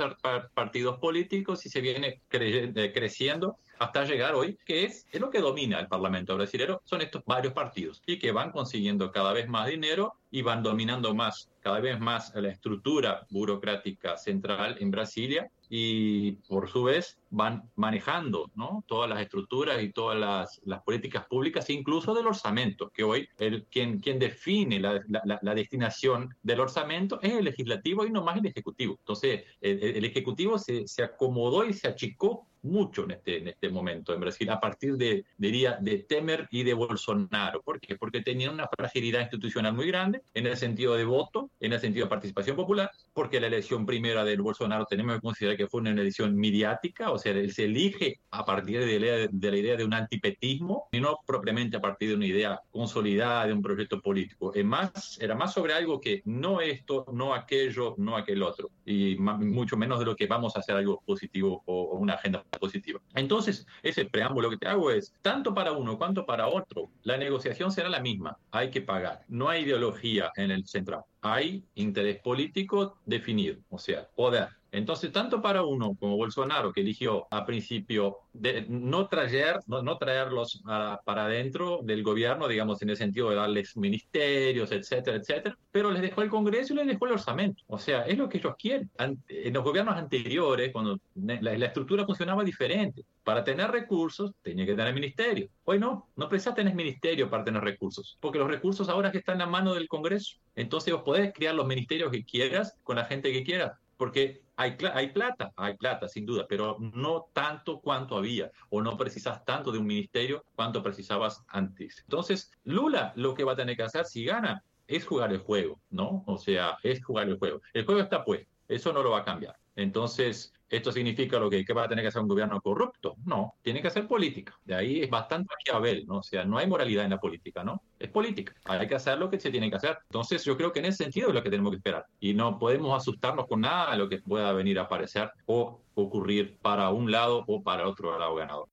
partidos 0.53 0.97
políticos 0.99 1.65
y 1.65 1.69
se 1.69 1.81
viene 1.81 2.21
eh, 2.31 2.91
creciendo 2.93 3.57
hasta 3.79 4.03
llegar 4.03 4.35
hoy, 4.35 4.57
que 4.65 4.83
es, 4.83 5.07
lo 5.13 5.29
que 5.29 5.39
domina 5.39 5.79
el 5.79 5.87
Parlamento 5.87 6.35
brasileño, 6.35 6.81
son 6.83 7.01
estos 7.01 7.23
varios 7.25 7.53
partidos 7.53 8.01
y 8.05 8.19
que 8.19 8.33
van 8.33 8.51
consiguiendo 8.51 9.09
cada 9.11 9.31
vez 9.31 9.47
más 9.47 9.67
dinero 9.67 10.15
y 10.29 10.41
van 10.41 10.61
dominando 10.61 11.15
más, 11.15 11.49
cada 11.61 11.79
vez 11.79 11.99
más 11.99 12.33
la 12.35 12.49
estructura 12.49 13.25
burocrática 13.29 14.17
central 14.17 14.75
en 14.79 14.91
Brasilia 14.91 15.49
y 15.69 16.33
por 16.47 16.69
su 16.69 16.83
vez 16.83 17.19
van 17.29 17.69
manejando 17.75 18.51
¿no? 18.55 18.83
todas 18.87 19.09
las 19.09 19.21
estructuras 19.21 19.81
y 19.81 19.91
todas 19.91 20.19
las, 20.19 20.59
las, 20.65 20.81
políticas 20.81 21.25
públicas, 21.27 21.69
incluso 21.69 22.13
del 22.13 22.27
orzamento, 22.27 22.89
que 22.89 23.03
hoy 23.03 23.29
el, 23.37 23.65
quien, 23.65 23.99
quien 23.99 24.19
define 24.19 24.79
la, 24.79 25.01
la, 25.07 25.39
la, 25.41 25.55
destinación 25.55 26.35
del 26.41 26.59
orzamento 26.59 27.19
es 27.21 27.33
el 27.33 27.45
legislativo 27.45 28.05
y 28.05 28.11
no 28.11 28.23
más 28.23 28.37
el 28.37 28.47
ejecutivo. 28.47 28.95
Entonces, 28.99 29.43
el, 29.61 29.83
el 29.83 30.05
ejecutivo 30.05 30.57
se, 30.57 30.87
se 30.87 31.03
acomodó 31.03 31.65
y 31.65 31.73
se 31.73 31.87
achicó 31.87 32.47
mucho 32.61 33.03
en 33.03 33.11
este, 33.11 33.37
en 33.37 33.47
este 33.47 33.69
momento 33.69 34.13
en 34.13 34.19
Brasil, 34.19 34.49
a 34.49 34.59
partir 34.59 34.95
de, 34.95 35.25
diría, 35.37 35.77
de 35.79 35.99
Temer 35.99 36.47
y 36.51 36.63
de 36.63 36.73
Bolsonaro. 36.73 37.61
¿Por 37.61 37.79
qué? 37.79 37.95
Porque 37.95 38.21
tenían 38.21 38.53
una 38.53 38.67
fragilidad 38.67 39.21
institucional 39.21 39.73
muy 39.73 39.87
grande 39.87 40.21
en 40.33 40.47
el 40.47 40.57
sentido 40.57 40.95
de 40.95 41.05
voto, 41.05 41.49
en 41.59 41.73
el 41.73 41.79
sentido 41.79 42.05
de 42.05 42.09
participación 42.09 42.55
popular, 42.55 42.91
porque 43.13 43.39
la 43.39 43.47
elección 43.47 43.85
primera 43.85 44.23
del 44.23 44.41
Bolsonaro 44.41 44.85
tenemos 44.85 45.15
que 45.15 45.21
considerar 45.21 45.57
que 45.57 45.67
fue 45.67 45.81
una 45.81 45.91
elección 45.91 46.35
mediática, 46.35 47.11
o 47.11 47.17
sea, 47.17 47.31
él 47.31 47.53
se 47.53 47.65
elige 47.65 48.19
a 48.31 48.45
partir 48.45 48.79
de 48.79 48.99
la, 48.99 49.05
idea, 49.05 49.27
de 49.31 49.51
la 49.51 49.57
idea 49.57 49.75
de 49.75 49.85
un 49.85 49.93
antipetismo 49.93 50.87
y 50.91 50.99
no 50.99 51.17
propiamente 51.25 51.77
a 51.77 51.81
partir 51.81 52.09
de 52.09 52.15
una 52.15 52.25
idea 52.25 52.61
consolidada 52.71 53.47
de 53.47 53.53
un 53.53 53.61
proyecto 53.61 54.01
político. 54.01 54.53
Es 54.53 54.65
más, 54.65 55.17
era 55.21 55.35
más 55.35 55.53
sobre 55.53 55.73
algo 55.73 55.99
que 55.99 56.21
no 56.25 56.61
esto, 56.61 57.05
no 57.13 57.33
aquello, 57.33 57.95
no 57.97 58.15
aquel 58.15 58.43
otro, 58.43 58.69
y 58.85 59.17
mucho 59.17 59.77
menos 59.77 59.99
de 59.99 60.05
lo 60.05 60.15
que 60.15 60.27
vamos 60.27 60.55
a 60.55 60.59
hacer 60.59 60.75
algo 60.75 61.01
positivo 61.05 61.63
o, 61.65 61.81
o 61.83 61.97
una 61.97 62.13
agenda 62.13 62.43
positiva. 62.57 62.99
Entonces, 63.15 63.67
ese 63.83 64.05
preámbulo 64.05 64.49
que 64.49 64.57
te 64.57 64.67
hago 64.67 64.91
es, 64.91 65.13
tanto 65.21 65.53
para 65.53 65.71
uno 65.71 65.97
cuanto 65.97 66.25
para 66.25 66.47
otro, 66.47 66.89
la 67.03 67.17
negociación 67.17 67.71
será 67.71 67.89
la 67.89 67.99
misma, 67.99 68.37
hay 68.51 68.69
que 68.69 68.81
pagar. 68.81 69.23
No 69.27 69.49
hay 69.49 69.63
ideología 69.63 70.31
en 70.35 70.51
el 70.51 70.65
central, 70.65 71.01
hay 71.21 71.63
interés 71.75 72.19
político 72.21 72.97
definido, 73.05 73.57
o 73.69 73.77
sea, 73.77 74.07
poder. 74.15 74.49
Entonces, 74.71 75.11
tanto 75.11 75.41
para 75.41 75.63
uno 75.63 75.95
como 75.99 76.17
Bolsonaro, 76.17 76.71
que 76.71 76.81
eligió 76.81 77.27
a 77.31 77.45
principio 77.45 78.17
de 78.33 78.65
no 78.69 79.07
traer, 79.07 79.59
no, 79.67 79.97
traerlos 79.97 80.61
para 80.63 81.25
adentro 81.25 81.79
del 81.83 82.03
gobierno, 82.03 82.47
digamos, 82.47 82.81
en 82.81 82.91
el 82.91 82.97
sentido 82.97 83.29
de 83.29 83.37
darles 83.37 83.75
ministerios, 83.75 84.71
etcétera, 84.71 85.17
etcétera, 85.17 85.57
pero 85.71 85.91
les 85.91 86.01
dejó 86.01 86.21
el 86.21 86.29
Congreso 86.29 86.73
y 86.73 86.77
les 86.77 86.87
dejó 86.87 87.05
el 87.07 87.13
orzamento. 87.13 87.63
O 87.67 87.77
sea, 87.79 88.03
es 88.03 88.17
lo 88.17 88.29
que 88.29 88.37
ellos 88.37 88.55
quieren. 88.57 88.89
En 88.97 89.53
los 89.53 89.63
gobiernos 89.63 89.95
anteriores, 89.95 90.71
cuando 90.71 90.99
la, 91.15 91.53
estructura 91.65 92.05
funcionaba 92.05 92.43
diferente, 92.43 93.03
para 93.23 93.43
tener 93.43 93.69
recursos 93.71 94.33
tenía 94.41 94.65
que 94.65 94.73
tener 94.73 94.93
ministerio. 94.93 95.49
Hoy 95.65 95.79
no, 95.79 96.07
no 96.15 96.29
precisas 96.29 96.55
tener 96.55 96.73
ministerio 96.73 97.29
para 97.29 97.43
tener 97.43 97.63
recursos, 97.63 98.17
porque 98.19 98.39
los 98.39 98.47
recursos 98.47 98.89
ahora 98.89 99.11
que 99.11 99.19
están 99.19 99.35
en 99.35 99.39
la 99.39 99.45
mano 99.47 99.73
del 99.73 99.87
Congreso. 99.87 100.37
Entonces 100.55 100.93
vos 100.93 101.03
podés 101.03 101.31
crear 101.33 101.55
los 101.55 101.67
ministerios 101.67 102.11
que 102.11 102.23
quieras 102.23 102.75
con 102.83 102.95
la 102.95 103.05
gente 103.05 103.31
que 103.31 103.43
quieras, 103.43 103.73
porque 103.99 104.43
hay, 104.55 104.77
hay 104.93 105.09
plata, 105.09 105.51
hay 105.57 105.75
plata 105.75 106.07
sin 106.07 106.25
duda, 106.25 106.45
pero 106.47 106.77
no 106.79 107.27
tanto 107.33 107.81
cuanto 107.81 108.15
había, 108.15 108.49
o 108.69 108.81
no 108.81 108.95
precisas 108.95 109.43
tanto 109.43 109.73
de 109.73 109.77
un 109.77 109.85
ministerio 109.85 110.45
cuanto 110.55 110.81
precisabas 110.81 111.43
antes. 111.49 111.99
Entonces, 112.03 112.49
Lula 112.63 113.11
lo 113.17 113.35
que 113.35 113.43
va 113.43 113.51
a 113.51 113.55
tener 113.57 113.75
que 113.75 113.83
hacer 113.83 114.05
si 114.05 114.23
gana 114.23 114.63
es 114.87 115.05
jugar 115.05 115.33
el 115.33 115.39
juego, 115.39 115.81
¿no? 115.89 116.23
O 116.27 116.37
sea, 116.37 116.77
es 116.81 117.03
jugar 117.03 117.27
el 117.27 117.37
juego. 117.37 117.61
El 117.73 117.85
juego 117.85 117.99
está 117.99 118.23
puesto, 118.23 118.49
eso 118.69 118.93
no 118.93 119.03
lo 119.03 119.11
va 119.11 119.19
a 119.19 119.25
cambiar. 119.25 119.57
Entonces, 119.81 120.53
¿esto 120.69 120.91
significa 120.91 121.39
lo 121.39 121.49
que, 121.49 121.63
que 121.63 121.73
va 121.73 121.83
a 121.83 121.87
tener 121.87 122.03
que 122.03 122.09
hacer 122.09 122.21
un 122.21 122.27
gobierno 122.27 122.59
corrupto? 122.61 123.15
No, 123.25 123.55
tiene 123.61 123.81
que 123.81 123.87
hacer 123.87 124.07
política. 124.07 124.59
De 124.65 124.75
ahí 124.75 125.01
es 125.01 125.09
bastante 125.09 125.47
Maquiavel, 125.49 126.05
¿no? 126.05 126.17
O 126.17 126.23
sea, 126.23 126.43
no 126.43 126.57
hay 126.57 126.67
moralidad 126.67 127.05
en 127.05 127.11
la 127.11 127.19
política, 127.19 127.63
¿no? 127.63 127.81
Es 127.97 128.09
política. 128.09 128.53
Hay 128.65 128.87
que 128.87 128.95
hacer 128.95 129.17
lo 129.17 129.29
que 129.29 129.39
se 129.39 129.51
tiene 129.51 129.69
que 129.69 129.77
hacer. 129.77 129.97
Entonces, 130.09 130.43
yo 130.43 130.57
creo 130.57 130.73
que 130.73 130.79
en 130.79 130.85
ese 130.85 131.05
sentido 131.05 131.29
es 131.29 131.33
lo 131.33 131.41
que 131.41 131.49
tenemos 131.49 131.71
que 131.71 131.77
esperar. 131.77 132.05
Y 132.19 132.33
no 132.33 132.59
podemos 132.59 132.95
asustarnos 132.95 133.47
con 133.47 133.61
nada 133.61 133.91
de 133.91 133.97
lo 133.97 134.09
que 134.09 134.19
pueda 134.19 134.51
venir 134.51 134.79
a 134.79 134.83
aparecer 134.83 135.31
o 135.45 135.81
ocurrir 135.95 136.57
para 136.61 136.89
un 136.89 137.09
lado 137.09 137.45
o 137.47 137.63
para 137.63 137.87
otro 137.87 138.17
lado 138.19 138.35
ganador. 138.35 138.67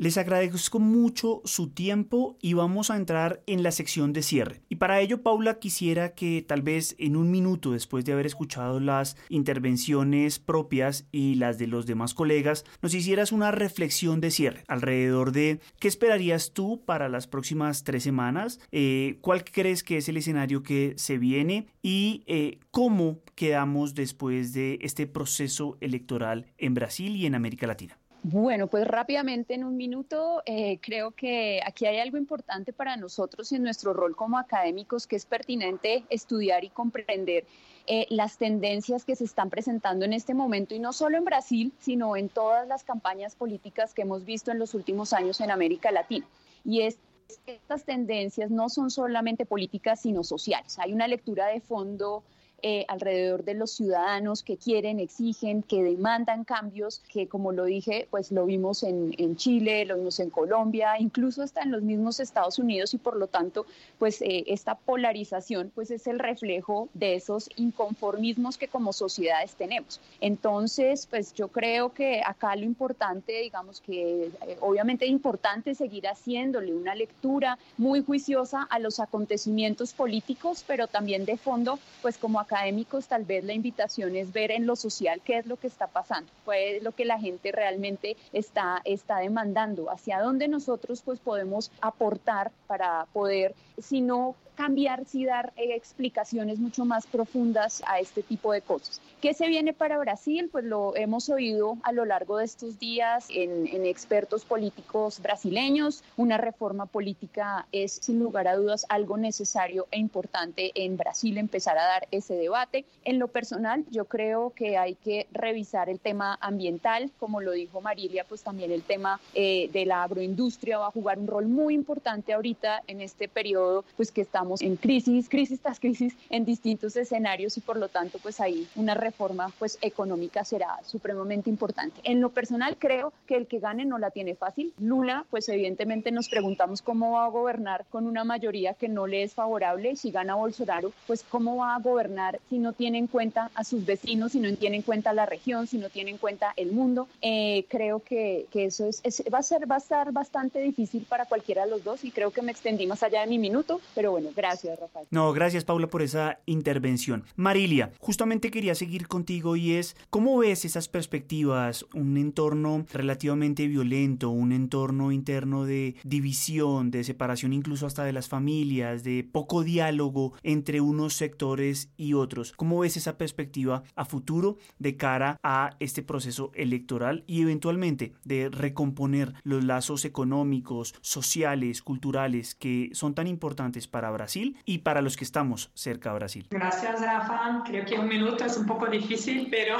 Les 0.00 0.16
agradezco 0.16 0.78
mucho 0.78 1.42
su 1.44 1.68
tiempo 1.68 2.38
y 2.40 2.54
vamos 2.54 2.88
a 2.88 2.96
entrar 2.96 3.42
en 3.46 3.62
la 3.62 3.70
sección 3.70 4.14
de 4.14 4.22
cierre. 4.22 4.62
Y 4.70 4.76
para 4.76 4.98
ello, 5.02 5.22
Paula, 5.22 5.58
quisiera 5.58 6.14
que 6.14 6.40
tal 6.40 6.62
vez 6.62 6.96
en 6.98 7.16
un 7.16 7.30
minuto 7.30 7.72
después 7.72 8.06
de 8.06 8.14
haber 8.14 8.24
escuchado 8.24 8.80
las 8.80 9.18
intervenciones 9.28 10.38
propias 10.38 11.06
y 11.12 11.34
las 11.34 11.58
de 11.58 11.66
los 11.66 11.84
demás 11.84 12.14
colegas, 12.14 12.64
nos 12.80 12.94
hicieras 12.94 13.30
una 13.30 13.50
reflexión 13.50 14.22
de 14.22 14.30
cierre 14.30 14.64
alrededor 14.68 15.32
de 15.32 15.60
qué 15.78 15.88
esperarías 15.88 16.54
tú 16.54 16.82
para 16.86 17.10
las 17.10 17.26
próximas 17.26 17.84
tres 17.84 18.02
semanas, 18.02 18.58
eh, 18.72 19.18
cuál 19.20 19.44
crees 19.44 19.82
que 19.82 19.98
es 19.98 20.08
el 20.08 20.16
escenario 20.16 20.62
que 20.62 20.94
se 20.96 21.18
viene 21.18 21.66
y 21.82 22.24
eh, 22.26 22.58
cómo 22.70 23.20
quedamos 23.34 23.94
después 23.94 24.54
de 24.54 24.78
este 24.80 25.06
proceso 25.06 25.76
electoral 25.82 26.46
en 26.56 26.72
Brasil 26.72 27.16
y 27.16 27.26
en 27.26 27.34
América 27.34 27.66
Latina. 27.66 27.99
Bueno, 28.22 28.66
pues 28.66 28.86
rápidamente 28.86 29.54
en 29.54 29.64
un 29.64 29.78
minuto, 29.78 30.42
eh, 30.44 30.78
creo 30.82 31.12
que 31.12 31.62
aquí 31.64 31.86
hay 31.86 32.00
algo 32.00 32.18
importante 32.18 32.70
para 32.74 32.96
nosotros 32.98 33.50
en 33.52 33.62
nuestro 33.62 33.94
rol 33.94 34.14
como 34.14 34.36
académicos 34.38 35.06
que 35.06 35.16
es 35.16 35.24
pertinente 35.24 36.04
estudiar 36.10 36.62
y 36.64 36.68
comprender 36.68 37.46
eh, 37.86 38.06
las 38.10 38.36
tendencias 38.36 39.06
que 39.06 39.16
se 39.16 39.24
están 39.24 39.48
presentando 39.48 40.04
en 40.04 40.12
este 40.12 40.34
momento 40.34 40.74
y 40.74 40.78
no 40.78 40.92
solo 40.92 41.16
en 41.16 41.24
Brasil, 41.24 41.72
sino 41.78 42.14
en 42.14 42.28
todas 42.28 42.68
las 42.68 42.84
campañas 42.84 43.34
políticas 43.36 43.94
que 43.94 44.02
hemos 44.02 44.26
visto 44.26 44.50
en 44.50 44.58
los 44.58 44.74
últimos 44.74 45.14
años 45.14 45.40
en 45.40 45.50
América 45.50 45.90
Latina. 45.90 46.26
Y 46.62 46.82
es 46.82 46.98
estas 47.46 47.84
tendencias 47.84 48.50
no 48.50 48.68
son 48.68 48.90
solamente 48.90 49.46
políticas, 49.46 50.00
sino 50.00 50.24
sociales. 50.24 50.78
Hay 50.78 50.92
una 50.92 51.08
lectura 51.08 51.46
de 51.46 51.60
fondo 51.60 52.24
eh, 52.62 52.84
alrededor 52.88 53.44
de 53.44 53.54
los 53.54 53.72
ciudadanos 53.72 54.42
que 54.42 54.56
quieren, 54.56 55.00
exigen, 55.00 55.62
que 55.62 55.82
demandan 55.82 56.44
cambios, 56.44 57.00
que 57.12 57.28
como 57.28 57.52
lo 57.52 57.64
dije, 57.64 58.06
pues 58.10 58.32
lo 58.32 58.46
vimos 58.46 58.82
en, 58.82 59.14
en 59.18 59.36
Chile, 59.36 59.84
lo 59.84 59.96
vimos 59.96 60.20
en 60.20 60.30
Colombia, 60.30 60.98
incluso 60.98 61.42
hasta 61.42 61.62
en 61.62 61.70
los 61.70 61.82
mismos 61.82 62.20
Estados 62.20 62.58
Unidos 62.58 62.94
y 62.94 62.98
por 62.98 63.16
lo 63.16 63.26
tanto, 63.26 63.66
pues 63.98 64.22
eh, 64.22 64.44
esta 64.46 64.74
polarización 64.74 65.72
pues 65.74 65.90
es 65.90 66.06
el 66.06 66.18
reflejo 66.18 66.88
de 66.94 67.14
esos 67.14 67.50
inconformismos 67.56 68.58
que 68.58 68.68
como 68.68 68.92
sociedades 68.92 69.54
tenemos. 69.54 70.00
Entonces, 70.20 71.06
pues 71.06 71.34
yo 71.34 71.48
creo 71.48 71.92
que 71.92 72.22
acá 72.24 72.56
lo 72.56 72.64
importante, 72.64 73.40
digamos 73.40 73.80
que 73.80 74.30
eh, 74.46 74.56
obviamente 74.60 75.04
es 75.04 75.10
importante 75.10 75.74
seguir 75.74 76.06
haciéndole 76.06 76.74
una 76.74 76.94
lectura 76.94 77.58
muy 77.76 78.02
juiciosa 78.02 78.62
a 78.62 78.78
los 78.78 79.00
acontecimientos 79.00 79.92
políticos, 79.92 80.64
pero 80.66 80.86
también 80.86 81.24
de 81.24 81.36
fondo, 81.36 81.78
pues 82.02 82.18
como 82.18 82.40
académicos 82.50 83.06
tal 83.06 83.24
vez 83.24 83.44
la 83.44 83.52
invitación 83.52 84.16
es 84.16 84.32
ver 84.32 84.50
en 84.50 84.66
lo 84.66 84.74
social 84.74 85.20
qué 85.24 85.38
es 85.38 85.46
lo 85.46 85.56
que 85.56 85.68
está 85.68 85.86
pasando, 85.86 86.32
qué 86.44 86.76
es 86.76 86.82
lo 86.82 86.92
que 86.92 87.04
la 87.04 87.18
gente 87.18 87.52
realmente 87.52 88.16
está, 88.32 88.82
está 88.84 89.18
demandando, 89.18 89.90
hacia 89.90 90.20
dónde 90.20 90.48
nosotros 90.48 91.02
pues 91.02 91.20
podemos 91.20 91.70
aportar 91.80 92.50
para 92.66 93.06
poder, 93.12 93.54
si 93.78 94.00
no 94.00 94.34
cambiar, 94.60 95.06
si 95.06 95.24
dar 95.24 95.54
eh, 95.56 95.74
explicaciones 95.74 96.58
mucho 96.58 96.84
más 96.84 97.06
profundas 97.06 97.82
a 97.86 97.98
este 97.98 98.22
tipo 98.22 98.52
de 98.52 98.60
cosas. 98.60 99.00
¿Qué 99.22 99.32
se 99.32 99.48
viene 99.48 99.72
para 99.72 99.96
Brasil? 99.96 100.50
Pues 100.52 100.64
lo 100.64 100.94
hemos 100.96 101.30
oído 101.30 101.78
a 101.82 101.92
lo 101.92 102.04
largo 102.04 102.36
de 102.36 102.44
estos 102.44 102.78
días 102.78 103.26
en, 103.30 103.66
en 103.68 103.86
expertos 103.86 104.44
políticos 104.44 105.20
brasileños. 105.20 106.04
Una 106.18 106.36
reforma 106.36 106.84
política 106.84 107.66
es 107.72 107.92
sin 107.92 108.18
lugar 108.18 108.48
a 108.48 108.56
dudas 108.56 108.84
algo 108.90 109.16
necesario 109.16 109.86
e 109.90 109.98
importante 109.98 110.72
en 110.74 110.98
Brasil 110.98 111.38
empezar 111.38 111.78
a 111.78 111.84
dar 111.84 112.08
ese 112.10 112.36
debate. 112.40 112.84
En 113.04 113.18
lo 113.18 113.28
personal, 113.28 113.84
yo 113.90 114.06
creo 114.06 114.50
que 114.50 114.76
hay 114.76 114.94
que 114.96 115.26
revisar 115.32 115.88
el 115.88 116.00
tema 116.00 116.38
ambiental, 116.40 117.10
como 117.18 117.40
lo 117.40 117.52
dijo 117.52 117.80
Marilia, 117.80 118.24
pues 118.24 118.42
también 118.42 118.72
el 118.72 118.82
tema 118.82 119.20
eh, 119.34 119.70
de 119.72 119.86
la 119.86 120.02
agroindustria 120.02 120.78
va 120.78 120.88
a 120.88 120.90
jugar 120.90 121.18
un 121.18 121.26
rol 121.26 121.46
muy 121.46 121.74
importante 121.74 122.32
ahorita 122.32 122.82
en 122.86 123.00
este 123.00 123.28
periodo, 123.28 123.84
pues 123.96 124.10
que 124.10 124.22
estamos 124.22 124.62
en 124.62 124.76
crisis, 124.76 125.28
crisis 125.28 125.60
tras 125.60 125.80
crisis 125.80 126.16
en 126.28 126.44
distintos 126.44 126.96
escenarios 126.96 127.56
y 127.56 127.60
por 127.60 127.76
lo 127.76 127.88
tanto, 127.88 128.18
pues 128.18 128.40
ahí 128.40 128.66
una 128.76 128.94
reforma 128.94 129.52
pues 129.58 129.78
económica 129.82 130.44
será 130.44 130.78
supremamente 130.84 131.50
importante. 131.50 132.00
En 132.04 132.20
lo 132.20 132.30
personal, 132.30 132.76
creo 132.78 133.12
que 133.26 133.36
el 133.36 133.46
que 133.46 133.58
gane 133.58 133.84
no 133.84 133.98
la 133.98 134.10
tiene 134.10 134.34
fácil. 134.34 134.72
Lula, 134.78 135.24
pues 135.30 135.48
evidentemente 135.48 136.10
nos 136.10 136.28
preguntamos 136.28 136.82
cómo 136.82 137.12
va 137.12 137.26
a 137.26 137.28
gobernar 137.28 137.84
con 137.90 138.06
una 138.06 138.24
mayoría 138.24 138.74
que 138.74 138.88
no 138.88 139.06
le 139.06 139.22
es 139.22 139.34
favorable. 139.34 139.96
Si 139.96 140.10
gana 140.10 140.34
Bolsonaro, 140.34 140.92
pues 141.06 141.24
cómo 141.28 141.56
va 141.56 141.74
a 141.74 141.80
gobernar 141.80 142.29
si 142.48 142.58
no 142.58 142.72
tiene 142.72 142.98
en 142.98 143.06
cuenta 143.06 143.50
a 143.54 143.64
sus 143.64 143.84
vecinos, 143.84 144.32
si 144.32 144.40
no 144.40 144.54
tiene 144.54 144.76
en 144.76 144.82
cuenta 144.82 145.12
la 145.12 145.26
región, 145.26 145.66
si 145.66 145.78
no 145.78 145.88
tiene 145.88 146.10
en 146.10 146.18
cuenta 146.18 146.52
el 146.56 146.72
mundo. 146.72 147.08
Eh, 147.22 147.64
creo 147.68 148.00
que, 148.00 148.46
que 148.52 148.66
eso 148.66 148.86
es, 148.86 149.22
va, 149.32 149.38
a 149.38 149.42
ser, 149.42 149.70
va 149.70 149.76
a 149.76 149.78
estar 149.78 150.12
bastante 150.12 150.60
difícil 150.60 151.06
para 151.08 151.24
cualquiera 151.24 151.64
de 151.64 151.70
los 151.70 151.84
dos 151.84 152.04
y 152.04 152.10
creo 152.10 152.30
que 152.30 152.42
me 152.42 152.52
extendí 152.52 152.86
más 152.86 153.02
allá 153.02 153.22
de 153.22 153.26
mi 153.26 153.38
minuto, 153.38 153.80
pero 153.94 154.12
bueno, 154.12 154.30
gracias 154.34 154.78
Rafael. 154.78 155.06
No, 155.10 155.32
gracias 155.32 155.64
Paula 155.64 155.88
por 155.88 156.02
esa 156.02 156.40
intervención. 156.46 157.24
Marilia, 157.36 157.92
justamente 157.98 158.50
quería 158.50 158.74
seguir 158.74 159.08
contigo 159.08 159.56
y 159.56 159.72
es, 159.72 159.96
¿cómo 160.10 160.38
ves 160.38 160.64
esas 160.64 160.88
perspectivas? 160.88 161.86
Un 161.94 162.16
entorno 162.16 162.86
relativamente 162.92 163.66
violento, 163.66 164.30
un 164.30 164.52
entorno 164.52 165.12
interno 165.12 165.64
de 165.64 165.96
división, 166.04 166.90
de 166.90 167.04
separación 167.04 167.52
incluso 167.52 167.86
hasta 167.86 168.04
de 168.04 168.12
las 168.12 168.28
familias, 168.28 169.04
de 169.04 169.24
poco 169.30 169.62
diálogo 169.62 170.32
entre 170.42 170.80
unos 170.80 171.14
sectores 171.14 171.90
y 171.96 172.14
otros. 172.14 172.19
¿Cómo 172.56 172.80
ves 172.80 172.96
esa 172.96 173.16
perspectiva 173.16 173.82
a 173.96 174.04
futuro 174.04 174.58
de 174.78 174.96
cara 174.96 175.38
a 175.42 175.70
este 175.80 176.02
proceso 176.02 176.50
electoral 176.54 177.24
y 177.26 177.42
eventualmente 177.42 178.12
de 178.24 178.50
recomponer 178.50 179.34
los 179.42 179.64
lazos 179.64 180.04
económicos, 180.04 180.94
sociales, 181.00 181.82
culturales 181.82 182.54
que 182.54 182.90
son 182.92 183.14
tan 183.14 183.26
importantes 183.26 183.86
para 183.86 184.10
Brasil 184.10 184.56
y 184.64 184.78
para 184.78 185.02
los 185.02 185.16
que 185.16 185.24
estamos 185.24 185.70
cerca 185.74 186.10
de 186.10 186.16
Brasil? 186.16 186.46
Gracias, 186.50 187.00
Rafa. 187.00 187.62
Creo 187.66 187.84
que 187.84 187.98
un 187.98 188.08
minuto 188.08 188.44
es 188.44 188.56
un 188.56 188.66
poco 188.66 188.86
difícil, 188.86 189.48
pero 189.50 189.78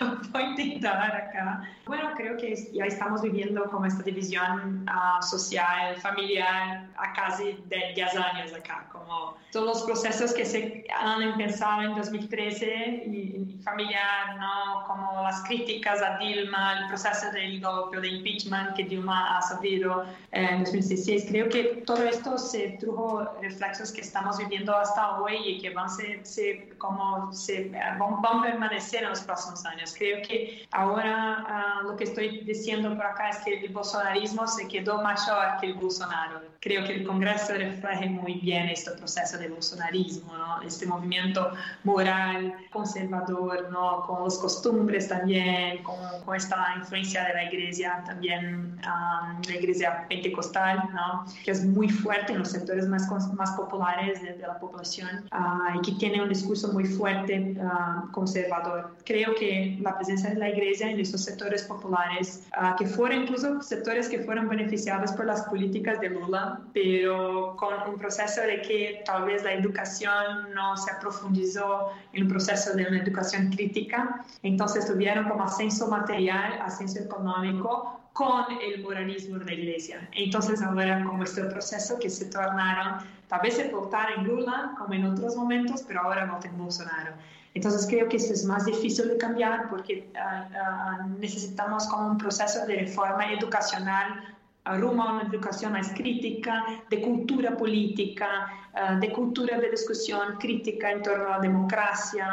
voy 0.32 0.42
a 0.42 0.50
intentar 0.50 1.14
acá. 1.14 1.62
Bueno, 1.86 2.10
creo 2.16 2.36
que 2.36 2.54
ya 2.72 2.84
estamos 2.84 3.22
viviendo 3.22 3.64
como 3.70 3.86
esta 3.86 4.02
división 4.02 4.86
uh, 4.88 5.22
social, 5.22 5.96
familiar, 6.00 6.88
a 6.96 7.12
casi 7.12 7.58
de 7.66 7.92
10 7.94 8.16
años 8.16 8.52
acá, 8.52 8.88
como 8.90 9.36
todos 9.52 9.66
los 9.66 9.82
procesos 9.84 10.32
que 10.34 10.44
se 10.44 10.84
han 10.94 11.22
empezado 11.26 11.82
en 11.82 11.94
2013 11.94 13.04
y, 13.06 13.60
familiar, 13.62 14.36
¿no? 14.38 14.84
como 14.86 15.22
las 15.22 15.42
críticas 15.42 16.00
a 16.00 16.18
Dilma, 16.18 16.78
el 16.78 16.88
proceso 16.88 17.30
del 17.32 17.60
golpe 17.60 18.00
de 18.00 18.08
impeachment 18.08 18.74
que 18.76 18.84
Dilma 18.84 19.38
ha 19.38 19.42
sufrido 19.42 20.04
en 20.30 20.62
2016. 20.62 21.26
Creo 21.28 21.48
que 21.48 21.82
todo 21.84 22.04
esto 22.04 22.38
se 22.38 22.78
trajo 22.80 23.28
reflexos 23.42 23.90
que 23.92 24.02
estamos 24.02 24.38
viviendo 24.38 24.76
hasta 24.76 25.20
hoy 25.20 25.36
y 25.44 25.60
que 25.60 25.70
van, 25.70 25.90
se, 25.90 26.24
se, 26.24 26.68
como 26.78 27.32
se, 27.32 27.70
van, 27.70 28.20
van, 28.22 28.38
a 28.38 28.42
permanecer 28.42 29.02
en 29.02 29.10
los 29.10 29.20
próximos 29.22 29.64
años. 29.66 29.94
Creo 29.98 30.22
que 30.22 30.66
ahora 30.70 31.80
uh, 31.82 31.88
lo 31.88 31.96
que 31.96 32.04
estoy 32.04 32.42
diciendo 32.42 32.94
por 32.94 33.06
acá 33.06 33.30
es 33.30 33.38
que 33.38 33.58
el 33.64 33.72
bolsonarismo 33.72 34.46
se 34.46 34.68
quedó 34.68 35.02
mayor 35.02 35.58
que 35.60 35.66
el 35.66 35.74
Bolsonaro. 35.74 36.40
Creo 36.60 36.84
que 36.84 36.94
el 36.94 37.06
Congreso 37.06 37.54
refleja 37.54 38.06
muy 38.06 38.34
bien 38.34 38.68
este 38.68 38.90
proceso 38.92 39.38
de 39.38 39.48
bolsonarismo, 39.48 40.36
¿no? 40.36 40.62
este 40.62 40.86
movimiento 40.86 41.15
movimiento 41.16 41.52
moral, 41.84 42.54
conservador, 42.70 43.70
¿no? 43.70 44.02
con 44.06 44.24
las 44.24 44.38
costumbres 44.38 45.08
también, 45.08 45.82
con, 45.82 45.96
con 46.24 46.36
esta 46.36 46.74
influencia 46.76 47.24
de 47.24 47.34
la 47.34 47.44
iglesia 47.44 48.02
también, 48.06 48.78
um, 48.84 49.40
la 49.46 49.54
iglesia 49.54 50.06
pentecostal, 50.08 50.88
¿no? 50.92 51.24
que 51.44 51.50
es 51.50 51.64
muy 51.64 51.88
fuerte 51.88 52.32
en 52.32 52.40
los 52.40 52.50
sectores 52.50 52.86
más, 52.86 53.08
más 53.34 53.52
populares 53.52 54.22
de, 54.22 54.34
de 54.34 54.46
la 54.46 54.58
población 54.58 55.28
uh, 55.32 55.78
y 55.78 55.82
que 55.82 55.92
tiene 55.92 56.22
un 56.22 56.28
discurso 56.28 56.72
muy 56.72 56.84
fuerte 56.84 57.56
uh, 57.56 58.10
conservador. 58.12 58.96
Creo 59.04 59.34
que 59.34 59.78
la 59.80 59.96
presencia 59.96 60.30
de 60.30 60.36
la 60.36 60.50
iglesia 60.50 60.90
en 60.90 61.00
esos 61.00 61.22
sectores 61.24 61.62
populares, 61.62 62.46
uh, 62.60 62.76
que 62.76 62.86
fueron 62.86 63.22
incluso 63.22 63.62
sectores 63.62 64.08
que 64.08 64.20
fueron 64.20 64.48
beneficiados 64.48 65.12
por 65.12 65.26
las 65.26 65.42
políticas 65.42 66.00
de 66.00 66.10
Lula, 66.10 66.60
pero 66.72 67.56
con 67.56 67.74
un 67.88 67.98
proceso 67.98 68.40
de 68.42 68.60
que 68.62 69.02
tal 69.04 69.24
vez 69.24 69.42
la 69.42 69.52
educación 69.52 70.52
no 70.54 70.76
se 70.76 70.90
profundizó 71.06 71.92
en 72.12 72.22
el 72.22 72.28
proceso 72.28 72.74
de 72.74 72.86
una 72.86 72.98
educación 72.98 73.50
crítica, 73.50 74.24
entonces 74.42 74.86
tuvieron 74.86 75.28
como 75.28 75.44
ascenso 75.44 75.88
material, 75.88 76.58
ascenso 76.60 76.98
económico 77.00 78.00
con 78.12 78.44
el 78.62 78.82
moralismo 78.82 79.38
de 79.38 79.44
la 79.44 79.52
iglesia. 79.52 80.08
Entonces 80.12 80.62
ahora 80.62 81.04
como 81.04 81.22
este 81.22 81.44
proceso 81.44 81.98
que 81.98 82.10
se 82.10 82.26
tornaron, 82.26 83.04
tal 83.28 83.40
vez 83.42 83.54
se 83.54 83.68
votaron 83.68 84.20
en 84.20 84.26
Lula 84.26 84.74
como 84.78 84.94
en 84.94 85.04
otros 85.04 85.36
momentos, 85.36 85.84
pero 85.86 86.00
ahora 86.00 86.24
votan 86.26 86.52
en 86.52 86.58
Bolsonaro. 86.58 87.12
Entonces 87.54 87.86
creo 87.88 88.08
que 88.08 88.16
eso 88.16 88.32
es 88.32 88.44
más 88.44 88.64
difícil 88.66 89.08
de 89.08 89.16
cambiar 89.16 89.68
porque 89.70 90.10
uh, 90.14 91.04
uh, 91.04 91.18
necesitamos 91.18 91.86
como 91.86 92.08
un 92.12 92.18
proceso 92.18 92.66
de 92.66 92.76
reforma 92.76 93.32
educacional 93.32 94.36
rumbo 94.74 95.02
a 95.02 95.12
una 95.14 95.22
educación 95.22 95.72
más 95.72 95.90
crítica, 95.90 96.64
de 96.90 97.00
cultura 97.00 97.56
política, 97.56 98.48
uh, 98.76 99.00
de 99.00 99.12
cultura 99.12 99.58
de 99.58 99.70
discusión 99.70 100.36
crítica 100.38 100.90
en 100.90 101.02
torno 101.02 101.26
a 101.26 101.30
la 101.30 101.40
democracia. 101.40 102.26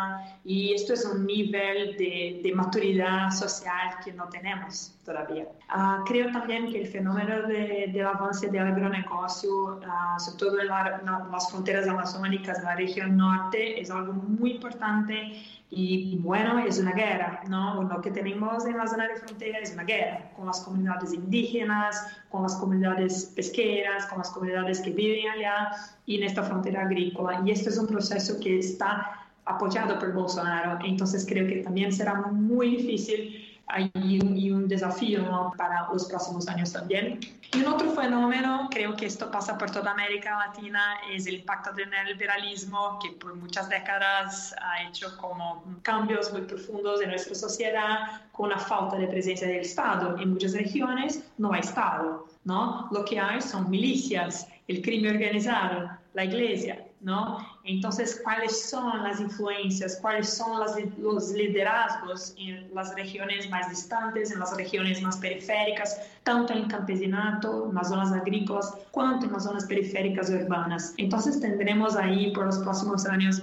Y 0.45 0.73
esto 0.73 0.93
es 0.93 1.05
un 1.05 1.25
nivel 1.25 1.97
de, 1.97 2.41
de 2.43 2.51
maturidad 2.53 3.31
social 3.31 3.95
que 4.03 4.11
no 4.13 4.27
tenemos 4.29 4.93
todavía. 5.05 5.45
Uh, 5.75 6.03
creo 6.05 6.31
también 6.31 6.71
que 6.71 6.81
el 6.81 6.87
fenómeno 6.87 7.47
de, 7.47 7.89
del 7.93 8.05
avance 8.05 8.47
del 8.49 8.67
agronegocio, 8.67 9.51
uh, 9.77 10.19
sobre 10.19 10.37
todo 10.37 10.59
en, 10.61 10.67
la, 10.67 11.01
en 11.01 11.31
las 11.31 11.49
fronteras 11.49 11.87
amazónicas, 11.87 12.61
la 12.63 12.75
región 12.75 13.17
norte, 13.17 13.81
es 13.81 13.89
algo 13.89 14.13
muy 14.13 14.51
importante 14.51 15.43
y 15.75 16.19
bueno, 16.19 16.59
es 16.59 16.77
una 16.77 16.91
guerra, 16.91 17.41
¿no? 17.47 17.81
Lo 17.81 17.99
que 17.99 18.11
tenemos 18.11 18.63
en 18.67 18.77
la 18.77 18.85
zona 18.85 19.07
de 19.07 19.15
frontera 19.15 19.57
es 19.57 19.73
una 19.73 19.83
guerra 19.83 20.29
con 20.35 20.45
las 20.45 20.61
comunidades 20.61 21.13
indígenas, 21.13 21.99
con 22.29 22.43
las 22.43 22.55
comunidades 22.57 23.33
pesqueras, 23.35 24.05
con 24.05 24.19
las 24.19 24.29
comunidades 24.29 24.81
que 24.81 24.91
viven 24.91 25.31
allá 25.31 25.71
y 26.05 26.19
esta 26.33 26.43
frontera 26.43 26.81
agrícola. 26.81 27.41
Y 27.45 27.51
esto 27.51 27.69
es 27.69 27.77
un 27.77 27.87
proceso 27.87 28.39
que 28.39 28.59
está 28.59 29.23
apoyado 29.45 29.99
por 29.99 30.13
Bolsonaro. 30.13 30.79
Entonces 30.83 31.25
creo 31.27 31.47
que 31.47 31.57
también 31.57 31.91
será 31.91 32.15
muy 32.15 32.77
difícil 32.77 33.53
y 33.95 34.19
un, 34.19 34.37
y 34.37 34.51
un 34.51 34.67
desafío 34.67 35.23
¿no? 35.23 35.53
para 35.57 35.87
los 35.91 36.05
próximos 36.05 36.47
años 36.47 36.71
también. 36.73 37.19
Y 37.53 37.59
un 37.59 37.67
otro 37.67 37.91
fenómeno, 37.91 38.67
creo 38.71 38.95
que 38.95 39.05
esto 39.05 39.29
pasa 39.31 39.57
por 39.57 39.69
toda 39.69 39.91
América 39.91 40.37
Latina, 40.47 40.95
es 41.11 41.27
el 41.27 41.35
impacto 41.35 41.71
del 41.73 41.89
neoliberalismo 41.89 42.99
que 43.01 43.11
por 43.11 43.35
muchas 43.35 43.69
décadas 43.69 44.55
ha 44.61 44.87
hecho 44.87 45.15
como 45.17 45.63
cambios 45.81 46.31
muy 46.33 46.41
profundos 46.41 47.01
en 47.01 47.09
nuestra 47.09 47.35
sociedad 47.35 48.21
con 48.31 48.49
la 48.49 48.57
falta 48.57 48.97
de 48.97 49.07
presencia 49.07 49.47
del 49.47 49.61
Estado. 49.61 50.17
En 50.17 50.31
muchas 50.33 50.53
regiones 50.53 51.23
no 51.37 51.53
hay 51.53 51.61
Estado, 51.61 52.27
¿no? 52.43 52.89
Lo 52.91 53.05
que 53.05 53.19
hay 53.19 53.41
son 53.41 53.69
milicias, 53.69 54.47
el 54.67 54.81
crimen 54.81 55.15
organizado, 55.15 56.02
la 56.13 56.25
iglesia, 56.25 56.85
¿no? 57.01 57.39
Entonces, 57.63 58.21
¿cuáles 58.23 58.69
son 58.69 59.03
las 59.03 59.19
influencias? 59.19 59.97
¿Cuáles 60.01 60.29
son 60.29 60.59
las, 60.59 60.75
los 60.97 61.31
liderazgos 61.31 62.35
en 62.37 62.73
las 62.73 62.93
regiones 62.95 63.49
más 63.49 63.69
distantes, 63.69 64.31
en 64.31 64.39
las 64.39 64.55
regiones 64.55 65.01
más 65.01 65.17
periféricas, 65.17 65.99
tanto 66.23 66.53
en 66.53 66.59
el 66.59 66.67
campesinato, 66.67 67.67
en 67.69 67.75
las 67.75 67.89
zonas 67.89 68.11
agrícolas, 68.11 68.75
cuanto 68.91 69.25
en 69.25 69.33
las 69.33 69.43
zonas 69.43 69.65
periféricas 69.65 70.29
urbanas? 70.29 70.93
Entonces, 70.97 71.39
tendremos 71.39 71.95
ahí 71.95 72.31
por 72.31 72.45
los 72.45 72.59
próximos 72.59 73.05
años 73.07 73.41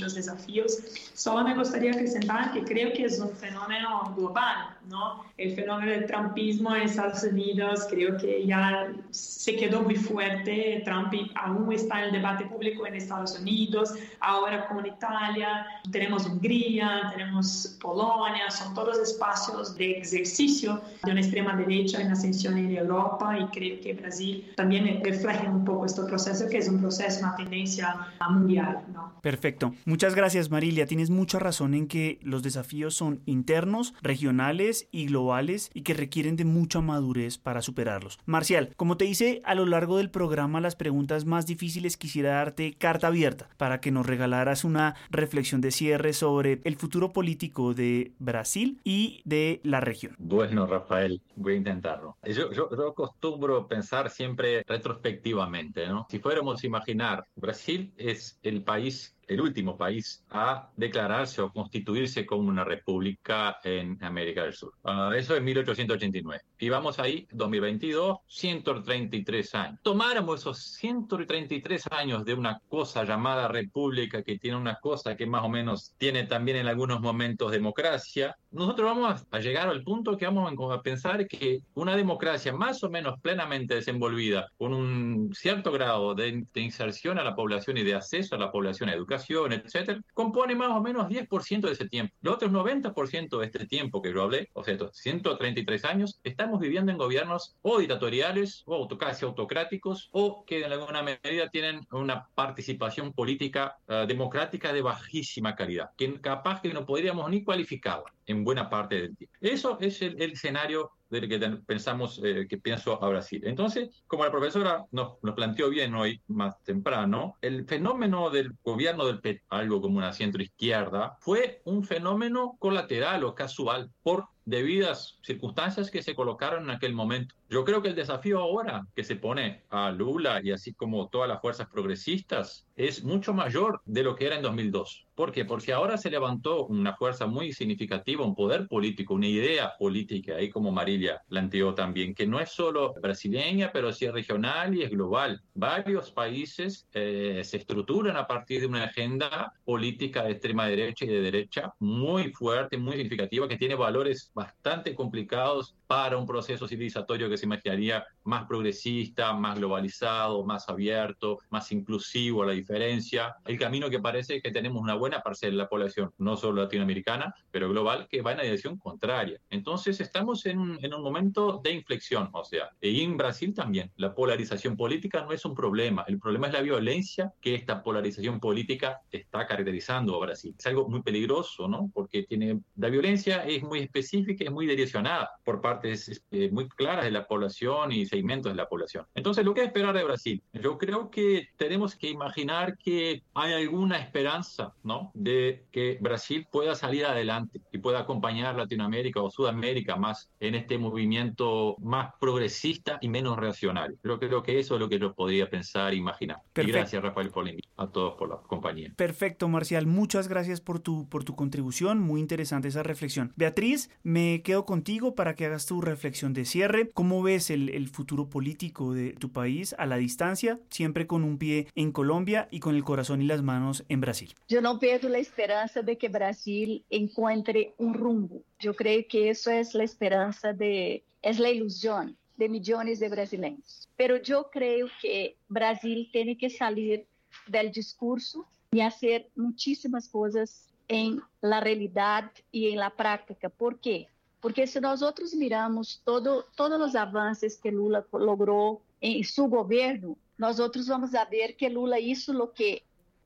muchos 0.00 0.14
desafíos. 0.14 0.78
Solo 1.14 1.44
me 1.44 1.54
gustaría 1.54 1.90
acrescentar 1.90 2.52
que 2.52 2.64
creo 2.64 2.92
que 2.94 3.04
es 3.04 3.18
un 3.18 3.30
fenómeno 3.30 4.14
global, 4.16 4.76
¿no? 4.88 5.24
El 5.36 5.54
fenómeno 5.54 5.90
del 5.90 6.06
trumpismo 6.06 6.74
en 6.74 6.82
Estados 6.82 7.22
Unidos 7.22 7.86
creo 7.90 8.16
que 8.16 8.46
ya 8.46 8.92
se 9.10 9.56
quedó 9.56 9.82
muy 9.82 9.96
fuerte. 9.96 10.82
Trump 10.86 11.12
aún 11.34 11.72
está 11.72 11.98
en 11.98 12.04
el 12.06 12.12
debate 12.12 12.46
público 12.46 12.86
en 12.86 12.94
Estados 12.94 13.38
Unidos, 13.38 13.94
ahora 14.20 14.68
con 14.68 14.86
Italia, 14.86 15.66
tenemos 15.90 16.26
Hungría, 16.26 17.10
tenemos 17.12 17.76
Polonia, 17.80 18.50
son 18.50 18.74
todos 18.74 18.98
espacios 18.98 19.76
de 19.76 19.98
ejercicio 19.98 20.80
de 21.04 21.12
una 21.12 21.20
extrema 21.20 21.54
derecha 21.56 22.00
en 22.00 22.10
ascensión 22.10 22.56
en 22.56 22.74
Europa 22.74 23.38
y 23.38 23.44
creo 23.46 23.80
que 23.80 23.92
Brasil 23.94 24.50
también 24.56 25.02
refleja 25.04 25.50
un 25.50 25.64
poco 25.64 25.84
este 25.84 26.02
proceso 26.04 26.48
que 26.48 26.58
es 26.58 26.68
un 26.68 26.80
proceso, 26.80 27.20
una 27.20 27.36
tendencia 27.36 28.08
mundial, 28.30 28.82
¿no? 28.94 29.12
Perfecto. 29.20 29.74
Muchas 29.90 30.14
gracias, 30.14 30.52
Marilia. 30.52 30.86
Tienes 30.86 31.10
mucha 31.10 31.40
razón 31.40 31.74
en 31.74 31.88
que 31.88 32.20
los 32.22 32.44
desafíos 32.44 32.94
son 32.94 33.22
internos, 33.26 33.92
regionales 34.02 34.88
y 34.92 35.06
globales 35.06 35.68
y 35.74 35.82
que 35.82 35.94
requieren 35.94 36.36
de 36.36 36.44
mucha 36.44 36.80
madurez 36.80 37.38
para 37.38 37.60
superarlos. 37.60 38.20
Marcial, 38.24 38.72
como 38.76 38.96
te 38.96 39.06
hice 39.06 39.40
a 39.42 39.56
lo 39.56 39.66
largo 39.66 39.96
del 39.96 40.08
programa 40.08 40.60
las 40.60 40.76
preguntas 40.76 41.24
más 41.24 41.44
difíciles, 41.44 41.96
quisiera 41.96 42.34
darte 42.34 42.74
carta 42.74 43.08
abierta 43.08 43.48
para 43.56 43.80
que 43.80 43.90
nos 43.90 44.06
regalaras 44.06 44.62
una 44.62 44.94
reflexión 45.10 45.60
de 45.60 45.72
cierre 45.72 46.12
sobre 46.12 46.60
el 46.62 46.76
futuro 46.76 47.12
político 47.12 47.74
de 47.74 48.12
Brasil 48.20 48.80
y 48.84 49.22
de 49.24 49.60
la 49.64 49.80
región. 49.80 50.14
Bueno, 50.18 50.68
Rafael, 50.68 51.20
voy 51.34 51.54
a 51.54 51.56
intentarlo. 51.56 52.16
Yo, 52.22 52.52
yo, 52.52 52.70
yo 52.70 52.90
acostumbro 52.90 53.66
pensar 53.66 54.08
siempre 54.08 54.62
retrospectivamente, 54.68 55.88
¿no? 55.88 56.06
Si 56.08 56.20
fuéramos 56.20 56.62
a 56.62 56.66
imaginar, 56.68 57.26
Brasil 57.34 57.92
es 57.96 58.38
el 58.44 58.62
país 58.62 59.16
el 59.30 59.40
último 59.40 59.76
país 59.76 60.24
a 60.30 60.70
declararse 60.76 61.40
o 61.40 61.52
constituirse 61.52 62.26
como 62.26 62.48
una 62.48 62.64
república 62.64 63.58
en 63.62 63.96
América 64.02 64.42
del 64.42 64.54
Sur. 64.54 64.74
Uh, 64.82 65.12
eso 65.12 65.36
en 65.36 65.44
1889. 65.44 66.42
Y 66.58 66.68
vamos 66.68 66.98
ahí, 66.98 67.28
2022, 67.30 68.18
133 68.26 69.54
años. 69.54 69.80
Tomáramos 69.82 70.40
esos 70.40 70.58
133 70.74 71.84
años 71.92 72.24
de 72.24 72.34
una 72.34 72.60
cosa 72.68 73.04
llamada 73.04 73.46
república, 73.46 74.24
que 74.24 74.36
tiene 74.36 74.56
una 74.56 74.80
cosa 74.80 75.16
que 75.16 75.26
más 75.26 75.44
o 75.44 75.48
menos 75.48 75.94
tiene 75.96 76.24
también 76.24 76.56
en 76.56 76.66
algunos 76.66 77.00
momentos 77.00 77.52
democracia, 77.52 78.36
nosotros 78.50 78.86
vamos 78.86 79.26
a 79.30 79.38
llegar 79.38 79.68
al 79.68 79.82
punto 79.82 80.16
que 80.16 80.26
vamos 80.26 80.52
a 80.72 80.82
pensar 80.82 81.26
que 81.26 81.60
una 81.74 81.96
democracia 81.96 82.52
más 82.52 82.82
o 82.82 82.90
menos 82.90 83.20
plenamente 83.20 83.74
desenvolvida, 83.74 84.48
con 84.58 84.74
un 84.74 85.32
cierto 85.34 85.72
grado 85.72 86.14
de, 86.14 86.44
de 86.52 86.60
inserción 86.60 87.18
a 87.18 87.24
la 87.24 87.34
población 87.34 87.76
y 87.76 87.84
de 87.84 87.94
acceso 87.94 88.34
a 88.34 88.38
la 88.38 88.50
población 88.50 88.88
a 88.88 88.94
educación, 88.94 89.52
etcétera, 89.52 90.00
compone 90.14 90.54
más 90.54 90.70
o 90.70 90.80
menos 90.80 91.08
10% 91.08 91.60
de 91.60 91.72
ese 91.72 91.88
tiempo. 91.88 92.14
Los 92.20 92.34
otros 92.34 92.50
90% 92.50 93.38
de 93.38 93.46
este 93.46 93.66
tiempo 93.66 94.02
que 94.02 94.12
yo 94.12 94.22
hablé, 94.22 94.48
o 94.52 94.64
sea, 94.64 94.74
estos 94.74 94.96
133 94.96 95.84
años, 95.84 96.20
estamos 96.24 96.60
viviendo 96.60 96.92
en 96.92 96.98
gobiernos 96.98 97.56
o 97.62 97.78
dictatoriales 97.78 98.62
o 98.66 98.88
casi 98.98 99.24
autocráticos 99.24 100.08
o 100.12 100.44
que 100.44 100.64
en 100.64 100.72
alguna 100.72 101.02
medida 101.02 101.48
tienen 101.50 101.86
una 101.92 102.28
participación 102.34 103.12
política 103.12 103.76
uh, 103.88 104.06
democrática 104.06 104.72
de 104.72 104.82
bajísima 104.82 105.54
calidad, 105.54 105.90
que 105.96 106.20
capaz 106.20 106.60
que 106.60 106.72
no 106.72 106.84
podríamos 106.84 107.30
ni 107.30 107.44
cualificarla 107.44 108.12
en 108.26 108.39
buena 108.44 108.68
parte 108.68 108.96
del 108.96 109.16
tiempo. 109.16 109.36
Eso 109.40 109.78
es 109.80 110.02
el, 110.02 110.20
el 110.20 110.32
escenario 110.32 110.92
del 111.10 111.28
que 111.28 111.38
pensamos, 111.66 112.20
eh, 112.24 112.46
que 112.48 112.56
pienso 112.56 113.02
a 113.02 113.08
Brasil. 113.08 113.42
Entonces, 113.44 114.02
como 114.06 114.24
la 114.24 114.30
profesora 114.30 114.86
nos, 114.92 115.22
nos, 115.22 115.34
planteó 115.34 115.68
bien 115.68 115.94
hoy, 115.94 116.22
más 116.28 116.62
temprano, 116.62 117.36
el 117.42 117.66
fenómeno 117.66 118.30
del 118.30 118.52
gobierno 118.62 119.06
del 119.06 119.20
PT, 119.20 119.42
algo 119.48 119.80
como 119.80 119.98
una 119.98 120.12
centro 120.12 120.42
izquierda, 120.42 121.16
fue 121.20 121.60
un 121.64 121.84
fenómeno 121.84 122.56
colateral 122.58 123.24
o 123.24 123.34
casual 123.34 123.90
por 124.02 124.26
debidas 124.44 125.18
circunstancias 125.22 125.90
que 125.90 126.02
se 126.02 126.14
colocaron 126.14 126.64
en 126.64 126.70
aquel 126.70 126.94
momento. 126.94 127.34
Yo 127.48 127.64
creo 127.64 127.82
que 127.82 127.88
el 127.88 127.94
desafío 127.94 128.38
ahora 128.38 128.86
que 128.94 129.04
se 129.04 129.16
pone 129.16 129.64
a 129.70 129.90
Lula 129.90 130.40
y 130.42 130.52
así 130.52 130.72
como 130.72 131.08
todas 131.08 131.28
las 131.28 131.40
fuerzas 131.40 131.68
progresistas 131.68 132.66
es 132.76 133.02
mucho 133.04 133.34
mayor 133.34 133.82
de 133.84 134.04
lo 134.04 134.14
que 134.14 134.26
era 134.26 134.36
en 134.36 134.42
2002. 134.42 135.06
¿Por 135.14 135.32
qué? 135.32 135.44
Porque 135.44 135.72
ahora 135.72 135.98
se 135.98 136.10
levantó 136.10 136.64
una 136.66 136.96
fuerza 136.96 137.26
muy 137.26 137.52
significativa, 137.52 138.24
un 138.24 138.34
poder 138.34 138.68
político, 138.68 139.14
una 139.14 139.26
idea 139.26 139.74
política, 139.78 140.36
ahí 140.36 140.48
como 140.48 140.72
Marilia 140.72 141.20
planteó 141.28 141.74
también, 141.74 142.14
que 142.14 142.26
no 142.26 142.40
es 142.40 142.52
solo 142.52 142.94
brasileña, 142.94 143.70
pero 143.70 143.92
sí 143.92 144.06
es 144.06 144.12
regional 144.12 144.74
y 144.74 144.82
es 144.82 144.90
global. 144.90 145.42
Varios 145.52 146.10
países 146.10 146.88
eh, 146.94 147.42
se 147.44 147.58
estructuran 147.58 148.16
a 148.16 148.26
partir 148.26 148.62
de 148.62 148.68
una 148.68 148.84
agenda 148.84 149.52
política 149.64 150.22
de 150.22 150.32
extrema 150.32 150.66
derecha 150.66 151.04
y 151.04 151.08
de 151.08 151.20
derecha 151.20 151.74
muy 151.80 152.32
fuerte, 152.32 152.78
muy 152.78 152.94
significativa, 152.94 153.46
que 153.46 153.58
tiene 153.58 153.74
valores 153.74 154.29
bastante 154.34 154.94
complicados 154.94 155.74
para 155.90 156.16
un 156.16 156.24
proceso 156.24 156.68
civilizatorio 156.68 157.28
que 157.28 157.36
se 157.36 157.46
imaginaría 157.46 158.06
más 158.22 158.46
progresista, 158.46 159.32
más 159.32 159.58
globalizado, 159.58 160.44
más 160.44 160.68
abierto, 160.68 161.38
más 161.50 161.72
inclusivo 161.72 162.44
a 162.44 162.46
la 162.46 162.52
diferencia. 162.52 163.34
El 163.44 163.58
camino 163.58 163.90
que 163.90 163.98
parece 163.98 164.40
que 164.40 164.52
tenemos 164.52 164.80
una 164.80 164.94
buena 164.94 165.20
parcela 165.20 165.50
de 165.50 165.56
la 165.56 165.68
población, 165.68 166.12
no 166.18 166.36
solo 166.36 166.62
latinoamericana, 166.62 167.34
pero 167.50 167.68
global, 167.68 168.06
que 168.08 168.22
va 168.22 168.30
en 168.30 168.36
la 168.36 168.44
dirección 168.44 168.78
contraria. 168.78 169.40
Entonces 169.50 170.00
estamos 170.00 170.46
en 170.46 170.60
un, 170.60 170.78
en 170.80 170.94
un 170.94 171.02
momento 171.02 171.60
de 171.64 171.72
inflexión, 171.72 172.30
o 172.34 172.44
sea, 172.44 172.70
y 172.80 173.02
en 173.02 173.16
Brasil 173.16 173.52
también, 173.52 173.90
la 173.96 174.14
polarización 174.14 174.76
política 174.76 175.22
no 175.22 175.32
es 175.32 175.44
un 175.44 175.56
problema, 175.56 176.04
el 176.06 176.20
problema 176.20 176.46
es 176.46 176.52
la 176.52 176.62
violencia 176.62 177.32
que 177.40 177.56
esta 177.56 177.82
polarización 177.82 178.38
política 178.38 179.00
está 179.10 179.44
caracterizando 179.44 180.14
a 180.14 180.20
Brasil. 180.20 180.54
Es 180.56 180.66
algo 180.66 180.88
muy 180.88 181.02
peligroso, 181.02 181.66
¿no? 181.66 181.90
Porque 181.92 182.22
tiene, 182.22 182.60
la 182.76 182.90
violencia 182.90 183.44
es 183.44 183.64
muy 183.64 183.80
específica, 183.80 184.44
es 184.44 184.52
muy 184.52 184.68
direccionada 184.68 185.30
por 185.42 185.60
partes 185.80 186.22
eh, 186.30 186.50
muy 186.52 186.68
claras 186.68 187.04
de 187.04 187.10
la 187.10 187.26
población 187.26 187.92
y 187.92 188.06
segmentos 188.06 188.52
de 188.52 188.56
la 188.56 188.68
población. 188.68 189.06
Entonces, 189.14 189.44
¿lo 189.44 189.54
que 189.54 189.64
esperar 189.64 189.94
de 189.94 190.04
Brasil? 190.04 190.42
Yo 190.52 190.78
creo 190.78 191.10
que 191.10 191.48
tenemos 191.56 191.94
que 191.96 192.08
imaginar 192.08 192.76
que 192.76 193.22
hay 193.34 193.52
alguna 193.52 193.98
esperanza, 193.98 194.74
¿no? 194.82 195.10
De 195.14 195.64
que 195.72 195.98
Brasil 196.00 196.46
pueda 196.50 196.74
salir 196.74 197.06
adelante 197.06 197.60
y 197.72 197.78
pueda 197.78 198.00
acompañar 198.00 198.56
Latinoamérica 198.56 199.22
o 199.22 199.30
Sudamérica 199.30 199.96
más 199.96 200.30
en 200.40 200.54
este 200.54 200.78
movimiento 200.78 201.76
más 201.78 202.14
progresista 202.20 202.98
y 203.00 203.08
menos 203.08 203.38
reaccionario. 203.38 203.96
Yo 204.04 204.18
creo 204.18 204.42
que 204.42 204.58
eso 204.58 204.74
es 204.74 204.80
lo 204.80 204.88
que 204.88 204.98
yo 204.98 205.14
podría 205.14 205.48
pensar 205.48 205.94
imaginar. 205.94 206.38
Y 206.56 206.62
gracias, 206.62 207.02
Rafael, 207.02 207.30
por 207.30 207.40
a 207.76 207.86
todos 207.86 208.14
por 208.18 208.28
la 208.28 208.36
compañía. 208.36 208.92
Perfecto, 208.96 209.48
Marcial. 209.48 209.86
Muchas 209.86 210.28
gracias 210.28 210.60
por 210.60 210.78
tu, 210.80 211.08
por 211.08 211.24
tu 211.24 211.34
contribución. 211.34 211.98
Muy 212.00 212.20
interesante 212.20 212.68
esa 212.68 212.82
reflexión. 212.82 213.32
Beatriz, 213.36 213.90
me 214.02 214.42
quedo 214.42 214.66
contigo 214.66 215.14
para 215.14 215.34
que 215.34 215.46
hagas 215.46 215.64
tu 215.70 215.80
reflexión 215.80 216.32
de 216.34 216.46
cierre. 216.46 216.90
¿Cómo 216.94 217.22
ves 217.22 217.48
el, 217.48 217.88
futuro 217.90 218.28
político 218.28 218.92
de 218.92 219.12
tu 219.12 219.30
país 219.30 219.72
a 219.78 219.86
la 219.86 219.98
distancia, 219.98 220.58
siempre 220.68 221.06
con 221.06 221.22
un 221.22 221.38
pie 221.38 221.68
en 221.76 221.92
Colombia 221.92 222.48
y 222.50 222.58
con 222.58 222.74
el 222.74 222.82
corazón 222.82 223.22
y 223.22 223.26
las 223.26 223.42
manos 223.42 223.84
en 223.88 224.00
Brasil? 224.00 224.34
Yo 224.48 224.60
no 224.62 224.80
pierdo 224.80 225.08
la 225.08 225.18
esperanza 225.18 225.82
de 225.82 225.96
que 225.96 226.08
Brasil 226.08 226.84
encuentre 226.90 227.72
un 227.78 227.94
rumbo. 227.94 228.42
Yo 228.58 228.74
creo 228.74 229.04
que 229.08 229.30
eso 229.30 229.52
es 229.52 229.72
la 229.74 229.84
esperanza 229.84 230.52
de, 230.52 231.04
es 231.22 231.38
la 231.38 231.50
ilusión 231.50 232.16
de 232.36 232.48
millones 232.48 232.98
de 232.98 233.08
brasileños. 233.08 233.88
Pero 233.96 234.16
yo 234.16 234.50
creo 234.50 234.88
que 235.00 235.36
Brasil 235.48 236.08
tiene 236.10 236.36
que 236.36 236.50
salir 236.50 237.06
del 237.46 237.70
discurso 237.70 238.44
y 238.72 238.80
hacer 238.80 239.28
muchísimas 239.36 240.08
cosas 240.08 240.66
en 240.88 241.22
la 241.40 241.60
realidad 241.60 242.32
y 242.50 242.70
en 242.70 242.78
la 242.80 242.90
práctica. 242.90 243.48
¿Por 243.48 243.78
qué? 243.78 244.08
Porque 244.40 244.66
si 244.66 244.80
nosotros 244.80 245.34
miramos 245.34 246.00
todo, 246.04 246.46
todos 246.56 246.78
los 246.78 246.94
avances 246.94 247.58
que 247.58 247.70
Lula 247.70 248.04
logró 248.12 248.80
en 249.00 249.22
su 249.24 249.48
gobierno, 249.48 250.16
nosotros 250.38 250.86
vamos 250.88 251.14
a 251.14 251.24
ver 251.24 251.56
que 251.56 251.68
Lula 251.68 251.98
hizo 251.98 252.32
lo 252.32 252.52
que 252.52 252.82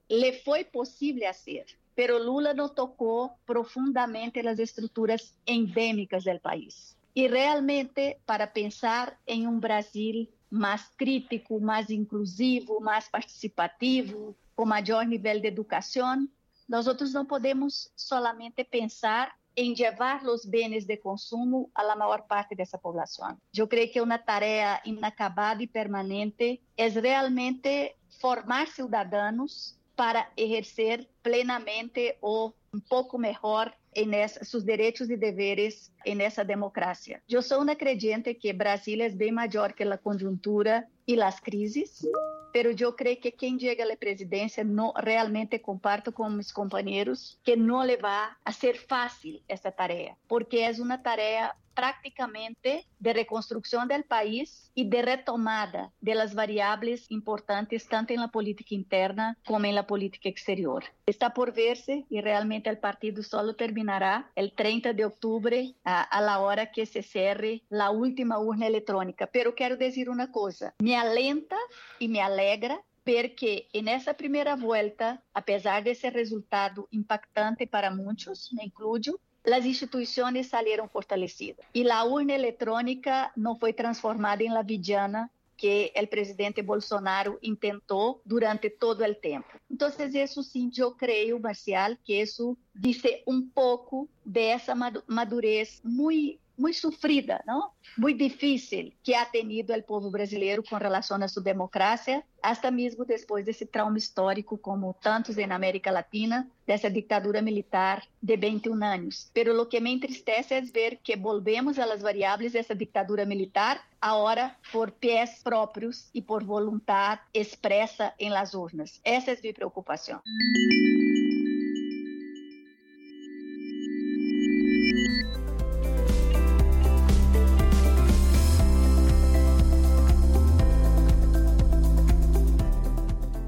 le 0.08 0.32
fue 0.40 0.64
posible 0.64 1.26
hacer. 1.26 1.66
Pero 1.94 2.18
Lula 2.18 2.54
no 2.54 2.70
tocó 2.70 3.36
profundamente 3.46 4.42
las 4.42 4.58
estructuras 4.58 5.36
endémicas 5.46 6.24
del 6.24 6.40
país. 6.40 6.96
Y 7.14 7.28
realmente, 7.28 8.18
para 8.26 8.52
pensar 8.52 9.16
en 9.26 9.46
un 9.46 9.60
Brasil 9.60 10.28
más 10.50 10.90
crítico, 10.96 11.60
más 11.60 11.90
inclusivo, 11.90 12.80
más 12.80 13.08
participativo, 13.08 14.34
com 14.54 14.66
maior 14.66 15.04
nível 15.04 15.40
de 15.40 15.48
educação, 15.48 16.28
nós 16.68 16.86
outros 16.86 17.12
não 17.12 17.26
podemos 17.26 17.90
solamente 17.96 18.64
pensar 18.64 19.36
em 19.56 19.74
levar 19.74 20.22
os 20.24 20.44
bens 20.44 20.84
de 20.84 20.96
consumo 20.96 21.70
à 21.74 21.96
maior 21.96 22.22
parte 22.22 22.54
dessa 22.54 22.78
população. 22.78 23.36
Eu 23.56 23.68
creio 23.68 23.90
que 23.92 24.00
uma 24.00 24.18
tarefa 24.18 24.80
inacabada 24.84 25.62
e 25.62 25.66
permanente 25.66 26.60
é 26.76 26.88
realmente 26.88 27.94
formar 28.20 28.66
cidadãos 28.68 29.78
para 29.96 30.28
exercer 30.36 31.08
plenamente 31.22 32.16
ou 32.20 32.54
um 32.72 32.80
pouco 32.80 33.16
melhor 33.16 33.72
em 33.94 34.28
seus 34.28 34.64
direitos 34.64 35.08
e 35.08 35.16
deveres 35.16 35.92
nessa 36.04 36.44
democracia. 36.44 37.22
Eu 37.28 37.42
sou 37.42 37.62
uma 37.62 37.76
crente 37.76 38.34
que 38.34 38.52
Brasil 38.52 39.00
é 39.00 39.08
bem 39.08 39.30
maior 39.30 39.72
que 39.72 39.84
a 39.84 39.96
conjuntura 39.96 40.84
e 41.06 41.20
as 41.20 41.38
crises, 41.38 42.06
pero 42.52 42.74
eu 42.78 42.92
creio 42.92 43.16
que 43.16 43.30
quem 43.30 43.58
chega 43.58 43.92
à 43.92 43.96
presidência 43.96 44.64
não 44.64 44.92
realmente 44.92 45.58
comparto 45.58 46.12
com 46.12 46.28
meus 46.30 46.52
companheiros 46.52 47.38
que 47.42 47.56
não 47.56 47.84
lhe 47.84 47.96
vai 47.96 48.30
a 48.44 48.52
ser 48.52 48.78
fácil 48.86 49.40
essa 49.48 49.70
tarefa, 49.70 50.16
porque 50.28 50.58
é 50.58 50.70
uma 50.72 50.96
tarefa 50.96 51.54
prácticamente 51.74 52.86
de 52.98 53.12
reconstrucción 53.12 53.88
del 53.88 54.04
país 54.04 54.70
y 54.74 54.88
de 54.88 55.02
retomada 55.02 55.92
de 56.00 56.14
las 56.14 56.34
variables 56.34 57.06
importantes 57.10 57.88
tanto 57.88 58.12
en 58.12 58.20
la 58.20 58.28
política 58.28 58.74
interna 58.74 59.36
como 59.46 59.66
en 59.66 59.74
la 59.74 59.86
política 59.86 60.28
exterior. 60.28 60.84
Está 61.06 61.34
por 61.34 61.54
verse 61.54 62.06
y 62.08 62.20
realmente 62.20 62.70
el 62.70 62.78
partido 62.78 63.22
solo 63.22 63.56
terminará 63.56 64.30
el 64.34 64.52
30 64.52 64.92
de 64.92 65.04
octubre 65.04 65.74
a, 65.84 66.20
la 66.20 66.38
hora 66.38 66.72
que 66.72 66.86
se 66.86 67.02
cierre 67.02 67.62
la 67.68 67.90
última 67.90 68.38
urna 68.38 68.66
electrónica. 68.66 69.26
Pero 69.26 69.54
quiero 69.54 69.76
decir 69.76 70.08
una 70.08 70.30
cosa, 70.30 70.74
me 70.78 70.96
alenta 70.96 71.56
y 71.98 72.08
me 72.08 72.20
alegra 72.22 72.80
ver 73.04 73.34
que 73.34 73.68
en 73.72 73.88
esa 73.88 74.14
primera 74.14 74.56
vuelta, 74.56 75.22
a 75.34 75.44
pesar 75.44 75.84
de 75.84 75.90
ese 75.90 76.10
resultado 76.10 76.88
impactante 76.90 77.66
para 77.66 77.90
muchos, 77.90 78.50
me 78.54 78.64
incluyo, 78.64 79.20
las 79.44 79.64
instituciones 79.66 80.48
salieron 80.48 80.88
fortalecidas 80.88 81.66
y 81.72 81.84
la 81.84 82.04
urna 82.04 82.34
electrónica 82.34 83.32
no 83.36 83.56
fue 83.56 83.72
transformada 83.72 84.42
en 84.42 84.54
la 84.54 84.62
villana 84.62 85.30
que 85.56 85.92
el 85.94 86.08
presidente 86.08 86.62
Bolsonaro 86.62 87.38
intentó 87.40 88.20
durante 88.24 88.70
todo 88.70 89.04
el 89.04 89.16
tiempo. 89.18 89.48
Entonces, 89.70 90.14
eso 90.14 90.42
sí, 90.42 90.68
yo 90.72 90.96
creo, 90.96 91.38
Marcial, 91.38 91.98
que 92.04 92.22
eso 92.22 92.56
dice 92.72 93.22
un 93.26 93.50
poco 93.50 94.08
de 94.24 94.52
esa 94.52 94.74
madurez 94.74 95.80
muy 95.84 96.40
muy 96.56 96.74
sufrida, 96.74 97.42
¿no? 97.46 97.74
Muy 97.96 98.14
difícil 98.14 98.96
que 99.02 99.16
ha 99.16 99.30
tenido 99.30 99.74
el 99.74 99.84
pueblo 99.84 100.10
brasileño 100.10 100.62
con 100.68 100.80
relación 100.80 101.22
a 101.22 101.28
su 101.28 101.42
democracia, 101.42 102.24
hasta 102.42 102.70
mismo 102.70 103.04
después 103.04 103.44
de 103.44 103.52
ese 103.52 103.66
trauma 103.66 103.98
histórico, 103.98 104.60
como 104.60 104.94
tantos 104.94 105.38
en 105.38 105.52
América 105.52 105.90
Latina, 105.90 106.48
de 106.66 106.74
esa 106.74 106.90
dictadura 106.90 107.40
militar 107.40 108.04
de 108.20 108.36
21 108.36 108.84
años. 108.84 109.30
Pero 109.32 109.54
lo 109.54 109.68
que 109.68 109.80
me 109.80 109.92
entristece 109.92 110.58
es 110.58 110.72
ver 110.72 110.98
que 110.98 111.16
volvemos 111.16 111.78
a 111.78 111.86
las 111.86 112.02
variables 112.02 112.54
dictadura 112.74 113.24
militar, 113.24 113.80
ahora 114.00 114.58
por 114.72 114.92
pies 114.92 115.40
propios 115.42 116.08
y 116.12 116.22
por 116.22 116.44
voluntad 116.44 117.20
expresa 117.32 118.14
en 118.18 118.32
las 118.32 118.54
urnas. 118.54 119.00
Esa 119.04 119.32
es 119.32 119.42
mi 119.42 119.52
preocupación. 119.52 120.20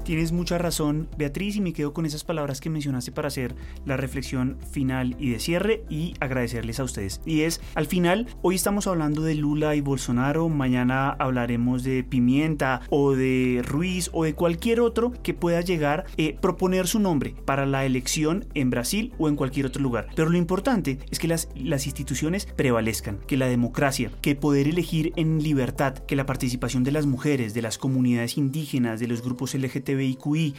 Tienes 0.07 0.31
mucha 0.31 0.57
razón, 0.57 1.09
Beatriz, 1.17 1.57
y 1.57 1.59
me 1.59 1.73
quedo 1.73 1.93
con 1.93 2.05
esas 2.05 2.23
palabras 2.23 2.61
que 2.61 2.69
mencionaste 2.69 3.11
para 3.11 3.27
hacer 3.27 3.55
la 3.85 3.97
reflexión 3.97 4.57
final 4.71 5.17
y 5.19 5.31
de 5.31 5.39
cierre 5.39 5.83
y 5.89 6.13
agradecerles 6.21 6.79
a 6.79 6.85
ustedes. 6.85 7.19
Y 7.25 7.41
es, 7.41 7.59
al 7.75 7.87
final, 7.87 8.25
hoy 8.41 8.55
estamos 8.55 8.87
hablando 8.87 9.21
de 9.21 9.35
Lula 9.35 9.75
y 9.75 9.81
Bolsonaro, 9.81 10.47
mañana 10.47 11.09
hablaremos 11.09 11.83
de 11.83 12.05
Pimienta 12.05 12.83
o 12.89 13.15
de 13.15 13.61
Ruiz 13.67 14.09
o 14.13 14.23
de 14.23 14.33
cualquier 14.33 14.79
otro 14.79 15.11
que 15.23 15.33
pueda 15.33 15.59
llegar 15.59 16.05
a 16.07 16.11
eh, 16.15 16.37
proponer 16.39 16.87
su 16.87 17.01
nombre 17.01 17.35
para 17.43 17.65
la 17.65 17.83
elección 17.83 18.45
en 18.53 18.69
Brasil 18.69 19.11
o 19.17 19.27
en 19.27 19.35
cualquier 19.35 19.65
otro 19.65 19.81
lugar. 19.83 20.07
Pero 20.15 20.29
lo 20.29 20.37
importante 20.37 20.99
es 21.11 21.19
que 21.19 21.27
las, 21.27 21.49
las 21.53 21.85
instituciones 21.85 22.45
prevalezcan, 22.45 23.19
que 23.27 23.35
la 23.35 23.47
democracia, 23.47 24.09
que 24.21 24.35
poder 24.35 24.69
elegir 24.69 25.11
en 25.17 25.43
libertad, 25.43 25.95
que 25.95 26.15
la 26.15 26.25
participación 26.25 26.85
de 26.85 26.93
las 26.93 27.05
mujeres, 27.05 27.53
de 27.53 27.61
las 27.61 27.77
comunidades 27.77 28.37
indígenas, 28.37 29.01
de 29.01 29.07
los 29.07 29.21
grupos 29.21 29.53
LGTB, 29.53 29.96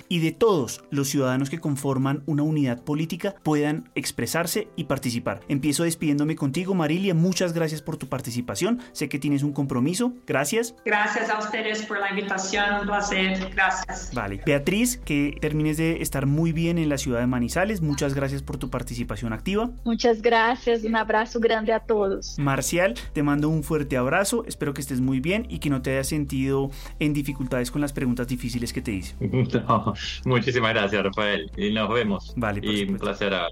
y 0.08 0.18
de 0.18 0.32
todos 0.32 0.84
los 0.90 1.08
ciudadanos 1.08 1.50
que 1.50 1.60
conforman 1.60 2.22
una 2.26 2.42
unidad 2.42 2.82
política 2.82 3.34
puedan 3.42 3.88
expresarse 3.94 4.68
y 4.76 4.84
participar. 4.84 5.40
Empiezo 5.48 5.84
despidiéndome 5.84 6.36
contigo, 6.36 6.74
Marilia. 6.74 7.14
Muchas 7.14 7.52
gracias 7.52 7.82
por 7.82 7.96
tu 7.96 8.08
participación. 8.08 8.80
Sé 8.92 9.08
que 9.08 9.18
tienes 9.18 9.42
un 9.42 9.52
compromiso. 9.52 10.12
Gracias. 10.26 10.74
Gracias 10.84 11.30
a 11.30 11.38
ustedes 11.38 11.84
por 11.84 11.98
la 12.00 12.10
invitación. 12.10 12.80
Un 12.80 12.86
placer. 12.86 13.50
Gracias. 13.54 14.10
Vale. 14.14 14.40
Beatriz, 14.44 14.98
que 14.98 15.36
termines 15.40 15.76
de 15.76 16.02
estar 16.02 16.26
muy 16.26 16.52
bien 16.52 16.78
en 16.78 16.88
la 16.88 16.98
ciudad 16.98 17.20
de 17.20 17.26
Manizales. 17.26 17.80
Muchas 17.80 18.14
gracias 18.14 18.42
por 18.42 18.56
tu 18.56 18.70
participación 18.70 19.32
activa. 19.32 19.70
Muchas 19.84 20.22
gracias. 20.22 20.84
Un 20.84 20.96
abrazo 20.96 21.40
grande 21.40 21.72
a 21.72 21.80
todos. 21.80 22.38
Marcial, 22.38 22.94
te 23.12 23.22
mando 23.22 23.48
un 23.48 23.62
fuerte 23.62 23.96
abrazo. 23.96 24.44
Espero 24.46 24.74
que 24.74 24.80
estés 24.80 25.00
muy 25.00 25.20
bien 25.20 25.46
y 25.48 25.58
que 25.58 25.70
no 25.70 25.82
te 25.82 25.92
hayas 25.92 26.08
sentido 26.08 26.70
en 26.98 27.12
dificultades 27.12 27.70
con 27.70 27.80
las 27.80 27.92
preguntas 27.92 28.26
difíciles 28.26 28.72
que 28.72 28.82
te 28.82 28.92
hice. 28.92 29.14
muchísimas 30.24 30.74
gracias, 30.74 31.02
Rafael. 31.02 31.50
Y 31.56 31.70
nos 31.72 31.88
vemos. 31.92 32.32
Vale, 32.36 32.60
y 32.62 32.88
un 32.88 32.98
placer 32.98 33.34
a 33.34 33.48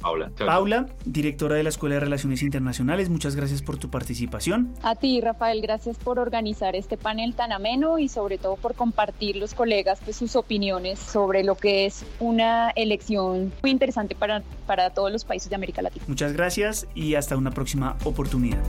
Paula. 0.00 0.30
Paula, 0.38 0.86
directora 1.04 1.56
de 1.56 1.62
la 1.62 1.68
Escuela 1.68 1.96
de 1.96 2.00
Relaciones 2.00 2.42
Internacionales, 2.42 3.08
muchas 3.08 3.36
gracias 3.36 3.62
por 3.62 3.78
tu 3.78 3.90
participación. 3.90 4.74
A 4.82 4.94
ti, 4.94 5.20
Rafael, 5.20 5.60
gracias 5.60 5.98
por 5.98 6.18
organizar 6.18 6.76
este 6.76 6.96
panel 6.96 7.34
tan 7.34 7.52
ameno 7.52 7.98
y 7.98 8.08
sobre 8.08 8.38
todo 8.38 8.56
por 8.56 8.74
compartir 8.74 9.36
los 9.36 9.54
colegas 9.54 10.00
pues, 10.04 10.16
sus 10.16 10.36
opiniones 10.36 10.98
sobre 10.98 11.44
lo 11.44 11.56
que 11.56 11.86
es 11.86 12.04
una 12.20 12.70
elección 12.70 13.52
muy 13.62 13.70
interesante 13.70 14.14
para, 14.14 14.42
para 14.66 14.90
todos 14.90 15.12
los 15.12 15.24
países 15.24 15.50
de 15.50 15.56
América 15.56 15.82
Latina. 15.82 16.04
Muchas 16.08 16.32
gracias 16.32 16.86
y 16.94 17.14
hasta 17.14 17.36
una 17.36 17.50
próxima 17.50 17.96
oportunidad. 18.04 18.62